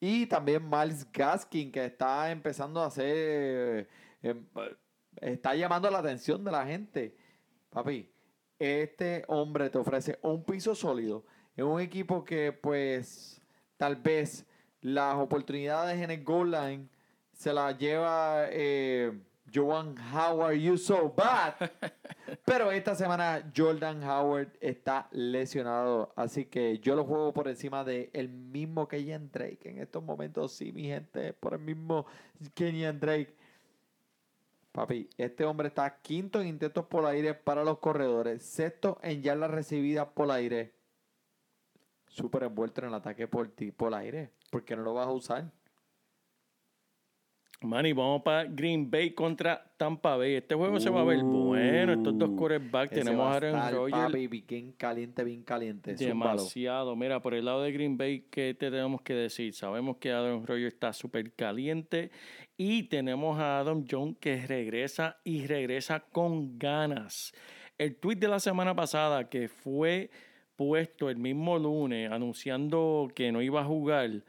Y 0.00 0.26
también 0.26 0.68
Miles 0.68 1.10
Gaskin, 1.12 1.72
que 1.72 1.86
está 1.86 2.30
empezando 2.30 2.80
a 2.82 2.86
hacer. 2.86 3.06
eh, 3.08 3.88
em, 4.22 4.46
está 5.20 5.54
llamando 5.54 5.90
la 5.90 5.98
atención 5.98 6.44
de 6.44 6.50
la 6.50 6.66
gente. 6.66 7.16
Papi, 7.70 8.10
este 8.58 9.24
hombre 9.28 9.70
te 9.70 9.78
ofrece 9.78 10.18
un 10.22 10.44
piso 10.44 10.74
sólido 10.74 11.24
en 11.56 11.66
un 11.66 11.80
equipo 11.80 12.24
que, 12.24 12.52
pues, 12.52 13.40
tal 13.76 13.96
vez 13.96 14.46
las 14.80 15.16
oportunidades 15.16 16.00
en 16.00 16.10
el 16.10 16.22
goal 16.24 16.50
line 16.50 16.88
se 17.32 17.52
las 17.52 17.76
lleva 17.78 18.46
eh, 18.50 19.12
Joan 19.52 19.94
Howard, 20.12 20.56
you 20.56 20.76
so 20.76 21.12
bad. 21.16 21.54
Pero 22.44 22.72
esta 22.72 22.94
semana 22.94 23.50
Jordan 23.56 24.02
Howard 24.02 24.48
está 24.60 25.08
lesionado, 25.12 26.12
así 26.16 26.46
que 26.46 26.78
yo 26.78 26.96
lo 26.96 27.04
juego 27.04 27.32
por 27.32 27.48
encima 27.48 27.84
de 27.84 28.10
el 28.12 28.28
mismo 28.28 28.88
Kenyan 28.88 29.30
Drake. 29.30 29.70
En 29.70 29.78
estos 29.78 30.02
momentos, 30.02 30.52
sí, 30.52 30.72
mi 30.72 30.84
gente, 30.84 31.32
por 31.32 31.54
el 31.54 31.60
mismo 31.60 32.06
Kenyan 32.54 32.98
Drake. 32.98 33.34
Papi, 34.72 35.08
este 35.16 35.44
hombre 35.44 35.68
está 35.68 36.02
quinto 36.02 36.40
en 36.40 36.48
intentos 36.48 36.84
por 36.84 37.06
aire 37.06 37.32
para 37.32 37.64
los 37.64 37.78
corredores, 37.78 38.42
sexto 38.42 38.98
en 39.02 39.22
yardas 39.22 39.50
recibidas 39.50 40.08
por 40.08 40.30
aire. 40.30 40.74
Súper 42.08 42.42
envuelto 42.42 42.82
en 42.82 42.88
el 42.88 42.94
ataque 42.94 43.26
por 43.26 43.48
ti, 43.48 43.70
por 43.70 43.94
aire. 43.94 44.30
¿Por 44.50 44.64
qué 44.64 44.76
no 44.76 44.82
lo 44.82 44.94
vas 44.94 45.06
a 45.06 45.12
usar? 45.12 45.50
Manny, 47.62 47.92
vamos 47.92 48.22
para 48.22 48.44
Green 48.44 48.90
Bay 48.90 49.12
contra 49.12 49.64
Tampa 49.76 50.16
Bay. 50.16 50.34
Este 50.34 50.54
juego 50.54 50.78
se 50.78 50.90
va 50.90 51.00
a 51.00 51.04
ver 51.04 51.22
bueno. 51.22 51.92
Estos 51.94 52.18
dos 52.18 52.30
Uh, 52.30 52.36
quarterbacks. 52.36 52.92
Tenemos 52.92 53.26
a 53.26 53.34
Aaron 53.34 53.72
Rodgers. 53.72 54.46
Bien 54.46 54.72
caliente, 54.72 55.24
bien 55.24 55.42
caliente. 55.42 55.96
Zúmbalo. 55.96 56.32
Demasiado. 56.42 56.96
Mira, 56.96 57.20
por 57.20 57.34
el 57.34 57.46
lado 57.46 57.62
de 57.62 57.72
Green 57.72 57.96
Bay, 57.96 58.26
¿qué 58.30 58.54
te 58.54 58.70
tenemos 58.70 59.00
que 59.00 59.14
decir? 59.14 59.54
Sabemos 59.54 59.96
que 59.96 60.12
Adam 60.12 60.44
Rodgers 60.44 60.74
está 60.74 60.92
súper 60.92 61.32
caliente 61.32 62.10
y 62.56 62.84
tenemos 62.84 63.38
a 63.38 63.60
Adam 63.60 63.84
Jones 63.90 64.16
que 64.20 64.46
regresa 64.46 65.18
y 65.24 65.46
regresa 65.46 66.00
con 66.00 66.58
ganas. 66.58 67.32
El 67.78 67.96
tweet 67.96 68.16
de 68.16 68.28
la 68.28 68.40
semana 68.40 68.74
pasada 68.74 69.28
que 69.28 69.48
fue 69.48 70.10
puesto 70.56 71.10
el 71.10 71.16
mismo 71.16 71.58
lunes 71.58 72.10
anunciando 72.10 73.08
que 73.14 73.30
no 73.32 73.42
iba 73.42 73.60
a 73.60 73.64
jugar, 73.64 74.24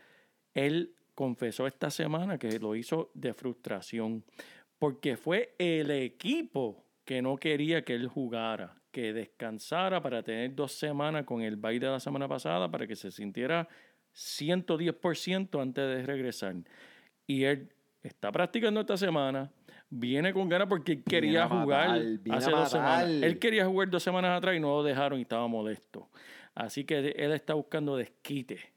él 0.54 0.94
confesó 1.18 1.66
esta 1.66 1.90
semana 1.90 2.38
que 2.38 2.60
lo 2.60 2.76
hizo 2.76 3.10
de 3.16 3.34
frustración 3.34 4.24
porque 4.78 5.18
fue 5.18 5.56
el 5.58 5.90
equipo 5.90 6.86
que 7.04 7.24
no 7.24 7.38
quería 7.38 7.84
que 7.84 7.96
él 7.96 8.08
jugara, 8.08 8.76
que 8.92 9.14
descansara 9.14 10.00
para 10.00 10.22
tener 10.22 10.54
dos 10.54 10.74
semanas 10.74 11.26
con 11.26 11.42
el 11.42 11.56
baile 11.56 11.88
de 11.88 11.94
la 11.94 12.00
semana 12.00 12.28
pasada 12.28 12.70
para 12.70 12.86
que 12.86 12.96
se 12.96 13.10
sintiera 13.10 13.68
110% 14.14 15.60
antes 15.60 15.88
de 15.88 16.06
regresar. 16.06 16.56
Y 17.26 17.46
él 17.46 17.74
está 18.04 18.32
practicando 18.32 18.82
esta 18.82 18.96
semana, 18.96 19.52
viene 19.90 20.32
con 20.32 20.48
ganas 20.48 20.68
porque 20.68 20.92
él 20.92 21.04
quería 21.04 21.48
matar, 21.48 21.64
jugar 21.64 22.02
hace 22.30 22.52
dos 22.52 22.70
semanas. 22.70 23.10
Él 23.10 23.40
quería 23.40 23.66
jugar 23.66 23.90
dos 23.90 24.04
semanas 24.04 24.38
atrás 24.38 24.56
y 24.56 24.60
no 24.60 24.68
lo 24.68 24.84
dejaron 24.84 25.18
y 25.18 25.24
estaba 25.24 25.48
molesto. 25.48 26.12
Así 26.54 26.84
que 26.84 27.00
él 27.00 27.32
está 27.32 27.56
buscando 27.56 27.98
desquite. 27.98 28.77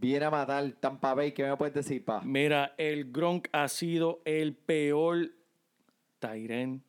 Viene 0.00 0.24
a 0.24 0.30
matar 0.30 0.72
Tampa 0.80 1.12
Bay. 1.12 1.32
¿Qué 1.32 1.44
me 1.44 1.54
puedes 1.58 1.74
decir, 1.74 2.02
pa? 2.02 2.22
Mira, 2.22 2.74
el 2.78 3.12
Gronk 3.12 3.48
ha 3.52 3.68
sido 3.68 4.22
el 4.24 4.54
peor 4.54 5.30
Tyren 6.18 6.82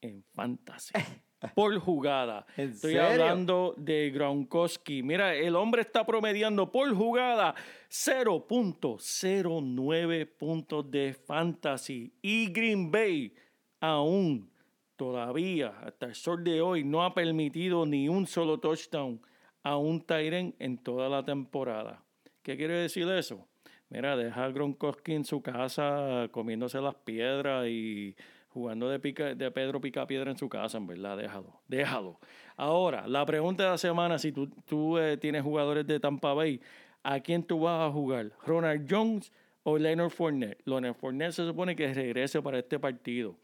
en 0.00 0.24
fantasy. 0.34 0.94
Por 1.54 1.78
jugada. 1.78 2.46
¿En 2.56 2.70
Estoy 2.70 2.94
serio? 2.94 3.06
hablando 3.06 3.74
de 3.76 4.10
Gronkowski. 4.10 5.02
Mira, 5.02 5.34
el 5.34 5.56
hombre 5.56 5.82
está 5.82 6.06
promediando 6.06 6.72
por 6.72 6.92
jugada 6.94 7.54
0.09 7.90 10.26
puntos 10.26 10.90
de 10.90 11.12
fantasy. 11.12 12.12
Y 12.22 12.50
Green 12.50 12.90
Bay 12.90 13.32
aún, 13.78 14.50
todavía, 14.96 15.78
hasta 15.84 16.06
el 16.06 16.16
sol 16.16 16.42
de 16.42 16.60
hoy, 16.60 16.82
no 16.82 17.04
ha 17.04 17.14
permitido 17.14 17.86
ni 17.86 18.08
un 18.08 18.26
solo 18.26 18.58
touchdown 18.58 19.20
a 19.68 19.76
un 19.76 20.00
Tyren 20.00 20.54
en 20.58 20.78
toda 20.78 21.10
la 21.10 21.22
temporada. 21.22 22.02
¿Qué 22.42 22.56
quiere 22.56 22.74
decir 22.74 23.06
eso? 23.10 23.46
Mira, 23.90 24.16
deja 24.16 24.44
a 24.44 24.50
Gronkowski 24.50 25.12
en 25.12 25.26
su 25.26 25.42
casa 25.42 26.28
comiéndose 26.30 26.80
las 26.80 26.94
piedras 26.94 27.66
y 27.68 28.16
jugando 28.48 28.88
de, 28.88 28.98
pica, 28.98 29.34
de 29.34 29.50
Pedro 29.50 29.78
Picapiedra 29.78 30.30
en 30.30 30.38
su 30.38 30.48
casa, 30.48 30.78
en 30.78 30.86
verdad, 30.86 31.18
déjalo, 31.18 31.60
déjalo. 31.68 32.18
Ahora, 32.56 33.06
la 33.06 33.26
pregunta 33.26 33.64
de 33.64 33.68
la 33.68 33.76
semana, 33.78 34.18
si 34.18 34.32
tú, 34.32 34.48
tú 34.64 34.96
eh, 34.96 35.18
tienes 35.18 35.42
jugadores 35.42 35.86
de 35.86 36.00
Tampa 36.00 36.32
Bay, 36.32 36.62
¿a 37.02 37.20
quién 37.20 37.42
tú 37.42 37.60
vas 37.60 37.90
a 37.90 37.92
jugar? 37.92 38.32
¿Ronald 38.46 38.86
Jones 38.90 39.30
o 39.64 39.76
Leonard 39.76 40.10
Fournette? 40.10 40.62
Leonard 40.64 40.94
Fournette 40.94 41.32
se 41.32 41.46
supone 41.46 41.76
que 41.76 41.92
regrese 41.92 42.40
para 42.40 42.58
este 42.58 42.78
partido, 42.78 43.36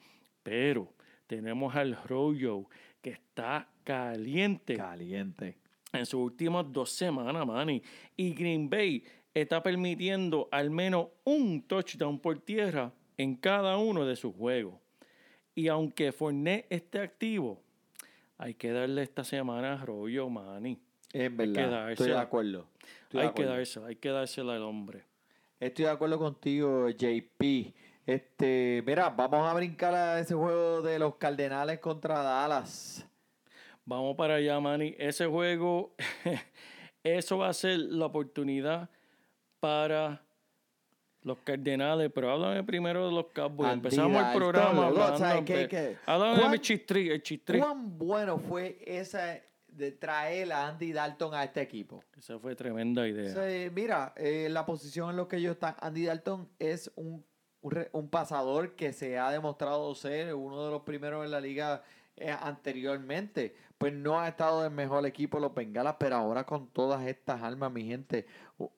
pero 0.42 0.88
tenemos 1.26 1.76
al 1.76 1.98
Rojo 2.06 2.70
que 3.02 3.10
está 3.10 3.68
caliente 3.84 4.76
Caliente. 4.76 5.63
En 5.98 6.06
sus 6.06 6.20
últimas 6.20 6.70
dos 6.72 6.90
semanas, 6.90 7.46
Manny. 7.46 7.82
Y 8.16 8.34
Green 8.34 8.68
Bay 8.68 9.04
está 9.32 9.62
permitiendo 9.62 10.48
al 10.50 10.70
menos 10.70 11.08
un 11.24 11.62
touchdown 11.62 12.18
por 12.18 12.38
tierra 12.40 12.92
en 13.16 13.36
cada 13.36 13.76
uno 13.76 14.04
de 14.04 14.16
sus 14.16 14.34
juegos. 14.34 14.74
Y 15.54 15.68
aunque 15.68 16.12
Fournette 16.12 16.66
esté 16.70 17.00
activo, 17.00 17.60
hay 18.38 18.54
que 18.54 18.70
darle 18.72 19.02
esta 19.02 19.24
semana 19.24 19.74
a 19.74 19.84
Rollo, 19.84 20.28
Manny. 20.28 20.78
Que 21.10 21.28
verdad. 21.28 21.92
Estoy 21.92 22.08
de 22.08 22.18
acuerdo. 22.18 22.66
Estoy 23.04 23.20
de 23.20 23.26
Hay 23.26 23.34
que 23.34 23.44
dársela, 23.44 23.86
hay 23.86 23.96
que 23.96 24.08
dársela 24.08 24.56
al 24.56 24.62
hombre. 24.62 25.04
Estoy 25.60 25.84
de 25.84 25.90
acuerdo 25.92 26.18
contigo, 26.18 26.88
JP. 26.90 27.72
Este, 28.06 28.82
mira, 28.84 29.08
vamos 29.10 29.48
a 29.48 29.54
brincar 29.54 29.94
a 29.94 30.20
ese 30.20 30.34
juego 30.34 30.82
de 30.82 30.98
los 30.98 31.14
Cardenales 31.16 31.78
contra 31.78 32.22
Dallas. 32.22 33.06
Vamos 33.86 34.16
para 34.16 34.36
allá, 34.36 34.58
Manny. 34.60 34.94
Ese 34.98 35.26
juego, 35.26 35.94
eso 37.02 37.38
va 37.38 37.48
a 37.48 37.52
ser 37.52 37.78
la 37.78 38.06
oportunidad 38.06 38.88
para 39.60 40.22
los 41.22 41.38
Cardenales, 41.38 42.10
pero 42.14 42.30
háblame 42.30 42.62
primero 42.64 43.06
de 43.06 43.12
los 43.12 43.26
Cowboys. 43.28 43.70
Andy 43.70 43.86
Empezamos 43.88 44.26
el 44.26 44.34
programa 44.36 44.86
hablando. 44.86 45.24
Háblame 46.06 46.34
de 46.34 46.40
¿Cuán- 46.40 46.50
mi 46.50 46.58
chistri, 46.58 47.08
el 47.10 47.22
chistri. 47.22 47.58
¿Cuán 47.58 47.98
bueno 47.98 48.38
fue 48.38 48.78
esa 48.86 49.38
de 49.68 49.92
traer 49.92 50.52
a 50.52 50.68
Andy 50.68 50.92
Dalton 50.92 51.34
a 51.34 51.44
este 51.44 51.60
equipo? 51.62 52.02
Esa 52.16 52.38
fue 52.38 52.54
tremenda 52.54 53.06
idea. 53.08 53.70
Mira, 53.70 54.12
eh, 54.16 54.48
la 54.50 54.64
posición 54.66 55.10
en 55.10 55.16
la 55.16 55.26
que 55.28 55.36
ellos 55.36 55.52
están, 55.54 55.74
Andy 55.80 56.04
Dalton 56.04 56.48
es 56.58 56.90
un, 56.96 57.24
un, 57.62 57.86
un 57.92 58.08
pasador 58.08 58.74
que 58.76 58.92
se 58.92 59.18
ha 59.18 59.30
demostrado 59.30 59.94
ser 59.94 60.34
uno 60.34 60.64
de 60.64 60.70
los 60.70 60.82
primeros 60.82 61.24
en 61.24 61.30
la 61.30 61.40
liga 61.40 61.82
eh, 62.16 62.30
anteriormente. 62.38 63.56
Pues 63.78 63.92
no 63.92 64.20
ha 64.20 64.28
estado 64.28 64.64
el 64.64 64.70
mejor 64.70 65.04
equipo 65.06 65.40
los 65.40 65.54
Bengalas, 65.54 65.96
pero 65.98 66.16
ahora 66.16 66.44
con 66.44 66.68
todas 66.68 67.06
estas 67.06 67.42
armas, 67.42 67.72
mi 67.72 67.84
gente, 67.84 68.26
o 68.58 68.72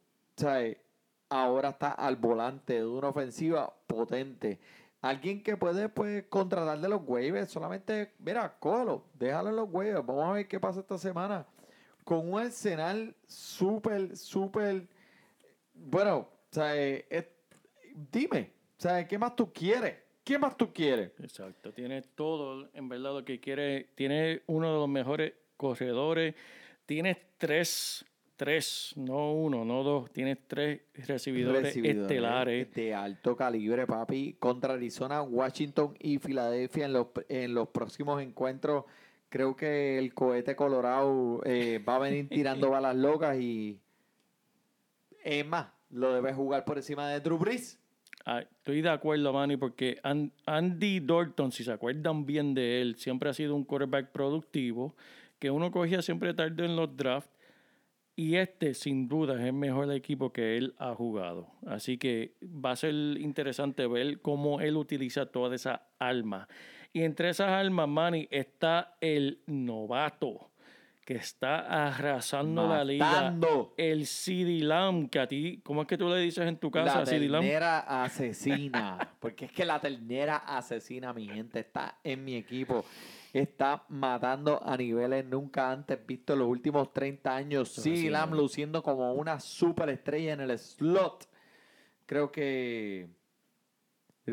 eh, 0.45 0.81
ahora 1.29 1.71
está 1.71 1.93
al 1.93 2.17
volante 2.17 2.75
de 2.75 2.87
una 2.87 3.09
ofensiva 3.09 3.73
potente. 3.87 4.61
Alguien 5.03 5.43
que 5.43 5.57
puede 5.57 5.89
pues 5.89 6.25
contratar 6.29 6.81
de 6.81 6.89
los 6.89 7.03
waivers, 7.07 7.51
solamente, 7.51 8.15
mira, 8.19 8.57
cógelo, 8.59 9.05
déjalo 9.15 9.51
en 9.51 9.57
los 9.57 9.69
waivers. 9.71 10.05
Vamos 10.05 10.25
a 10.25 10.33
ver 10.33 10.49
qué 10.49 10.59
pasa 10.59 10.81
esta 10.81 10.99
semana 10.99 11.47
con 12.07 12.33
un 12.33 12.39
arsenal 12.39 13.17
súper, 13.27 14.17
súper. 14.17 14.87
Bueno, 15.75 16.19
o 16.19 16.29
sea, 16.53 16.77
eh, 16.77 17.33
dime, 18.13 18.53
o 18.79 18.81
sea, 18.81 19.07
¿qué 19.09 19.19
más 19.19 19.35
tú 19.35 19.53
quieres? 19.53 20.06
¿Qué 20.27 20.41
más 20.41 20.57
tú 20.57 20.73
quieres? 20.73 21.13
Exacto, 21.21 21.73
tiene 21.73 22.03
todo, 22.03 22.69
en 22.75 22.89
verdad, 22.89 23.15
lo 23.15 23.25
que 23.25 23.39
quiere. 23.39 23.91
Tiene 23.95 24.43
uno 24.49 24.73
de 24.73 24.79
los 24.81 24.89
mejores 24.89 25.35
corredores. 25.57 26.35
Tienes 26.85 27.19
tres, 27.39 28.05
tres, 28.35 28.93
no 28.97 29.35
uno, 29.35 29.65
no 29.65 29.85
dos. 29.85 30.11
Tienes 30.11 30.39
tres 30.49 30.81
recibidores, 31.07 31.63
Recibidores 31.63 32.03
estelares. 32.03 32.75
de 32.75 32.93
alto 32.93 33.37
calibre, 33.37 33.87
papi, 33.87 34.33
contra 34.41 34.75
Arizona, 34.75 35.23
Washington 35.23 35.95
y 36.01 36.19
Filadelfia 36.19 36.87
en 36.87 36.93
los, 36.93 37.07
en 37.29 37.55
los 37.55 37.69
próximos 37.69 38.21
encuentros. 38.21 38.85
Creo 39.29 39.55
que 39.55 39.97
el 39.97 40.13
cohete 40.13 40.57
colorado 40.57 41.41
eh, 41.45 41.79
va 41.89 41.95
a 41.95 41.99
venir 42.01 42.29
tirando 42.31 42.71
balas 42.71 42.97
locas 42.97 43.39
y 43.39 43.79
es 45.23 45.47
más, 45.47 45.69
lo 45.91 46.13
debe 46.13 46.33
jugar 46.35 46.65
por 46.65 46.79
encima 46.79 47.09
de 47.11 47.21
Drew 47.21 47.39
Brees. 47.39 47.79
Ah, 48.29 48.41
estoy 48.41 48.83
de 48.83 48.89
acuerdo, 48.91 49.33
Manny, 49.33 49.57
porque 49.57 49.99
An- 50.03 50.33
Andy 50.47 50.99
Dalton, 51.01 51.53
si 51.53 51.63
se 51.63 51.73
acuerdan 51.73 52.27
bien 52.27 52.55
de 52.55 52.83
él, 52.83 52.97
siempre 52.97 53.31
ha 53.31 53.35
sido 53.35 53.55
un 53.55 53.65
quarterback 53.65 54.11
productivo, 54.11 54.97
que 55.39 55.51
uno 55.51 55.71
cogía 55.71 56.03
siempre 56.03 56.35
tarde 56.35 56.65
en 56.65 56.75
los 56.77 56.97
drafts 56.97 57.31
Y 58.17 58.37
este, 58.37 58.75
sin 58.75 59.09
duda, 59.09 59.35
es 59.37 59.47
el 59.47 59.55
mejor 59.55 59.93
equipo 59.93 60.33
que 60.33 60.57
él 60.59 60.75
ha 60.79 60.95
jugado. 60.95 61.49
Así 61.67 61.99
que 61.99 62.35
va 62.43 62.73
a 62.73 62.77
ser 62.77 62.95
interesante 62.95 63.87
ver 63.89 64.21
cómo 64.23 64.61
él 64.61 64.77
utiliza 64.77 65.27
toda 65.27 65.57
esa 65.57 65.89
alma. 65.99 66.49
Y 66.93 67.03
entre 67.03 67.31
esas 67.31 67.51
almas, 67.51 67.89
Manny, 67.89 68.29
está 68.31 68.97
el 69.01 69.41
novato 69.47 70.51
que 71.07 71.15
está 71.15 71.87
arrasando 71.87 72.67
la 72.67 72.83
liga. 72.83 73.07
Matando. 73.07 73.75
El 73.77 74.07
CD 74.07 74.59
Lamb, 74.59 75.09
que 75.09 75.21
a 75.21 75.29
ti, 75.29 75.61
¿cómo 75.63 75.83
es 75.83 75.87
que 75.87 75.97
tú 75.97 76.09
le 76.09 76.19
dices 76.19 76.45
en 76.45 76.59
tu 76.59 76.69
casa, 76.69 76.99
La 76.99 77.07
CD 77.07 77.29
ternera 77.29 78.03
asesina. 78.03 79.15
Porque 79.21 79.45
es 79.45 79.53
que 79.53 79.65
la 79.65 79.81
ternera 79.81 80.39
asesina, 80.39 81.13
mi 81.13 81.29
gente, 81.29 81.61
está 81.61 82.01
en 82.03 82.25
mi 82.25 82.35
equipo. 82.35 82.85
Está 83.33 83.85
matando 83.89 84.61
a 84.61 84.77
niveles 84.77 85.25
nunca 85.25 85.71
antes 85.71 86.05
vistos 86.05 86.35
en 86.35 86.41
los 86.41 86.49
últimos 86.49 86.93
30 86.93 87.37
años. 87.37 87.79
Es 87.79 87.85
Sí, 87.85 88.11
luciendo 88.33 88.83
como 88.83 89.13
una 89.13 89.39
superestrella 89.39 90.33
en 90.33 90.41
el 90.41 90.59
slot. 90.59 91.29
Creo 92.05 92.33
que. 92.33 93.07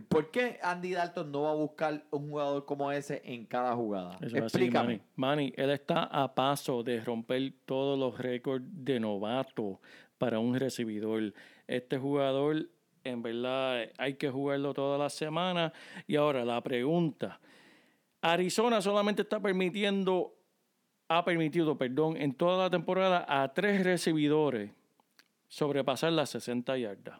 ¿Por 0.02 0.32
qué 0.32 0.60
Andy 0.64 0.94
Dalton 0.94 1.32
no 1.32 1.44
va 1.44 1.52
a 1.52 1.56
buscar 1.56 2.04
un 2.10 2.30
jugador 2.30 2.66
como 2.66 2.92
ese 2.92 3.22
en 3.26 3.46
cada 3.46 3.76
jugada? 3.76 4.18
Eso 4.22 4.26
es 4.26 4.34
así, 4.34 4.58
Explícame. 4.58 5.02
Manny. 5.16 5.52
Manny, 5.52 5.54
él 5.56 5.70
está 5.70 6.06
a 6.06 6.34
paso 6.34 6.82
de 6.82 7.00
romper 7.02 7.54
todos 7.66 7.98
los 8.00 8.18
récords 8.18 8.66
de 8.68 9.00
novato 9.00 9.80
para 10.18 10.40
un 10.40 10.60
recibidor. 10.60 11.34
Este 11.68 12.00
jugador, 12.00 12.70
en 13.04 13.22
verdad, 13.22 13.90
hay 13.98 14.16
que 14.16 14.32
jugarlo 14.32 14.74
toda 14.74 14.98
la 14.98 15.10
semana. 15.12 15.72
Y 16.08 16.16
ahora 16.16 16.44
la 16.44 16.62
pregunta. 16.62 17.40
Arizona 18.22 18.82
solamente 18.82 19.22
está 19.22 19.40
permitiendo, 19.40 20.34
ha 21.08 21.24
permitido, 21.24 21.78
perdón, 21.78 22.18
en 22.18 22.34
toda 22.34 22.64
la 22.64 22.70
temporada 22.70 23.26
a 23.28 23.54
tres 23.54 23.84
recibidores 23.84 24.72
sobrepasar 25.50 26.12
las 26.14 26.32
60 26.32 26.78
yardas. 26.78 27.20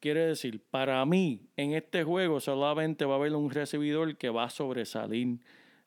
Quiere 0.00 0.26
decir, 0.26 0.62
para 0.70 1.04
mí, 1.04 1.48
en 1.56 1.74
este 1.74 2.04
juego 2.04 2.40
solamente 2.40 3.04
va 3.04 3.14
a 3.14 3.16
haber 3.18 3.34
un 3.34 3.50
recibidor 3.50 4.16
que 4.16 4.30
va 4.30 4.44
a 4.44 4.50
sobresalir. 4.50 5.40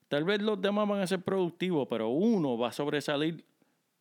Tal 0.09 0.25
vez 0.25 0.41
los 0.41 0.61
demás 0.61 0.87
van 0.87 1.01
a 1.01 1.07
ser 1.07 1.21
productivos, 1.21 1.87
pero 1.89 2.09
uno 2.09 2.57
va 2.57 2.69
a 2.69 2.71
sobresalir 2.73 3.45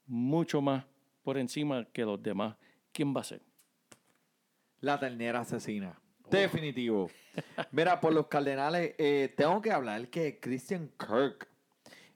mucho 0.07 0.61
más 0.61 0.85
por 1.23 1.39
encima 1.39 1.87
que 1.93 2.05
los 2.05 2.21
demás. 2.21 2.57
¿Quién 2.93 3.15
va 3.15 3.21
a 3.21 3.25
ser? 3.25 3.41
La 4.81 4.99
ternera 4.99 5.41
asesina. 5.41 5.97
Definitivo. 6.29 7.11
Mira, 7.71 8.01
por 8.01 8.13
los 8.13 8.27
Cardenales, 8.27 8.95
eh, 8.99 9.33
tengo 9.37 9.61
que 9.63 9.71
hablar 9.71 10.09
que 10.09 10.41
Christian 10.41 10.91
Kirk 10.99 11.49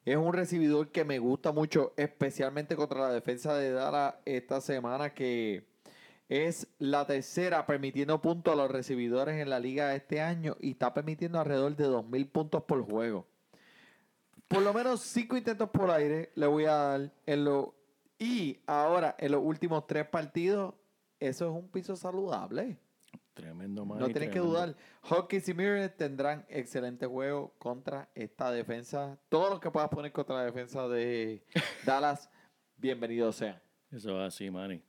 es 0.05 0.17
un 0.17 0.33
recibidor 0.33 0.91
que 0.91 1.05
me 1.05 1.19
gusta 1.19 1.53
mucho, 1.53 1.95
especialmente 1.97 2.77
contra 2.77 3.01
la 3.01 3.13
defensa 3.13 3.57
de 3.57 3.71
Dallas 3.71 4.17
esta 4.25 4.61
semana, 4.61 5.15
que 5.15 5.65
es 6.29 6.67
la 6.79 7.07
tercera 7.07 7.67
permitiendo 7.67 8.21
puntos 8.23 8.53
a 8.53 8.57
los 8.57 8.71
recibidores 8.71 9.41
en 9.41 9.51
la 9.51 9.61
liga 9.61 9.95
este 9.95 10.21
año 10.21 10.57
y 10.61 10.73
está 10.73 10.95
permitiendo 10.95 11.39
alrededor 11.39 11.77
de 11.77 11.87
2.000 11.87 12.31
puntos 12.31 12.63
por 12.65 12.83
juego. 12.83 13.27
Por 14.49 14.63
lo 14.63 14.73
menos 14.73 15.01
cinco 15.01 15.37
intentos 15.37 15.71
por 15.71 15.91
aire 15.91 16.31
le 16.35 16.47
voy 16.47 16.65
a 16.65 16.75
dar. 16.75 17.13
En 17.27 17.45
lo, 17.45 17.75
y 18.19 18.61
ahora, 18.67 19.17
en 19.19 19.33
los 19.33 19.43
últimos 19.43 19.87
tres 19.87 20.07
partidos, 20.07 20.75
eso 21.19 21.47
es 21.47 21.51
un 21.51 21.69
piso 21.69 21.97
saludable. 21.97 22.79
Tremendo, 23.35 23.85
No 23.85 23.97
Manny, 23.97 24.13
tienes 24.13 24.31
que 24.31 24.39
dudar. 24.39 24.77
Hawkins 25.03 25.49
y 25.49 25.55
Mirror 25.55 25.89
tendrán 25.91 26.47
excelente 26.49 27.07
juego 27.07 27.53
contra 27.59 28.09
esta 28.15 28.53
defensa. 28.53 29.19
Todo 29.29 29.51
lo 29.51 29.61
que 29.61 29.71
puedas 29.73 29.89
poner 29.89 30.13
contra 30.13 30.37
la 30.37 30.45
defensa 30.45 30.87
de 30.87 31.43
Dallas, 31.85 32.31
bienvenidos 32.77 33.37
sean. 33.37 33.61
Eso 33.91 34.21
es 34.21 34.29
así, 34.29 34.51
Manny. 34.51 34.81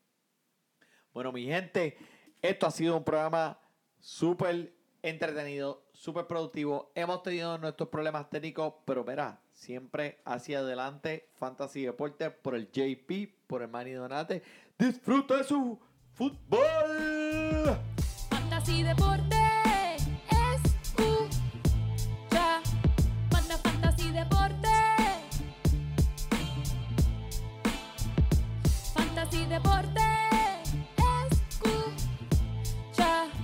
Bueno, 1.15 1.31
mi 1.31 1.45
gente, 1.45 1.97
esto 2.41 2.67
ha 2.67 2.71
sido 2.71 2.97
un 2.97 3.05
programa 3.05 3.57
súper 4.01 4.75
entretenido, 5.01 5.85
súper 5.93 6.27
productivo. 6.27 6.91
Hemos 6.93 7.23
tenido 7.23 7.57
nuestros 7.57 7.87
problemas 7.87 8.29
técnicos, 8.29 8.73
pero 8.83 9.05
verá, 9.05 9.39
siempre 9.53 10.19
hacia 10.25 10.59
adelante. 10.59 11.29
Fantasy 11.39 11.85
Deporte 11.85 12.31
por 12.31 12.53
el 12.53 12.69
JP, 12.69 13.47
por 13.47 13.61
el 13.61 13.69
Manny 13.69 13.91
Donate. 13.91 14.43
Disfruta 14.77 15.37
de 15.37 15.45
su 15.45 15.79
fútbol. 16.15 17.94